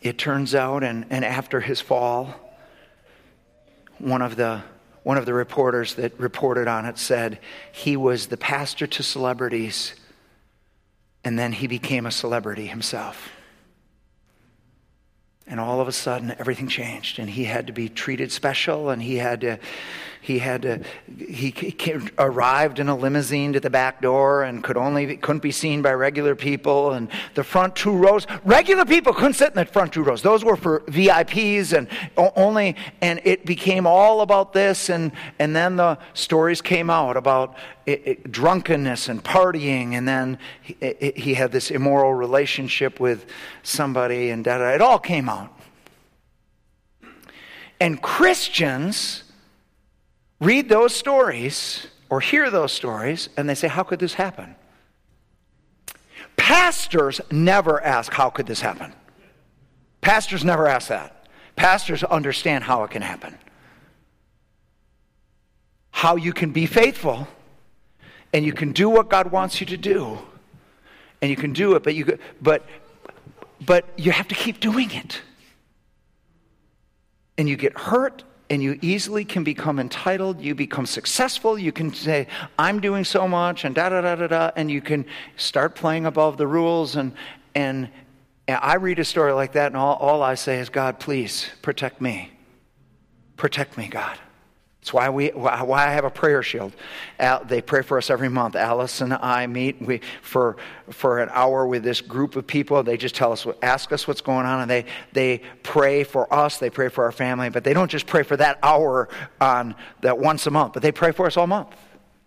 it 0.01 0.17
turns 0.17 0.53
out, 0.53 0.83
and, 0.83 1.05
and 1.09 1.25
after 1.25 1.61
his 1.61 1.81
fall, 1.81 2.35
one 3.97 4.21
of 4.21 4.35
the 4.35 4.61
one 5.05 5.19
of 5.19 5.27
the 5.27 5.33
reporters 5.35 5.93
that 5.93 6.19
reported 6.19 6.67
on 6.67 6.83
it 6.87 6.97
said 6.97 7.37
he 7.71 7.95
was 7.95 8.25
the 8.25 8.37
pastor 8.37 8.87
to 8.87 9.03
celebrities 9.03 9.93
And 11.23 11.37
then 11.37 11.51
he 11.51 11.67
became 11.67 12.07
a 12.07 12.11
celebrity 12.11 12.65
himself. 12.65 13.29
And 15.45 15.59
all 15.59 15.79
of 15.79 15.87
a 15.87 15.91
sudden, 15.91 16.35
everything 16.39 16.67
changed, 16.67 17.19
and 17.19 17.29
he 17.29 17.43
had 17.43 17.67
to 17.67 17.73
be 17.73 17.87
treated 17.87 18.31
special, 18.31 18.89
and 18.89 18.99
he 18.99 19.17
had 19.17 19.41
to, 19.41 19.59
he 20.25 20.39
had 20.39 20.63
to, 20.63 20.81
he, 21.19 21.51
he 21.51 21.93
arrived 22.17 22.79
in 22.79 22.89
a 22.89 22.95
limousine 22.95 23.53
to 23.53 23.59
the 23.59 23.69
back 23.69 24.01
door 24.01 24.41
and 24.41 24.63
could 24.63 24.75
only 24.75 25.17
couldn't 25.17 25.43
be 25.43 25.51
seen 25.51 25.83
by 25.83 25.93
regular 25.93 26.33
people, 26.33 26.93
and 26.93 27.09
the 27.35 27.43
front 27.43 27.75
two 27.75 27.95
rows, 27.95 28.25
regular 28.43 28.85
people 28.85 29.13
couldn't 29.13 29.33
sit 29.33 29.49
in 29.49 29.55
the 29.55 29.65
front 29.65 29.93
two 29.93 30.01
rows. 30.01 30.23
Those 30.23 30.43
were 30.43 30.55
for 30.55 30.79
VIPs, 30.87 31.77
and 31.77 31.87
only, 32.17 32.75
and 33.01 33.21
it 33.23 33.45
became 33.45 33.85
all 33.85 34.21
about 34.21 34.51
this, 34.51 34.89
and 34.89 35.11
and 35.37 35.55
then 35.55 35.75
the 35.75 35.99
stories 36.15 36.59
came 36.59 36.89
out 36.89 37.17
about 37.17 37.55
it, 37.85 38.01
it, 38.03 38.31
drunkenness 38.31 39.07
and 39.09 39.23
partying, 39.23 39.93
and 39.93 40.07
then 40.07 40.39
he, 40.63 40.75
it, 40.81 41.17
he, 41.17 41.35
had 41.35 41.51
this 41.51 41.69
immoral 41.69 42.15
relationship 42.15 42.99
with 42.99 43.27
somebody, 43.61 44.31
and 44.31 44.43
da, 44.43 44.57
da, 44.57 44.69
it 44.69 44.81
all 44.81 44.97
came 44.97 45.29
out. 45.29 45.51
And 47.79 48.01
Christians 48.01 49.24
read 50.39 50.69
those 50.69 50.93
stories 50.93 51.87
or 52.09 52.21
hear 52.21 52.49
those 52.49 52.71
stories, 52.71 53.29
and 53.37 53.49
they 53.49 53.55
say, 53.55 53.67
How 53.67 53.83
could 53.83 53.99
this 53.99 54.13
happen? 54.15 54.55
Pastors 56.37 57.21
never 57.31 57.81
ask, 57.83 58.13
How 58.13 58.29
could 58.29 58.45
this 58.45 58.61
happen? 58.61 58.93
Pastors 60.01 60.43
never 60.43 60.67
ask 60.67 60.89
that. 60.89 61.27
Pastors 61.55 62.03
understand 62.03 62.63
how 62.63 62.83
it 62.83 62.91
can 62.91 63.01
happen. 63.01 63.37
How 65.91 66.15
you 66.15 66.33
can 66.33 66.51
be 66.51 66.65
faithful 66.65 67.27
and 68.35 68.45
you 68.45 68.51
can 68.51 68.73
do 68.73 68.89
what 68.89 69.09
God 69.09 69.31
wants 69.31 69.61
you 69.61 69.67
to 69.67 69.77
do, 69.77 70.19
and 71.21 71.31
you 71.31 71.37
can 71.37 71.53
do 71.53 71.75
it, 71.75 71.83
but 71.83 71.95
you 71.95 72.19
but 72.41 72.65
but 73.65 73.85
you 73.95 74.11
have 74.11 74.27
to 74.27 74.35
keep 74.35 74.59
doing 74.59 74.91
it. 74.91 75.21
And 77.37 77.47
you 77.47 77.55
get 77.55 77.77
hurt 77.77 78.23
and 78.49 78.61
you 78.61 78.77
easily 78.81 79.25
can 79.25 79.43
become 79.43 79.79
entitled. 79.79 80.41
You 80.41 80.55
become 80.55 80.85
successful. 80.85 81.57
You 81.57 81.71
can 81.71 81.93
say, 81.93 82.27
I'm 82.59 82.79
doing 82.79 83.03
so 83.03 83.27
much, 83.27 83.65
and 83.65 83.73
da 83.73 83.89
da 83.89 84.01
da 84.01 84.15
da 84.15 84.27
da, 84.27 84.51
and 84.55 84.69
you 84.69 84.81
can 84.81 85.05
start 85.35 85.75
playing 85.75 86.05
above 86.05 86.37
the 86.37 86.47
rules. 86.47 86.95
And, 86.95 87.13
and, 87.53 87.89
I 88.47 88.75
read 88.75 88.99
a 88.99 89.05
story 89.05 89.33
like 89.33 89.53
that, 89.53 89.67
and 89.67 89.77
all, 89.77 89.95
all 89.95 90.21
I 90.21 90.35
say 90.35 90.59
is, 90.59 90.69
God, 90.69 90.99
please 90.99 91.49
protect 91.63 91.99
me. 91.99 92.31
Protect 93.37 93.75
me, 93.75 93.87
God. 93.87 94.19
That's 94.85 94.93
why, 94.93 95.09
we, 95.09 95.29
why 95.29 95.87
I 95.87 95.93
have 95.93 96.05
a 96.05 96.11
prayer 96.11 96.43
shield. 96.43 96.71
They 97.47 97.63
pray 97.63 97.81
for 97.81 97.97
us 97.97 98.11
every 98.11 98.29
month. 98.29 98.55
Alice 98.55 99.01
and 99.01 99.15
I 99.15 99.47
meet 99.47 99.81
we, 99.81 100.01
for, 100.21 100.57
for 100.91 101.17
an 101.17 101.29
hour 101.31 101.65
with 101.65 101.81
this 101.81 102.01
group 102.01 102.35
of 102.35 102.45
people. 102.45 102.83
They 102.83 102.95
just 102.95 103.15
tell 103.15 103.31
us, 103.31 103.47
ask 103.63 103.91
us 103.91 104.07
what's 104.07 104.21
going 104.21 104.45
on, 104.45 104.61
and 104.61 104.69
they, 104.69 104.85
they 105.11 105.41
pray 105.63 106.03
for 106.03 106.31
us. 106.31 106.59
They 106.59 106.69
pray 106.69 106.89
for 106.89 107.05
our 107.05 107.11
family, 107.11 107.49
but 107.49 107.63
they 107.63 107.73
don't 107.73 107.89
just 107.89 108.05
pray 108.05 108.21
for 108.21 108.37
that 108.37 108.59
hour 108.61 109.09
on 109.41 109.73
that 110.01 110.19
once 110.19 110.45
a 110.45 110.51
month, 110.51 110.73
but 110.73 110.83
they 110.83 110.91
pray 110.91 111.11
for 111.11 111.25
us 111.25 111.35
all 111.35 111.47
month. 111.47 111.75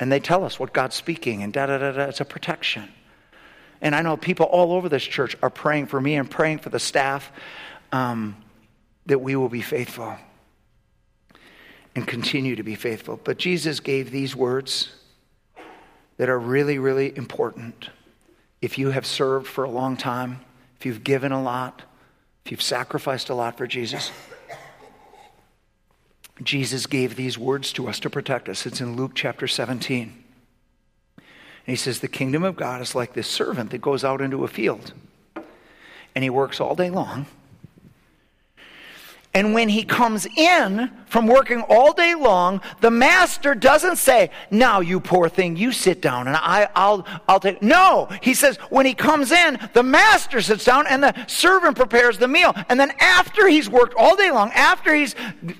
And 0.01 0.11
they 0.11 0.19
tell 0.19 0.43
us 0.43 0.59
what 0.59 0.73
God's 0.73 0.97
speaking, 0.97 1.45
and 1.45 1.53
da 1.53 1.67
da 1.67 1.79
da 1.79 1.93
da. 1.93 2.05
It's 2.07 2.21
a 2.21 2.25
protection. 2.25 2.89
And 3.81 3.95
I 3.95 4.03
know 4.03 4.17
people 4.17 4.47
all 4.47 4.73
over 4.73 4.89
this 4.89 5.05
church 5.05 5.37
are 5.43 5.51
praying 5.51 5.87
for 5.87 6.01
me 6.01 6.17
and 6.17 6.29
praying 6.29 6.59
for 6.59 6.71
the 6.71 6.81
staff 6.81 7.31
um, 7.93 8.35
that 9.07 9.21
we 9.21 9.37
will 9.37 9.49
be 9.49 9.63
faithful 9.63 10.19
and 11.99 12.07
continue 12.07 12.55
to 12.55 12.63
be 12.63 12.77
faithful. 12.77 13.21
But 13.25 13.39
Jesus 13.39 13.81
gave 13.81 14.13
these 14.13 14.37
words 14.37 14.93
that 16.17 16.29
are 16.29 16.39
really, 16.39 16.79
really 16.79 17.15
important. 17.17 17.91
If 18.63 18.79
you 18.79 18.91
have 18.91 19.05
served 19.05 19.49
for 19.49 19.65
a 19.65 19.71
long 19.71 19.97
time, 19.97 20.41
if 20.79 20.87
you've 20.87 21.03
given 21.03 21.33
a 21.33 21.43
lot, 21.43 21.83
if 22.45 22.53
you've 22.53 22.63
sacrificed 22.63 23.31
a 23.31 23.35
lot 23.35 23.59
for 23.59 23.67
Jesus, 23.67 24.13
Jesus 26.45 26.87
gave 26.87 27.17
these 27.17 27.37
words 27.37 27.73
to 27.73 27.89
us 27.89 27.99
to 27.99 28.09
protect 28.09 28.49
us. 28.49 28.65
It's 28.65 28.81
in 28.81 28.95
Luke 28.95 29.13
chapter 29.17 29.49
17. 29.49 30.03
And 31.17 31.27
he 31.67 31.75
says, 31.75 31.99
The 31.99 32.07
kingdom 32.07 32.45
of 32.45 32.55
God 32.55 32.81
is 32.81 32.95
like 32.95 33.15
this 33.15 33.27
servant 33.27 33.71
that 33.71 33.81
goes 33.81 34.05
out 34.05 34.21
into 34.21 34.45
a 34.45 34.49
field 34.49 34.93
and 36.15 36.23
he 36.23 36.31
works 36.31 36.61
all 36.61 36.77
day 36.77 36.91
long 36.91 37.27
and 39.39 39.55
when 39.55 39.69
he 39.69 39.85
comes 39.85 40.27
in 40.37 40.91
from 41.07 41.29
working 41.29 41.63
all 41.69 41.93
day 41.93 42.17
long, 42.17 42.61
the 42.81 42.91
master 42.91 43.55
doesn't 43.55 43.97
say, 43.97 44.31
Now, 44.51 44.81
you 44.81 44.99
poor 44.99 45.29
thing, 45.29 45.57
you 45.57 45.71
sit 45.71 46.03
down 46.03 46.27
and 46.27 46.37
I, 46.37 46.69
will 46.75 47.07
I'll 47.29 47.39
take. 47.39 47.63
No, 47.63 48.09
he 48.21 48.35
says, 48.35 48.57
when 48.69 48.85
he 48.85 48.95
comes 48.95 49.31
in, 49.31 49.59
the 49.75 49.85
master 49.85 50.41
sits 50.41 50.65
down 50.65 50.89
and 50.89 51.05
the 51.05 51.15
servant 51.29 51.77
prepares 51.77 52.19
the 52.19 52.27
meal. 52.27 52.53
And 52.69 52.81
then 52.81 52.93
after 52.99 53.47
he's 53.47 53.71
worked 53.71 53.95
all 53.97 54.17
day 54.17 54.33
long, 54.33 54.51
after 54.55 54.93
he's 54.93 55.15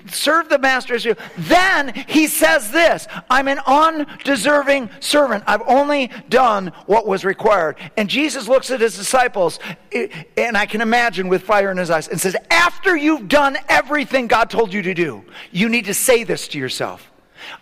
served 0.07 0.49
the 0.49 0.59
master's 0.59 1.05
meal, 1.05 1.15
then 1.37 1.93
he 2.07 2.27
says 2.27 2.71
this 2.71 3.07
I'm 3.29 3.47
an 3.47 3.59
undeserving 3.65 4.89
servant. 4.99 5.45
I've 5.47 5.63
only 5.67 6.11
done 6.27 6.73
what 6.85 7.07
was 7.07 7.23
required. 7.23 7.77
And 7.95 8.09
Jesus 8.09 8.49
looks 8.49 8.71
at 8.71 8.81
his 8.81 8.97
disciples, 8.97 9.59
eh, 9.93 10.09
and 10.35 10.57
I 10.57 10.65
can 10.65 10.81
imagine 10.81 11.29
with 11.29 11.43
fire 11.43 11.71
in 11.71 11.77
his 11.77 11.89
eyes, 11.89 12.09
and 12.09 12.19
says, 12.19 12.35
After 12.51 12.95
you've 12.95 13.29
done 13.29 13.57
everything 13.69 14.27
God 14.27 14.49
told 14.49 14.73
you 14.73 14.81
to 14.81 14.93
do. 14.93 15.23
You 15.51 15.69
need 15.69 15.85
to 15.85 15.93
say 15.93 16.23
this 16.23 16.47
to 16.49 16.59
yourself 16.59 17.09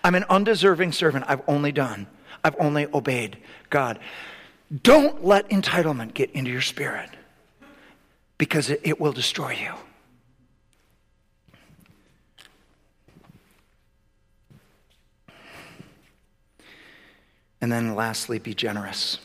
I'm 0.03 0.16
an 0.16 0.26
undeserving 0.30 0.91
servant. 0.93 1.26
I've 1.28 1.41
only 1.47 1.72
done, 1.72 2.08
I've 2.43 2.55
only 2.60 2.88
obeyed 2.93 3.38
God. 3.70 3.99
Don't 4.84 5.24
let 5.24 5.49
entitlement 5.49 6.14
get 6.14 6.32
into 6.32 6.51
your 6.51 6.62
spirit 6.62 7.10
because 8.38 8.70
it, 8.70 8.99
will 8.99 9.14
destroy 9.14 9.51
you. 9.51 9.74
And 17.62 17.72
then 17.72 17.95
lastly, 17.95 18.39
be 18.39 18.53
generous. 18.53 19.18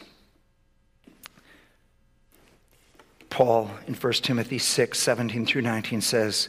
Paul 3.29 3.71
in 3.87 3.95
1 3.95 4.13
Timothy 4.15 4.59
6 4.59 4.99
17 4.99 5.47
through 5.47 5.63
19 5.63 6.01
says, 6.01 6.49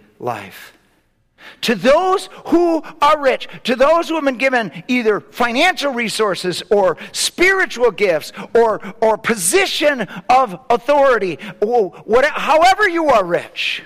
life. 0.21 0.73
To 1.61 1.75
those 1.75 2.29
who 2.47 2.83
are 3.01 3.19
rich, 3.19 3.47
to 3.63 3.75
those 3.75 4.07
who 4.07 4.15
have 4.15 4.23
been 4.23 4.37
given 4.37 4.83
either 4.87 5.19
financial 5.19 5.91
resources 5.91 6.63
or 6.69 6.97
spiritual 7.11 7.91
gifts 7.91 8.31
or, 8.53 8.79
or 9.01 9.17
position 9.17 10.01
of 10.29 10.59
authority, 10.69 11.35
whatever, 11.59 12.33
however 12.33 12.87
you 12.87 13.09
are 13.09 13.25
rich, 13.25 13.83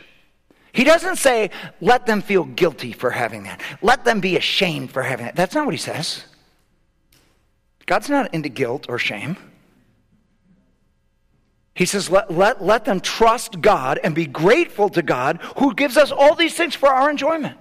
he 0.73 0.83
doesn't 0.83 1.15
say, 1.15 1.51
let 1.79 2.05
them 2.05 2.21
feel 2.21 2.43
guilty 2.43 2.91
for 2.91 3.09
having 3.09 3.43
that. 3.43 3.61
Let 3.81 4.03
them 4.03 4.19
be 4.19 4.35
ashamed 4.35 4.91
for 4.91 5.01
having 5.01 5.25
that. 5.25 5.35
That's 5.35 5.55
not 5.55 5.65
what 5.65 5.73
he 5.73 5.79
says. 5.79 6.25
God's 7.85 8.09
not 8.09 8.33
into 8.33 8.49
guilt 8.49 8.87
or 8.89 8.99
shame. 8.99 9.37
He 11.75 11.85
says, 11.85 12.09
let, 12.09 12.31
let, 12.31 12.63
let 12.63 12.85
them 12.85 13.01
trust 13.01 13.59
God 13.59 13.99
and 14.01 14.15
be 14.15 14.25
grateful 14.25 14.89
to 14.89 15.01
God 15.01 15.39
who 15.57 15.75
gives 15.75 15.97
us 15.97 16.11
all 16.11 16.33
these 16.33 16.55
things 16.55 16.73
for 16.73 16.87
our 16.87 17.09
enjoyment. 17.09 17.57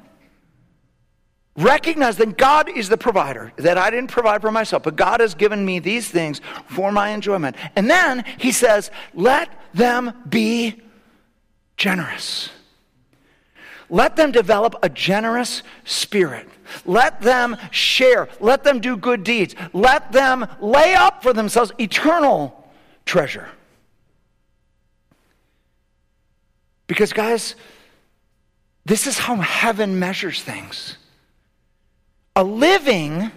Recognize 1.56 2.16
that 2.16 2.38
God 2.38 2.68
is 2.68 2.88
the 2.88 2.96
provider, 2.96 3.52
that 3.56 3.76
I 3.76 3.90
didn't 3.90 4.10
provide 4.10 4.40
for 4.40 4.52
myself, 4.52 4.84
but 4.84 4.96
God 4.96 5.20
has 5.20 5.34
given 5.34 5.64
me 5.64 5.80
these 5.80 6.08
things 6.08 6.40
for 6.68 6.92
my 6.92 7.10
enjoyment. 7.10 7.56
And 7.76 7.90
then 7.90 8.24
he 8.38 8.52
says, 8.52 8.90
let 9.14 9.50
them 9.72 10.12
be 10.28 10.80
generous. 11.76 12.50
Let 13.90 14.16
them 14.16 14.32
develop 14.32 14.76
a 14.82 14.88
generous 14.88 15.62
spirit. 15.84 16.48
Let 16.86 17.20
them 17.20 17.56
share. 17.70 18.28
Let 18.40 18.64
them 18.64 18.80
do 18.80 18.96
good 18.96 19.24
deeds. 19.24 19.54
Let 19.72 20.12
them 20.12 20.46
lay 20.60 20.94
up 20.94 21.22
for 21.22 21.32
themselves 21.32 21.72
eternal 21.78 22.68
treasure. 23.06 23.48
Because, 26.86 27.12
guys, 27.12 27.54
this 28.84 29.06
is 29.06 29.18
how 29.18 29.36
heaven 29.36 29.98
measures 29.98 30.42
things. 30.42 30.98
A 32.36 32.44
living 32.44 33.30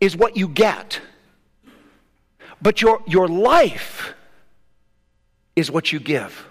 is 0.00 0.16
what 0.16 0.36
you 0.36 0.48
get, 0.48 1.00
but 2.60 2.80
your, 2.82 3.02
your 3.06 3.28
life 3.28 4.14
is 5.54 5.70
what 5.70 5.92
you 5.92 6.00
give. 6.00 6.46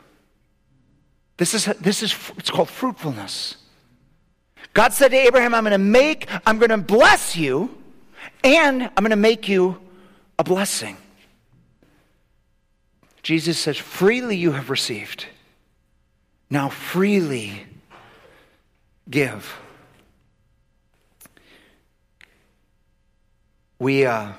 This 1.38 1.54
is, 1.54 1.66
this 1.82 2.04
is 2.04 2.16
it's 2.38 2.50
called 2.50 2.70
fruitfulness. 2.70 3.58
God 4.74 4.94
said 4.94 5.10
to 5.10 5.18
Abraham, 5.18 5.54
I'm 5.54 5.64
going 5.64 5.72
to 5.72 5.78
make, 5.78 6.28
I'm 6.46 6.60
going 6.60 6.70
to 6.70 6.78
bless 6.78 7.36
you, 7.36 7.76
and 8.44 8.84
I'm 8.84 9.04
going 9.04 9.10
to 9.10 9.16
make 9.16 9.48
you 9.50 9.80
a 10.38 10.44
blessing. 10.44 10.98
Jesus 13.24 13.58
says, 13.58 13.78
freely 13.78 14.38
you 14.38 14.52
have 14.52 14.70
received. 14.70 15.26
Now 16.50 16.70
freely 16.70 17.66
give. 19.10 19.54
We, 23.80 24.06
uh, 24.06 24.34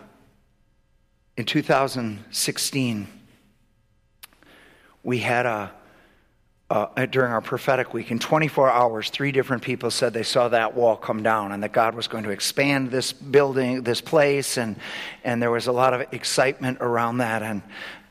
in 1.36 1.44
2016, 1.44 3.06
we 5.04 5.18
had 5.18 5.46
a, 5.46 5.72
uh, 6.70 7.06
during 7.06 7.32
our 7.32 7.40
prophetic 7.40 7.94
week, 7.94 8.10
in 8.10 8.18
24 8.18 8.70
hours, 8.70 9.10
three 9.10 9.32
different 9.32 9.62
people 9.62 9.90
said 9.90 10.12
they 10.12 10.22
saw 10.22 10.48
that 10.48 10.74
wall 10.74 10.96
come 10.96 11.22
down 11.22 11.52
and 11.52 11.62
that 11.62 11.72
God 11.72 11.94
was 11.94 12.08
going 12.08 12.24
to 12.24 12.30
expand 12.30 12.90
this 12.90 13.12
building, 13.12 13.82
this 13.82 14.00
place, 14.00 14.58
and, 14.58 14.76
and 15.24 15.40
there 15.40 15.50
was 15.50 15.66
a 15.66 15.72
lot 15.72 15.94
of 15.94 16.12
excitement 16.12 16.78
around 16.80 17.18
that. 17.18 17.42
And 17.42 17.62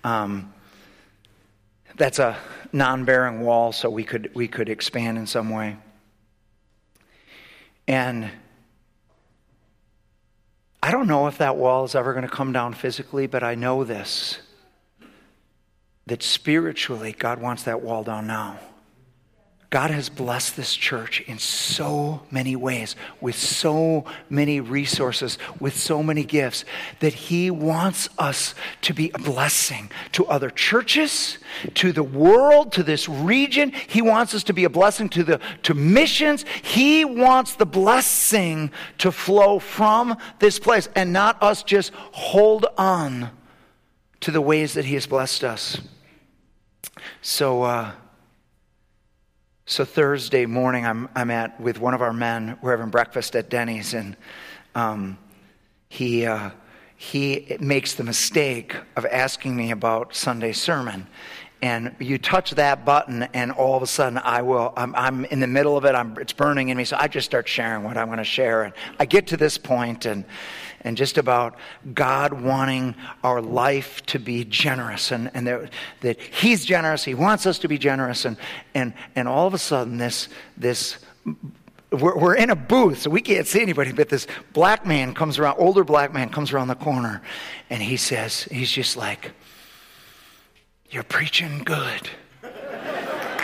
um, 0.03 0.53
that's 1.97 2.19
a 2.19 2.37
non 2.71 3.05
bearing 3.05 3.41
wall, 3.41 3.71
so 3.71 3.89
we 3.89 4.03
could, 4.03 4.31
we 4.33 4.47
could 4.47 4.69
expand 4.69 5.17
in 5.17 5.27
some 5.27 5.49
way. 5.49 5.77
And 7.87 8.29
I 10.81 10.91
don't 10.91 11.07
know 11.07 11.27
if 11.27 11.39
that 11.39 11.57
wall 11.57 11.83
is 11.85 11.95
ever 11.95 12.13
going 12.13 12.23
to 12.23 12.31
come 12.31 12.53
down 12.53 12.73
physically, 12.73 13.27
but 13.27 13.43
I 13.43 13.55
know 13.55 13.83
this 13.83 14.39
that 16.05 16.23
spiritually, 16.23 17.11
God 17.11 17.41
wants 17.41 17.63
that 17.63 17.81
wall 17.81 18.01
down 18.01 18.27
now. 18.27 18.57
God 19.70 19.91
has 19.91 20.07
blessed 20.07 20.55
this 20.55 20.74
church 20.74 21.20
in 21.28 21.39
so 21.39 22.22
many 22.32 22.55
ways, 22.55 22.95
with 23.20 23.36
so 23.36 24.05
many 24.30 24.61
resources, 24.61 25.38
with 25.59 25.76
so 25.76 26.01
many 26.01 26.24
gifts, 26.24 26.63
that 27.01 27.13
He 27.13 27.51
wants 27.51 28.07
us 28.18 28.55
to 28.84 28.93
be 28.93 29.11
a 29.13 29.20
blessing 29.20 29.91
to 30.13 30.26
other 30.28 30.49
churches, 30.49 31.38
to 31.74 31.91
the 31.91 32.03
world, 32.03 32.72
to 32.74 32.84
this 32.84 33.09
region. 33.09 33.74
He 33.88 34.01
wants 34.01 34.34
us 34.34 34.43
to 34.45 34.53
be 34.53 34.63
a 34.63 34.70
blessing 34.70 35.09
to, 35.09 35.24
the, 35.26 35.41
to 35.63 35.74
missions. 35.74 36.45
He 36.63 37.03
wants 37.03 37.55
the 37.55 37.65
blessing 37.65 38.72
to 38.99 39.11
flow 39.11 39.59
from 39.59 40.15
this 40.39 40.59
place 40.59 40.88
and 40.95 41.11
not 41.11 41.43
us 41.43 41.61
just 41.63 41.91
hold 41.93 42.68
on 42.78 43.32
to 44.22 44.32
the 44.32 44.41
ways 44.41 44.76
that 44.76 44.86
He 44.86 44.93
has 44.93 45.07
blessed 45.07 45.43
us. 45.43 45.82
So, 47.22 47.63
uh, 47.63 47.91
so 49.70 49.84
Thursday 49.84 50.45
morning, 50.45 50.86
I'm, 50.86 51.09
I'm 51.13 51.30
at 51.30 51.59
with 51.59 51.78
one 51.78 51.93
of 51.93 52.01
our 52.01 52.13
men. 52.13 52.57
We're 52.61 52.72
having 52.72 52.89
breakfast 52.89 53.36
at 53.36 53.49
Denny's, 53.49 53.93
and 53.93 54.15
um, 54.76 55.18
he 55.89 56.26
uh, 56.26 56.51
he 56.95 57.57
makes 57.59 57.93
the 57.93 58.05
mistake 58.05 58.78
of 58.95 59.05
asking 59.05 59.57
me 59.57 59.72
about 59.72 60.15
Sunday 60.15 60.53
sermon. 60.53 61.05
And 61.61 61.95
you 61.99 62.18
touch 62.18 62.51
that 62.51 62.86
button, 62.86 63.24
and 63.34 63.51
all 63.51 63.76
of 63.76 63.84
a 63.84 63.88
sudden, 63.88 64.20
I 64.20 64.41
will. 64.41 64.74
I'm, 64.78 64.95
I'm 64.95 65.26
in 65.26 65.41
the 65.41 65.47
middle 65.47 65.76
of 65.76 65.84
it. 65.84 65.95
I'm, 65.95 66.18
it's 66.18 66.32
burning 66.32 66.70
in 66.70 66.78
me, 66.78 66.86
so 66.86 66.95
I 66.97 67.09
just 67.09 67.26
start 67.26 67.47
sharing 67.47 67.84
what 67.84 67.97
I 67.97 68.05
want 68.05 68.20
to 68.20 68.24
share. 68.24 68.63
And 68.63 68.74
I 68.99 69.05
get 69.05 69.28
to 69.28 69.38
this 69.38 69.57
point, 69.57 70.05
and 70.05 70.24
and 70.82 70.97
just 70.97 71.17
about 71.17 71.55
God 71.93 72.34
wanting 72.34 72.95
our 73.23 73.41
life 73.41 74.05
to 74.07 74.19
be 74.19 74.45
generous 74.45 75.11
and, 75.11 75.32
and 75.34 75.47
that, 75.47 75.71
that 76.01 76.19
He's 76.19 76.65
generous, 76.65 77.03
He 77.03 77.13
wants 77.13 77.45
us 77.45 77.59
to 77.59 77.67
be 77.67 77.78
generous. 77.78 78.25
And, 78.25 78.38
and, 78.73 78.93
and 79.15 79.28
all 79.28 79.47
of 79.47 79.53
a 79.53 79.57
sudden, 79.57 79.97
this, 79.97 80.30
this 80.55 80.99
we're, 81.91 82.17
we're 82.17 82.36
in 82.36 82.49
a 82.49 82.55
booth, 82.55 83.01
so 83.03 83.09
we 83.09 83.21
can't 83.21 83.47
see 83.47 83.61
anybody, 83.61 83.91
but 83.91 84.09
this 84.09 84.28
black 84.53 84.86
man 84.86 85.13
comes 85.13 85.39
around, 85.39 85.57
older 85.57 85.84
black 85.84 86.13
man 86.13 86.30
comes 86.30 86.51
around 86.51 86.67
the 86.67 86.75
corner, 86.75 87.21
and 87.69 87.82
he 87.82 87.97
says, 87.97 88.43
he's 88.51 88.71
just 88.71 88.97
like, 88.97 89.32
You're 90.89 91.03
preaching 91.03 91.63
good. 91.63 92.09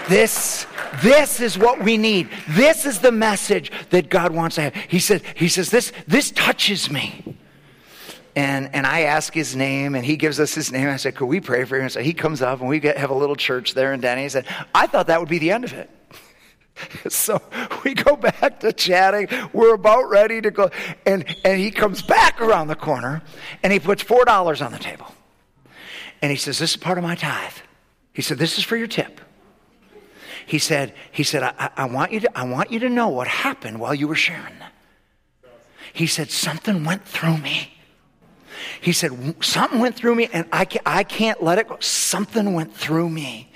This, 0.10 0.68
this 1.01 1.39
is 1.39 1.58
what 1.58 1.82
we 1.82 1.97
need. 1.97 2.30
This 2.49 2.86
is 2.86 2.99
the 2.99 3.12
message 3.12 3.72
that 3.89 4.10
God 4.10 4.32
wants 4.34 4.56
to 4.56 4.62
have. 4.64 4.76
He 4.76 4.99
says, 4.99 5.22
he 5.36 5.47
says 5.47 5.70
this, 5.70 5.91
this 6.08 6.32
touches 6.32 6.91
me. 6.91 7.38
And, 8.36 8.74
and 8.74 8.88
I 8.88 9.01
ask 9.01 9.34
his 9.34 9.56
name, 9.56 9.93
and 9.93 10.04
he 10.04 10.18
gives 10.18 10.39
us 10.39 10.56
his 10.56 10.72
name. 10.72 10.89
I 10.89 10.95
said, 10.95 11.16
Could 11.16 11.28
we 11.28 11.39
pray 11.39 11.66
for 11.66 11.80
him? 11.80 11.88
So 11.89 12.01
he 12.01 12.14
comes 12.14 12.41
up, 12.41 12.62
and 12.62 12.70
we 12.70 12.80
get, 12.80 12.97
have 12.97 13.12
a 13.12 13.16
little 13.16 13.36
church 13.36 13.76
there 13.76 13.93
in 13.93 14.01
Denny's. 14.01 14.32
said, 14.32 14.47
I 14.74 14.88
thought 14.88 15.08
that 15.08 15.20
would 15.20 15.30
be 15.30 15.38
the 15.38 15.51
end 15.51 15.66
of 15.66 15.74
it. 15.74 15.89
so 17.10 17.39
we 17.84 17.93
go 17.93 18.16
back 18.16 18.60
to 18.62 18.74
chatting. 18.74 19.28
We're 19.54 19.76
about 19.76 20.10
ready 20.10 20.41
to 20.41 20.49
go. 20.49 20.72
And, 21.06 21.26
and 21.45 21.60
he 21.60 21.70
comes 21.70 22.01
back 22.01 22.41
around 22.41 22.70
the 22.70 22.76
corner, 22.76 23.22
and 23.62 23.72
he 23.72 23.80
puts 23.80 24.04
$4 24.04 24.66
on 24.66 24.72
the 24.72 24.80
table. 24.80 25.14
And 26.24 26.32
he 26.32 26.38
says, 26.38 26.58
This 26.58 26.72
is 26.72 26.78
part 26.78 26.97
of 26.97 27.04
my 27.04 27.14
tithe. 27.14 27.54
He 28.14 28.24
said, 28.24 28.39
This 28.39 28.58
is 28.58 28.64
for 28.64 28.78
your 28.78 28.88
tip 28.88 29.22
he 30.46 30.60
said, 30.60 30.94
he 31.12 31.24
said 31.24 31.44
I, 31.44 31.70
I, 31.76 31.86
want 31.86 32.12
you 32.12 32.22
to, 32.22 32.38
I 32.38 32.44
want 32.44 32.72
you 32.72 32.80
to 32.80 32.89
know 32.89 33.10
what 33.10 33.28
happened 33.28 33.80
while 33.80 33.94
you 33.94 34.08
were 34.08 34.16
sharing. 34.16 34.54
He 35.94 36.08
said, 36.08 36.32
something 36.32 36.84
went 36.84 37.06
through 37.06 37.38
me. 37.38 37.74
He 38.82 38.91
said, 38.91 39.44
something 39.44 39.80
went 39.80 39.96
through 39.96 40.16
me 40.16 40.30
and 40.34 40.48
I 40.52 40.66
can't, 40.66 40.86
I 40.86 41.04
can't 41.04 41.41
let 41.41 41.60
it 41.60 41.68
go. 41.68 41.78
Something 41.80 42.54
went 42.54 42.76
through 42.76 43.10
me. 43.10 43.52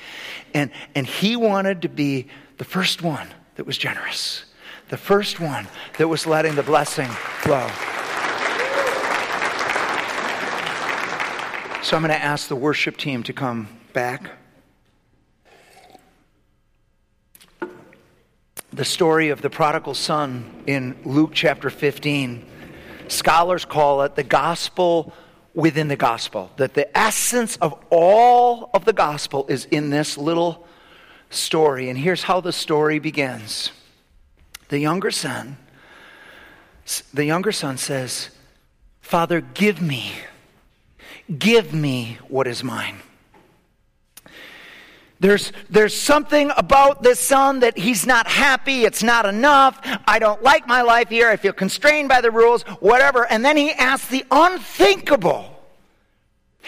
And, 0.53 0.71
and 0.95 1.05
he 1.05 1.35
wanted 1.35 1.81
to 1.81 1.89
be 1.89 2.27
the 2.57 2.63
first 2.63 3.01
one 3.01 3.27
that 3.55 3.65
was 3.65 3.77
generous, 3.77 4.45
the 4.89 4.97
first 4.97 5.39
one 5.39 5.67
that 5.97 6.07
was 6.07 6.25
letting 6.25 6.55
the 6.55 6.63
blessing 6.63 7.07
flow. 7.07 7.67
So 11.83 11.95
I'm 11.95 12.01
going 12.01 12.09
to 12.09 12.21
ask 12.21 12.47
the 12.47 12.55
worship 12.55 12.97
team 12.97 13.23
to 13.23 13.33
come 13.33 13.69
back. 13.93 14.36
The 18.73 18.85
story 18.85 19.29
of 19.29 19.41
the 19.41 19.49
prodigal 19.49 19.93
son 19.93 20.63
in 20.67 20.95
Luke 21.05 21.31
chapter 21.33 21.69
15. 21.69 22.45
Scholars 23.07 23.65
call 23.65 24.01
it 24.01 24.15
the 24.15 24.23
gospel 24.23 25.13
within 25.53 25.87
the 25.87 25.95
gospel, 25.95 26.51
that 26.57 26.75
the 26.75 26.95
essence 26.95 27.55
of 27.57 27.73
all 27.89 28.69
of 28.73 28.85
the 28.85 28.93
gospel 28.93 29.45
is 29.49 29.65
in 29.65 29.89
this 29.89 30.17
little 30.17 30.67
story. 31.29 31.89
And 31.89 31.97
here's 31.97 32.23
how 32.23 32.41
the 32.41 32.51
story 32.51 32.99
begins 32.99 33.71
the 34.69 34.79
younger 34.79 35.11
son 35.11 35.57
the 37.13 37.25
younger 37.25 37.51
son 37.51 37.77
says 37.77 38.29
father 39.01 39.41
give 39.41 39.81
me 39.81 40.11
give 41.39 41.73
me 41.73 42.17
what 42.27 42.47
is 42.47 42.63
mine 42.63 42.97
there's, 45.19 45.51
there's 45.69 45.95
something 45.99 46.51
about 46.57 47.01
this 47.01 47.19
son 47.19 47.61
that 47.61 47.77
he's 47.77 48.05
not 48.05 48.27
happy. 48.27 48.85
It's 48.85 49.01
not 49.01 49.25
enough. 49.25 49.79
I 50.07 50.19
don't 50.19 50.43
like 50.43 50.67
my 50.67 50.83
life 50.83 51.09
here. 51.09 51.27
I 51.27 51.37
feel 51.37 51.53
constrained 51.53 52.07
by 52.07 52.21
the 52.21 52.29
rules, 52.29 52.61
whatever. 52.79 53.25
And 53.25 53.43
then 53.43 53.57
he 53.57 53.71
asks 53.71 54.09
the 54.09 54.25
unthinkable. 54.29 55.53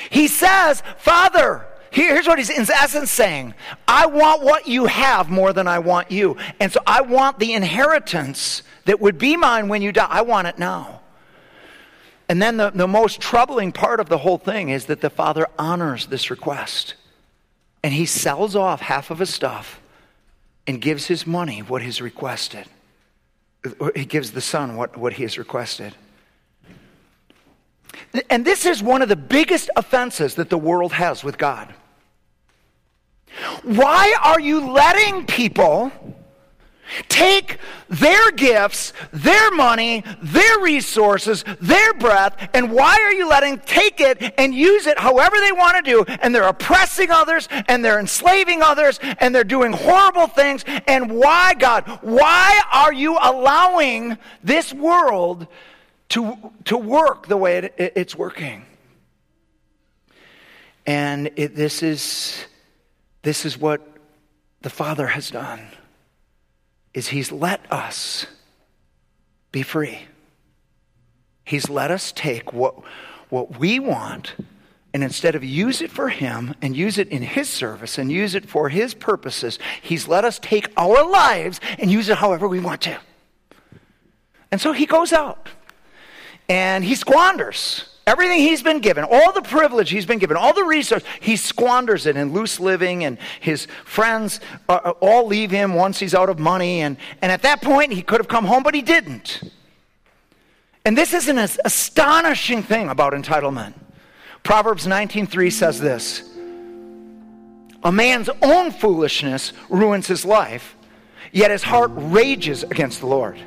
He 0.10 0.28
says, 0.28 0.82
Father, 0.98 1.68
here's 1.92 2.26
what 2.26 2.40
he's 2.40 2.50
in 2.50 2.62
essence 2.72 3.12
saying 3.12 3.54
I 3.88 4.08
want 4.08 4.42
what 4.42 4.68
you 4.68 4.86
have 4.86 5.30
more 5.30 5.54
than 5.54 5.68
I 5.68 5.80
want 5.80 6.10
you. 6.10 6.38
And 6.60 6.72
so 6.72 6.80
I 6.88 7.02
want 7.02 7.38
the 7.38 7.54
inheritance 7.54 8.64
that 8.86 9.00
would 9.00 9.20
be 9.20 9.38
mine 9.38 9.68
when 9.68 9.84
you 9.84 9.92
die. 9.92 10.08
I 10.10 10.22
want 10.22 10.48
it 10.48 10.58
now. 10.58 11.02
And 12.28 12.42
then 12.42 12.58
the, 12.58 12.72
the 12.72 12.88
most 12.88 13.22
troubling 13.22 13.72
part 13.72 14.00
of 14.00 14.10
the 14.10 14.20
whole 14.20 14.38
thing 14.38 14.70
is 14.70 14.86
that 14.86 15.02
the 15.02 15.10
father 15.10 15.48
honors 15.58 16.08
this 16.08 16.30
request. 16.30 16.96
And 17.84 17.94
he 17.94 18.06
sells 18.06 18.56
off 18.56 18.82
half 18.82 19.10
of 19.10 19.20
his 19.20 19.34
stuff 19.34 19.82
and 20.68 20.82
gives 20.82 21.08
his 21.08 21.26
money 21.26 21.60
what 21.62 21.82
he's 21.82 22.02
requested. 22.02 22.66
He 23.96 24.06
gives 24.06 24.32
the 24.32 24.42
son 24.42 24.76
what, 24.76 24.98
what 24.98 25.14
he 25.14 25.24
has 25.24 25.38
requested. 25.38 25.96
And 28.30 28.46
this 28.46 28.66
is 28.66 28.82
one 28.82 29.02
of 29.02 29.10
the 29.10 29.16
biggest 29.16 29.70
offenses 29.76 30.36
that 30.36 30.50
the 30.50 30.58
world 30.58 30.94
has 30.94 31.24
with 31.24 31.38
God. 31.38 31.74
Why 33.64 34.16
are 34.22 34.40
you 34.40 34.72
letting 34.72 35.26
people 35.26 35.92
Take 37.08 37.58
their 37.88 38.32
gifts, 38.32 38.94
their 39.12 39.52
money, 39.52 40.04
their 40.22 40.60
resources, 40.60 41.44
their 41.60 41.94
breath, 41.94 42.50
and 42.54 42.72
why 42.72 42.98
are 43.02 43.14
you 43.14 43.30
letting 43.30 43.60
take 43.60 44.00
it 44.00 44.34
and 44.38 44.54
use 44.54 44.88
it 44.88 45.00
however 45.00 45.36
they 45.40 45.52
want 45.52 45.78
to 45.78 45.92
do? 45.92 46.04
And 46.22 46.34
they're 46.34 46.48
oppressing 46.48 47.12
others, 47.12 47.48
and 47.68 47.84
they're 47.84 48.00
enslaving 48.00 48.62
others, 48.62 49.00
and 49.20 49.34
they're 49.34 49.44
doing 49.44 49.72
horrible 49.72 50.28
things. 50.28 50.64
And 50.88 51.12
why, 51.12 51.54
God? 51.56 52.00
Why 52.02 52.62
are 52.72 52.94
you 52.94 53.18
allowing 53.22 54.18
this 54.44 54.74
world 54.74 55.48
to, 56.10 56.52
to 56.66 56.78
work 56.78 57.28
the 57.28 57.38
way 57.38 57.58
it, 57.58 57.76
it, 57.78 57.94
it's 57.96 58.16
working? 58.16 58.66
And 60.86 61.30
it, 61.36 61.56
this 61.56 61.84
is 61.84 62.46
this 63.22 63.46
is 63.46 63.58
what 63.58 63.86
the 64.62 64.70
Father 64.70 65.08
has 65.08 65.30
done 65.30 65.68
is 66.94 67.10
he's 67.10 67.32
let 67.32 67.72
us 67.72 68.26
be 69.52 69.62
free. 69.64 70.00
He's 71.46 71.70
let 71.70 71.92
us 71.92 72.12
take 72.12 72.54
what, 72.54 72.76
what 73.30 73.60
we 73.60 73.80
want 73.80 74.36
and 74.94 75.04
instead 75.04 75.36
of 75.36 75.44
use 75.44 75.82
it 75.82 75.92
for 75.92 76.10
him 76.10 76.56
and 76.62 76.76
use 76.76 76.98
it 76.98 77.10
in 77.10 77.22
his 77.22 77.48
service 77.48 77.98
and 77.98 78.12
use 78.12 78.34
it 78.34 78.50
for 78.50 78.70
his 78.70 78.94
purposes, 78.94 79.60
he's 79.82 80.08
let 80.08 80.26
us 80.26 80.40
take 80.40 80.72
our 80.78 81.08
lives 81.08 81.60
and 81.78 81.92
use 81.92 82.10
it 82.10 82.18
however 82.18 82.48
we 82.48 82.60
want 82.60 82.82
to. 82.82 82.98
And 84.52 84.60
so 84.60 84.72
he 84.72 84.88
goes 84.88 85.14
out 85.14 85.50
and 86.48 86.84
he 86.84 86.96
squanders 86.96 87.86
everything 88.08 88.40
he's 88.40 88.64
been 88.64 88.80
given, 88.80 89.06
all 89.10 89.32
the 89.32 89.42
privilege 89.42 89.90
he's 89.90 90.06
been 90.06 90.20
given, 90.20 90.36
all 90.36 90.54
the 90.54 90.64
resources, 90.64 91.08
he 91.20 91.36
squanders 91.36 92.06
it 92.06 92.18
in 92.18 92.34
loose 92.34 92.60
living, 92.60 93.04
and 93.04 93.18
his 93.40 93.68
friends 93.86 94.40
uh, 94.68 94.80
uh, 94.84 94.90
all 95.00 95.28
leave 95.28 95.52
him 95.52 95.74
once 95.74 96.00
he's 96.00 96.16
out 96.16 96.30
of 96.30 96.40
money. 96.40 96.82
And, 96.82 96.98
and 97.22 97.32
at 97.32 97.42
that 97.44 97.62
point, 97.62 97.94
he 97.94 98.02
could 98.02 98.20
have 98.20 98.28
come 98.28 98.46
home, 98.46 98.64
but 98.64 98.74
he 98.74 98.82
didn't. 98.82 99.42
And 100.86 100.98
this 100.98 101.14
is 101.14 101.28
an 101.28 101.38
astonishing 101.38 102.64
thing 102.64 102.90
about 102.90 103.14
entitlement. 103.14 103.74
Proverbs 104.44 104.88
19:3 104.88 105.52
says 105.52 105.80
this: 105.80 106.24
A 107.84 107.92
man's 107.92 108.30
own 108.42 108.72
foolishness 108.72 109.54
ruins 109.70 110.08
his 110.08 110.26
life, 110.26 110.76
yet 111.32 111.52
his 111.52 111.64
heart 111.64 111.92
rages 111.94 112.64
against 112.64 113.02
the 113.02 113.08
Lord. 113.08 113.40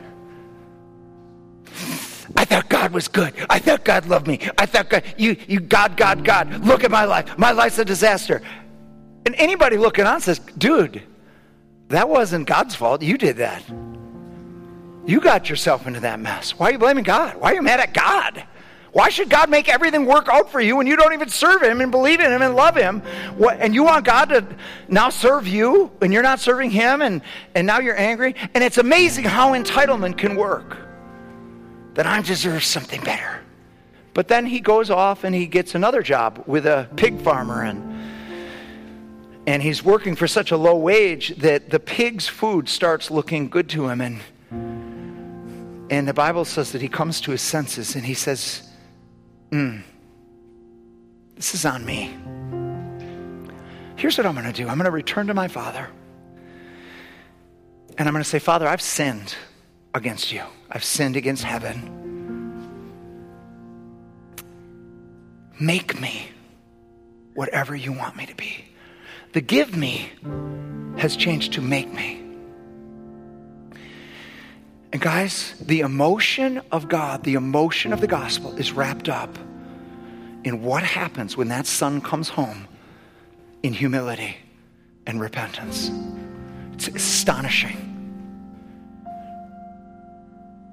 I 2.37 2.45
thought 2.45 2.68
God 2.68 2.93
was 2.93 3.09
good. 3.09 3.35
I 3.51 3.59
thought 3.59 3.85
God 3.85 4.07
loved 4.07 4.26
me. 4.26 4.41
I 4.57 4.66
thought 4.66 4.89
God, 4.89 5.03
you, 5.16 5.37
you, 5.47 5.61
God, 5.61 5.97
God, 5.97 6.24
God. 6.24 6.64
Look 6.64 6.85
at 6.85 6.91
my 6.91 7.05
life. 7.05 7.37
My 7.39 7.53
life's 7.53 7.78
a 7.78 7.85
disaster. 7.85 8.43
And 9.26 9.35
anybody 9.37 9.76
looking 9.76 10.05
on 10.07 10.20
says, 10.20 10.39
dude, 10.39 11.03
that 11.89 12.09
wasn't 12.09 12.47
God's 12.47 12.74
fault. 12.74 13.03
You 13.03 13.18
did 13.18 13.37
that. 13.37 13.62
You 15.05 15.20
got 15.20 15.51
yourself 15.51 15.87
into 15.87 16.01
that 16.01 16.20
mess. 16.20 16.59
Why 16.59 16.68
are 16.68 16.72
you 16.72 16.78
blaming 16.78 17.05
God? 17.05 17.37
Why 17.37 17.53
are 17.53 17.55
you 17.55 17.62
mad 17.62 17.80
at 17.80 17.93
God? 17.93 18.45
Why 18.93 19.09
should 19.09 19.30
God 19.30 19.49
make 19.49 19.68
everything 19.68 20.05
work 20.05 20.28
out 20.28 20.51
for 20.51 20.61
you 20.61 20.76
when 20.76 20.87
you 20.87 20.97
don't 20.97 21.14
even 21.14 21.30
serve 21.30 21.62
Him 21.62 21.80
and 21.80 21.91
believe 21.91 22.20
in 22.20 22.30
Him 22.30 22.43
and 22.43 22.55
love 22.55 22.76
Him? 22.76 23.01
What, 23.39 23.59
and 23.59 23.74
you 23.74 23.85
want 23.85 24.05
God 24.05 24.28
to 24.28 24.47
now 24.89 25.09
serve 25.09 25.49
you 25.49 25.91
and 26.03 26.12
you're 26.12 26.22
not 26.22 26.41
serving 26.41 26.70
Him 26.70 27.01
and, 27.01 27.22
and 27.55 27.66
now 27.66 27.80
you're 27.80 27.99
angry? 27.99 28.35
And 28.55 28.62
it's 28.62 28.76
amazing 28.78 29.24
how 29.24 29.53
entitlement 29.53 30.18
can 30.18 30.37
work. 30.37 30.76
That 31.95 32.07
I 32.07 32.22
deserve 32.22 32.64
something 32.64 33.03
better. 33.03 33.40
But 34.14 34.28
then 34.28 34.47
he 34.47 34.61
goes 34.61 34.90
off 34.90 35.24
and 35.24 35.34
he 35.34 35.47
gets 35.47 35.74
another 35.74 36.03
job 36.03 36.45
with 36.47 36.66
a 36.66 36.88
pig 36.97 37.20
farmer 37.20 37.62
and 37.62 37.90
and 39.45 39.61
he's 39.61 39.82
working 39.82 40.14
for 40.14 40.28
such 40.28 40.53
a 40.53 40.57
low 40.57 40.76
wage 40.76 41.34
that 41.38 41.70
the 41.70 41.80
pig's 41.80 42.28
food 42.28 42.68
starts 42.68 43.11
looking 43.11 43.49
good 43.49 43.68
to 43.70 43.88
him 43.88 44.01
and 44.01 44.20
and 45.90 46.09
the 46.09 46.14
Bible 46.14 46.45
says 46.45 46.72
that 46.72 46.80
he 46.80 46.88
comes 46.88 47.20
to 47.22 47.32
his 47.32 47.43
senses 47.43 47.97
and 47.97 48.05
he 48.05 48.14
says, 48.14 48.62
mm, 49.51 49.82
This 51.34 51.55
is 51.55 51.66
on 51.66 51.84
me. 51.84 52.14
Here's 53.97 54.16
what 54.16 54.26
I'm 54.26 54.34
going 54.34 54.47
to 54.47 54.53
do 54.53 54.68
I'm 54.68 54.78
going 54.78 54.86
to 54.86 54.90
return 54.90 55.26
to 55.26 55.34
my 55.34 55.49
father. 55.49 55.88
And 57.99 58.09
I'm 58.09 58.14
going 58.14 58.24
to 58.24 58.28
say, 58.28 58.38
Father, 58.38 58.66
I've 58.66 58.80
sinned 58.80 59.34
against 59.95 60.32
you, 60.32 60.43
I've 60.70 60.84
sinned 60.84 61.16
against 61.16 61.45
heaven. 61.45 61.99
Make 65.61 66.01
me 66.01 66.28
whatever 67.34 67.76
you 67.76 67.93
want 67.93 68.16
me 68.16 68.26
to 68.26 68.34
be. 68.34 68.64
The 69.32 69.40
give 69.40 69.76
me 69.76 70.11
has 70.97 71.16
changed 71.16 71.55
to 71.55 71.61
make 71.61 71.93
me. 71.93 72.20
And 74.93 75.01
guys, 75.01 75.55
the 75.61 75.80
emotion 75.80 76.61
of 76.70 76.88
God, 76.88 77.24
the 77.24 77.34
emotion 77.34 77.93
of 77.93 78.01
the 78.01 78.07
gospel 78.07 78.55
is 78.57 78.72
wrapped 78.72 79.09
up 79.09 79.38
in 80.45 80.62
what 80.62 80.82
happens 80.82 81.36
when 81.36 81.49
that 81.49 81.66
son 81.66 82.01
comes 82.01 82.28
home 82.28 82.68
in 83.62 83.72
humility 83.72 84.36
and 85.07 85.20
repentance. 85.20 85.90
It's 86.74 86.88
astonishing. 86.88 87.91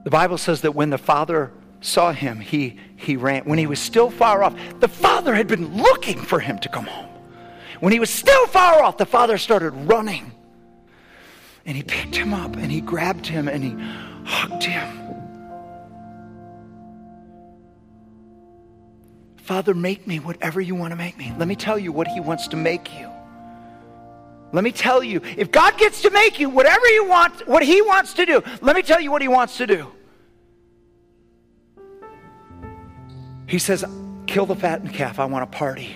The 0.04 0.10
Bible 0.10 0.38
says 0.38 0.62
that 0.62 0.74
when 0.74 0.90
the 0.90 0.98
father 0.98 1.52
saw 1.82 2.12
him, 2.12 2.40
he, 2.40 2.78
he 2.96 3.16
ran. 3.16 3.44
When 3.44 3.60
he 3.60 3.68
was 3.68 3.80
still 3.80 4.10
far 4.10 4.44
off, 4.44 4.56
the 4.80 4.88
father 4.88 5.36
had 5.36 5.48
been 5.48 5.78
looking 5.78 6.20
for 6.20 6.40
him 6.40 6.60
to 6.60 6.70
come 6.70 6.86
home. 6.86 7.10
When 7.80 7.94
he 7.94 8.00
was 8.00 8.10
still 8.10 8.48
far 8.48 8.84
off, 8.84 8.98
the 8.98 9.06
father 9.06 9.38
started 9.38 9.72
running. 9.72 10.32
And 11.66 11.78
he 11.78 11.84
picked 11.84 12.16
him 12.16 12.34
up 12.34 12.56
and 12.56 12.72
he 12.72 12.82
grabbed 12.82 13.28
him 13.28 13.48
and 13.48 13.64
he 13.64 13.76
hugged 14.26 14.64
him. 14.64 15.10
Father, 19.50 19.74
make 19.74 20.06
me 20.06 20.20
whatever 20.20 20.62
you 20.62 20.76
want 20.76 20.92
to 20.92 20.96
make 20.96 21.18
me. 21.18 21.34
Let 21.40 21.48
me 21.48 21.56
tell 21.56 21.80
you 21.80 21.92
what 21.92 22.08
He 22.08 22.20
wants 22.20 22.48
to 22.50 22.56
make 22.56 22.94
you. 22.94 23.09
Let 24.52 24.64
me 24.64 24.72
tell 24.72 25.04
you, 25.04 25.22
if 25.38 25.52
God 25.52 25.78
gets 25.78 26.02
to 26.02 26.10
make 26.10 26.40
you 26.40 26.50
whatever 26.50 26.88
you 26.88 27.06
want, 27.08 27.48
what 27.48 27.64
He 27.64 27.82
wants 27.82 28.14
to 28.16 28.26
do, 28.26 28.42
let 28.62 28.76
me 28.76 28.82
tell 28.82 29.00
you 29.00 29.12
what 29.12 29.22
He 29.22 29.28
wants 29.28 29.58
to 29.58 29.68
do. 29.68 29.88
He 33.48 33.60
says, 33.60 33.86
Kill 34.28 34.46
the 34.46 34.56
fattened 34.56 34.94
calf. 34.94 35.18
I 35.20 35.26
want 35.26 35.44
a 35.44 35.48
party. 35.48 35.96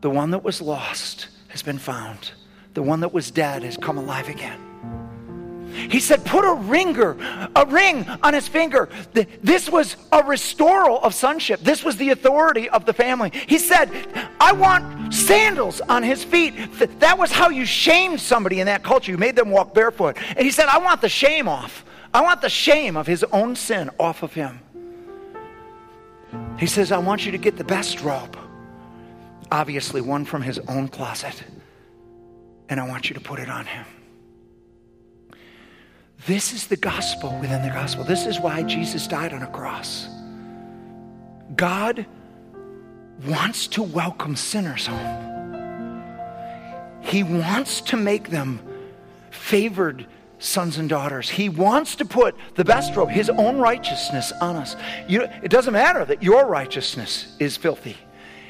The 0.00 0.10
one 0.10 0.30
that 0.30 0.44
was 0.44 0.60
lost 0.60 1.28
has 1.48 1.62
been 1.62 1.78
found, 1.78 2.30
the 2.74 2.82
one 2.82 3.00
that 3.00 3.12
was 3.12 3.30
dead 3.32 3.64
has 3.64 3.76
come 3.76 3.98
alive 3.98 4.28
again. 4.28 4.65
He 5.76 6.00
said, 6.00 6.24
Put 6.24 6.44
a 6.44 6.54
ringer, 6.54 7.16
a 7.54 7.66
ring 7.66 8.08
on 8.22 8.34
his 8.34 8.48
finger. 8.48 8.88
This 9.12 9.68
was 9.68 9.96
a 10.12 10.22
restoral 10.24 11.00
of 11.02 11.14
sonship. 11.14 11.60
This 11.60 11.84
was 11.84 11.96
the 11.96 12.10
authority 12.10 12.68
of 12.68 12.86
the 12.86 12.92
family. 12.92 13.30
He 13.46 13.58
said, 13.58 13.90
I 14.40 14.52
want 14.52 15.14
sandals 15.14 15.80
on 15.82 16.02
his 16.02 16.24
feet. 16.24 16.54
That 17.00 17.18
was 17.18 17.30
how 17.30 17.50
you 17.50 17.64
shamed 17.64 18.20
somebody 18.20 18.60
in 18.60 18.66
that 18.66 18.82
culture. 18.82 19.12
You 19.12 19.18
made 19.18 19.36
them 19.36 19.50
walk 19.50 19.74
barefoot. 19.74 20.16
And 20.30 20.40
he 20.40 20.50
said, 20.50 20.66
I 20.66 20.78
want 20.78 21.00
the 21.00 21.08
shame 21.08 21.48
off. 21.48 21.84
I 22.12 22.22
want 22.22 22.40
the 22.40 22.48
shame 22.48 22.96
of 22.96 23.06
his 23.06 23.24
own 23.24 23.56
sin 23.56 23.90
off 24.00 24.22
of 24.22 24.32
him. 24.32 24.60
He 26.58 26.66
says, 26.66 26.90
I 26.90 26.98
want 26.98 27.26
you 27.26 27.32
to 27.32 27.38
get 27.38 27.56
the 27.56 27.64
best 27.64 28.00
robe. 28.02 28.36
Obviously, 29.50 30.00
one 30.00 30.24
from 30.24 30.42
his 30.42 30.58
own 30.60 30.88
closet. 30.88 31.42
And 32.68 32.80
I 32.80 32.88
want 32.88 33.08
you 33.08 33.14
to 33.14 33.20
put 33.20 33.38
it 33.38 33.48
on 33.48 33.66
him. 33.66 33.84
This 36.26 36.52
is 36.52 36.66
the 36.66 36.76
gospel 36.76 37.38
within 37.40 37.62
the 37.62 37.68
gospel. 37.68 38.02
This 38.02 38.26
is 38.26 38.40
why 38.40 38.64
Jesus 38.64 39.06
died 39.06 39.32
on 39.32 39.42
a 39.42 39.46
cross. 39.46 40.08
God 41.54 42.04
wants 43.24 43.68
to 43.68 43.82
welcome 43.84 44.34
sinners 44.34 44.88
home. 44.88 46.02
He 47.00 47.22
wants 47.22 47.80
to 47.82 47.96
make 47.96 48.30
them 48.30 48.60
favored 49.30 50.06
sons 50.40 50.78
and 50.78 50.88
daughters. 50.88 51.30
He 51.30 51.48
wants 51.48 51.94
to 51.96 52.04
put 52.04 52.34
the 52.56 52.64
best 52.64 52.96
robe, 52.96 53.08
his 53.08 53.30
own 53.30 53.58
righteousness, 53.58 54.32
on 54.40 54.56
us. 54.56 54.74
You, 55.06 55.28
it 55.44 55.50
doesn't 55.52 55.72
matter 55.72 56.04
that 56.04 56.24
your 56.24 56.46
righteousness 56.46 57.36
is 57.38 57.56
filthy. 57.56 57.96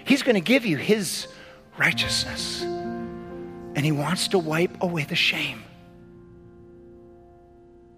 He's 0.07 0.23
going 0.23 0.35
to 0.35 0.41
give 0.41 0.65
you 0.65 0.79
his 0.79 1.29
righteousness. 1.77 2.63
And 2.63 3.81
he 3.85 3.93
wants 3.93 4.29
to 4.29 4.39
wipe 4.39 4.83
away 4.83 5.05
the 5.05 5.15
shame 5.15 5.63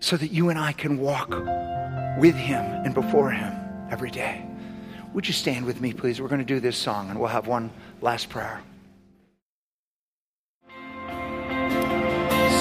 so 0.09 0.17
that 0.17 0.33
you 0.33 0.49
and 0.49 0.59
I 0.59 0.73
can 0.73 0.97
walk 0.97 1.29
with 2.19 2.35
Him 2.35 2.65
and 2.65 2.95
before 2.95 3.31
Him 3.31 3.53
every 3.91 4.11
day. 4.11 4.43
Would 5.13 5.27
you 5.27 5.35
stand 5.35 5.67
with 5.67 5.83
me, 5.83 5.93
please? 5.93 6.19
We're 6.19 6.29
going 6.29 6.39
to 6.39 6.47
do 6.47 6.61
this 6.61 6.79
song 6.79 7.11
and 7.11 7.21
we'll 7.21 7.29
have 7.29 7.47
one 7.47 7.71
last 8.01 8.31
prayer. 8.31 8.63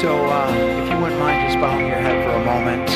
So, 0.01 0.13
uh, 0.13 0.53
if 0.83 0.91
you 0.91 0.99
wouldn't 0.99 1.21
mind 1.21 1.47
just 1.47 1.61
bowing 1.61 1.87
your 1.87 1.95
head 1.95 2.21
for 2.25 2.31
a 2.31 2.43
moment. 2.43 2.91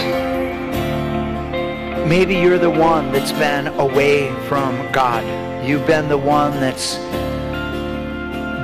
Maybe 2.10 2.36
you're 2.36 2.60
the 2.60 2.70
one 2.70 3.14
that's 3.14 3.32
been 3.32 3.68
away 3.68 4.36
from 4.49 4.76
God. 4.91 5.24
You've 5.66 5.88
been 5.88 6.10
the 6.10 6.18
one 6.18 6.52
that's 6.60 6.97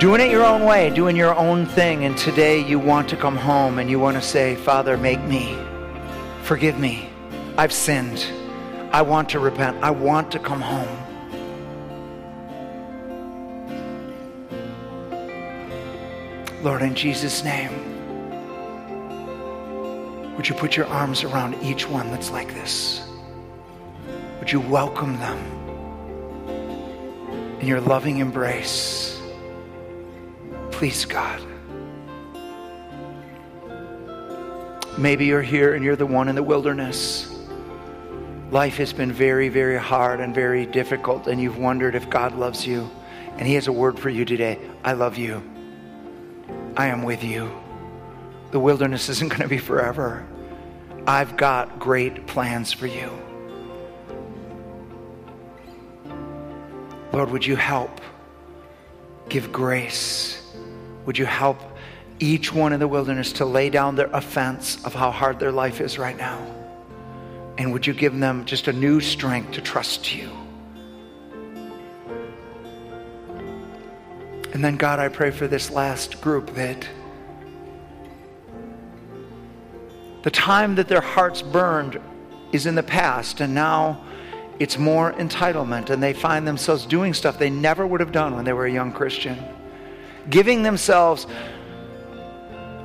doing 0.02 0.20
it 0.20 0.30
your 0.32 0.44
own 0.44 0.66
way, 0.66 0.90
doing 0.90 1.16
your 1.16 1.34
own 1.34 1.66
thing, 1.66 2.04
and 2.04 2.18
today 2.18 2.62
you 2.62 2.78
want 2.78 3.08
to 3.08 3.16
come 3.16 3.38
home 3.38 3.80
and 3.80 3.90
you 3.90 4.00
want 4.00 4.18
to 4.18 4.22
say, 4.22 4.58
Father, 4.58 4.98
make 4.98 5.24
me. 5.24 5.67
Forgive 6.48 6.80
me. 6.80 7.10
I've 7.58 7.74
sinned. 7.74 8.26
I 8.94 9.02
want 9.02 9.28
to 9.32 9.40
repent. 9.40 9.84
I 9.84 9.92
want 9.92 10.32
to 10.32 10.40
come 10.40 10.62
home. 10.62 10.88
Lord, 16.64 16.84
in 16.84 16.96
Jesus' 16.96 17.44
name, 17.44 17.74
would 20.38 20.48
you 20.48 20.56
put 20.56 20.78
your 20.78 20.86
arms 20.86 21.26
around 21.26 21.62
each 21.62 21.86
one 21.86 22.10
that's 22.12 22.32
like 22.32 22.54
this? 22.54 23.06
Would 24.40 24.50
you 24.50 24.62
welcome 24.62 25.20
them 25.20 25.38
in 27.60 27.68
your 27.68 27.82
loving 27.82 28.20
embrace? 28.20 29.20
Please, 30.72 31.04
God. 31.04 31.47
Maybe 34.98 35.26
you're 35.26 35.44
here 35.44 35.76
and 35.76 35.86
you're 35.86 35.96
the 35.96 36.08
one 36.08 36.28
in 36.28 36.34
the 36.34 36.42
wilderness. 36.42 37.32
Life 38.50 38.78
has 38.78 38.94
been 38.94 39.12
very, 39.12 39.48
very 39.48 39.78
hard 39.78 40.20
and 40.20 40.34
very 40.34 40.66
difficult, 40.66 41.28
and 41.28 41.40
you've 41.40 41.60
wondered 41.60 41.94
if 41.94 42.10
God 42.10 42.34
loves 42.36 42.66
you. 42.66 42.90
And 43.38 43.46
He 43.46 43.54
has 43.54 43.68
a 43.68 43.72
word 43.72 44.00
for 44.00 44.10
you 44.10 44.26
today 44.26 44.60
I 44.84 44.94
love 44.94 45.18
you. 45.18 45.44
I 46.76 46.88
am 46.88 47.04
with 47.04 47.24
you. 47.24 47.52
The 48.50 48.60
wilderness 48.60 49.08
isn't 49.14 49.28
going 49.28 49.44
to 49.44 49.48
be 49.48 49.60
forever. 49.60 50.26
I've 51.06 51.38
got 51.38 51.78
great 51.78 52.26
plans 52.26 52.74
for 52.74 52.88
you. 52.88 53.12
Lord, 57.14 57.30
would 57.30 57.46
you 57.46 57.56
help 57.56 58.02
give 59.30 59.52
grace? 59.52 60.42
Would 61.06 61.18
you 61.18 61.26
help 61.26 61.60
each 62.20 62.54
one 62.54 62.74
in 62.74 62.80
the 62.80 62.88
wilderness 62.88 63.34
to 63.34 63.46
lay 63.46 63.70
down 63.70 63.96
their 63.96 64.10
offense 64.12 64.84
of 64.84 64.94
how 64.94 65.12
hard 65.12 65.40
their 65.40 65.52
life 65.52 65.82
is 65.82 65.98
right 65.98 66.18
now? 66.18 66.46
And 67.58 67.74
would 67.74 67.88
you 67.88 67.94
give 67.94 68.18
them 68.18 68.46
just 68.46 68.68
a 68.68 68.74
new 68.74 69.00
strength 69.00 69.54
to 69.54 69.62
trust 69.62 70.16
you? 70.16 70.30
And 74.54 74.64
then, 74.64 74.78
God, 74.78 75.00
I 75.00 75.10
pray 75.10 75.32
for 75.32 75.48
this 75.48 75.70
last 75.70 76.22
group 76.22 76.54
that 76.56 76.88
the 80.24 80.32
time 80.32 80.76
that 80.76 80.88
their 80.88 81.02
hearts 81.02 81.42
burned 81.42 82.00
is 82.52 82.66
in 82.66 82.76
the 82.76 82.84
past, 82.84 83.40
and 83.40 83.54
now 83.54 84.04
it's 84.60 84.78
more 84.78 85.14
entitlement, 85.14 85.90
and 85.90 86.02
they 86.02 86.14
find 86.14 86.48
themselves 86.48 86.86
doing 86.86 87.14
stuff 87.14 87.38
they 87.38 87.50
never 87.50 87.86
would 87.86 88.00
have 88.00 88.12
done 88.12 88.36
when 88.36 88.46
they 88.46 88.54
were 88.54 88.66
a 88.66 88.72
young 88.72 88.92
Christian, 88.92 89.38
giving 90.30 90.64
themselves 90.64 91.28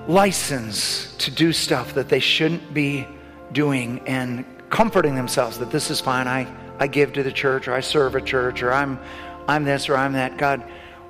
license 0.09 1.15
to 1.19 1.31
do 1.31 1.53
stuff 1.53 1.95
that 1.95 2.09
they 2.09 2.21
shouldn't 2.21 2.75
be 2.75 3.07
doing, 3.53 4.01
and 4.07 4.45
comforting 4.71 5.15
themselves 5.15 5.59
that 5.59 5.71
this 5.71 5.91
is 5.91 6.01
fine. 6.01 6.27
I, 6.27 6.47
I 6.79 6.87
give 6.87 7.13
to 7.13 7.23
the 7.23 7.33
church, 7.33 7.69
or 7.69 7.75
I 7.75 7.81
serve 7.81 8.15
a 8.15 8.21
church, 8.21 8.63
or 8.63 8.73
I'm, 8.73 8.99
I'm 9.47 9.65
this, 9.65 9.89
or 9.89 9.97
I'm 9.97 10.15
that. 10.15 10.39
God, 10.39 10.65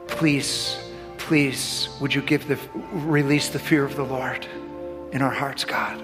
please, 0.09 0.77
please, 1.19 1.89
would 2.01 2.15
you 2.15 2.23
give 2.23 2.49
the, 2.49 2.59
release 2.75 3.49
the 3.49 3.59
fear 3.59 3.85
of 3.85 3.97
the 3.97 4.05
Lord 4.05 4.47
in 5.13 5.23
our 5.23 5.31
hearts, 5.31 5.65
God? 5.65 6.03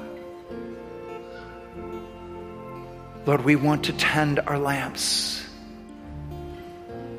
Lord, 3.26 3.44
we 3.44 3.56
want 3.56 3.84
to 3.84 3.92
tend 3.92 4.40
our 4.40 4.58
lamps. 4.58 5.46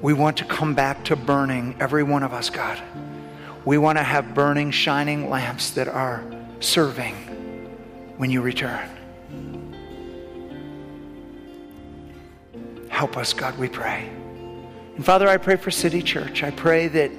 We 0.02 0.14
want 0.14 0.38
to 0.38 0.46
come 0.46 0.74
back 0.74 1.06
to 1.06 1.16
burning, 1.16 1.76
every 1.80 2.04
one 2.04 2.24
of 2.24 2.34
us, 2.34 2.50
God. 2.50 2.82
We 3.70 3.78
want 3.78 4.00
to 4.00 4.04
have 4.04 4.34
burning, 4.34 4.72
shining 4.72 5.30
lamps 5.30 5.70
that 5.76 5.88
are 5.88 6.24
serving 6.60 7.14
when 8.18 8.32
you 8.32 8.42
return. 8.42 8.90
Help 12.90 13.16
us, 13.16 13.32
God, 13.32 13.56
we 13.60 13.70
pray. 13.70 14.10
And 14.96 15.06
Father, 15.06 15.28
I 15.28 15.38
pray 15.38 15.56
for 15.56 15.70
City 15.70 16.02
Church. 16.02 16.42
I 16.42 16.50
pray 16.50 16.88
that 16.88 17.12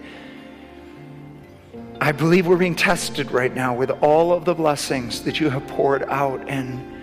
I 2.01 2.11
believe 2.11 2.49
we're 2.49 2.57
being 2.57 2.75
tested 2.75 3.31
right 3.31 3.55
now 3.55 3.73
with 3.73 3.93
all 4.03 4.33
of 4.33 4.45
the 4.45 4.53
blessings 4.53 5.23
that 5.23 5.39
you 5.39 5.51
have 5.51 5.65
poured 5.69 6.03
out 6.09 6.49
and 6.49 7.01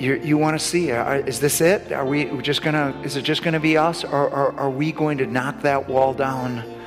you, 0.00 0.14
you 0.14 0.38
want 0.38 0.58
to 0.58 0.64
see 0.64 0.90
uh, 0.90 1.16
is 1.16 1.38
this 1.38 1.60
it 1.60 1.92
are 1.92 2.06
we 2.06 2.40
just 2.40 2.62
gonna 2.62 2.98
is 3.04 3.16
it 3.16 3.22
just 3.22 3.42
gonna 3.42 3.60
be 3.60 3.76
us 3.76 4.02
or, 4.04 4.30
or 4.30 4.58
are 4.58 4.70
we 4.70 4.90
going 4.90 5.18
to 5.18 5.26
knock 5.26 5.60
that 5.60 5.86
wall 5.86 6.14
down 6.14 6.79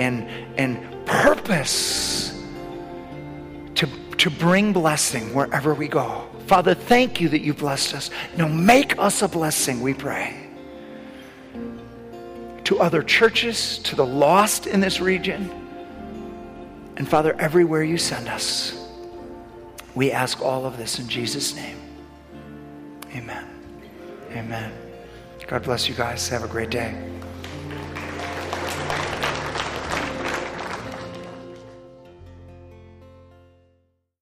and 0.00 0.28
and 0.58 1.06
purpose 1.06 2.42
to 3.74 3.86
to 4.16 4.30
bring 4.30 4.72
blessing 4.72 5.32
wherever 5.34 5.74
we 5.74 5.86
go 5.86 6.26
father 6.46 6.74
thank 6.74 7.20
you 7.20 7.28
that 7.28 7.40
you 7.40 7.54
blessed 7.54 7.94
us 7.94 8.10
now 8.36 8.48
make 8.48 8.98
us 8.98 9.22
a 9.22 9.28
blessing 9.28 9.80
we 9.80 9.94
pray 9.94 10.36
to 12.64 12.80
other 12.80 13.02
churches 13.02 13.78
to 13.78 13.94
the 13.94 14.06
lost 14.06 14.66
in 14.66 14.80
this 14.80 15.00
region 15.00 15.48
and 16.96 17.08
father 17.08 17.34
everywhere 17.38 17.84
you 17.84 17.96
send 17.98 18.28
us 18.28 18.76
we 19.94 20.10
ask 20.10 20.40
all 20.40 20.66
of 20.66 20.76
this 20.76 20.98
in 20.98 21.08
jesus 21.08 21.54
name 21.54 21.80
Amen. 23.14 23.44
Amen. 24.32 24.72
God 25.46 25.64
bless 25.64 25.88
you 25.88 25.94
guys. 25.94 26.28
Have 26.28 26.44
a 26.44 26.48
great 26.48 26.70
day. 26.70 26.96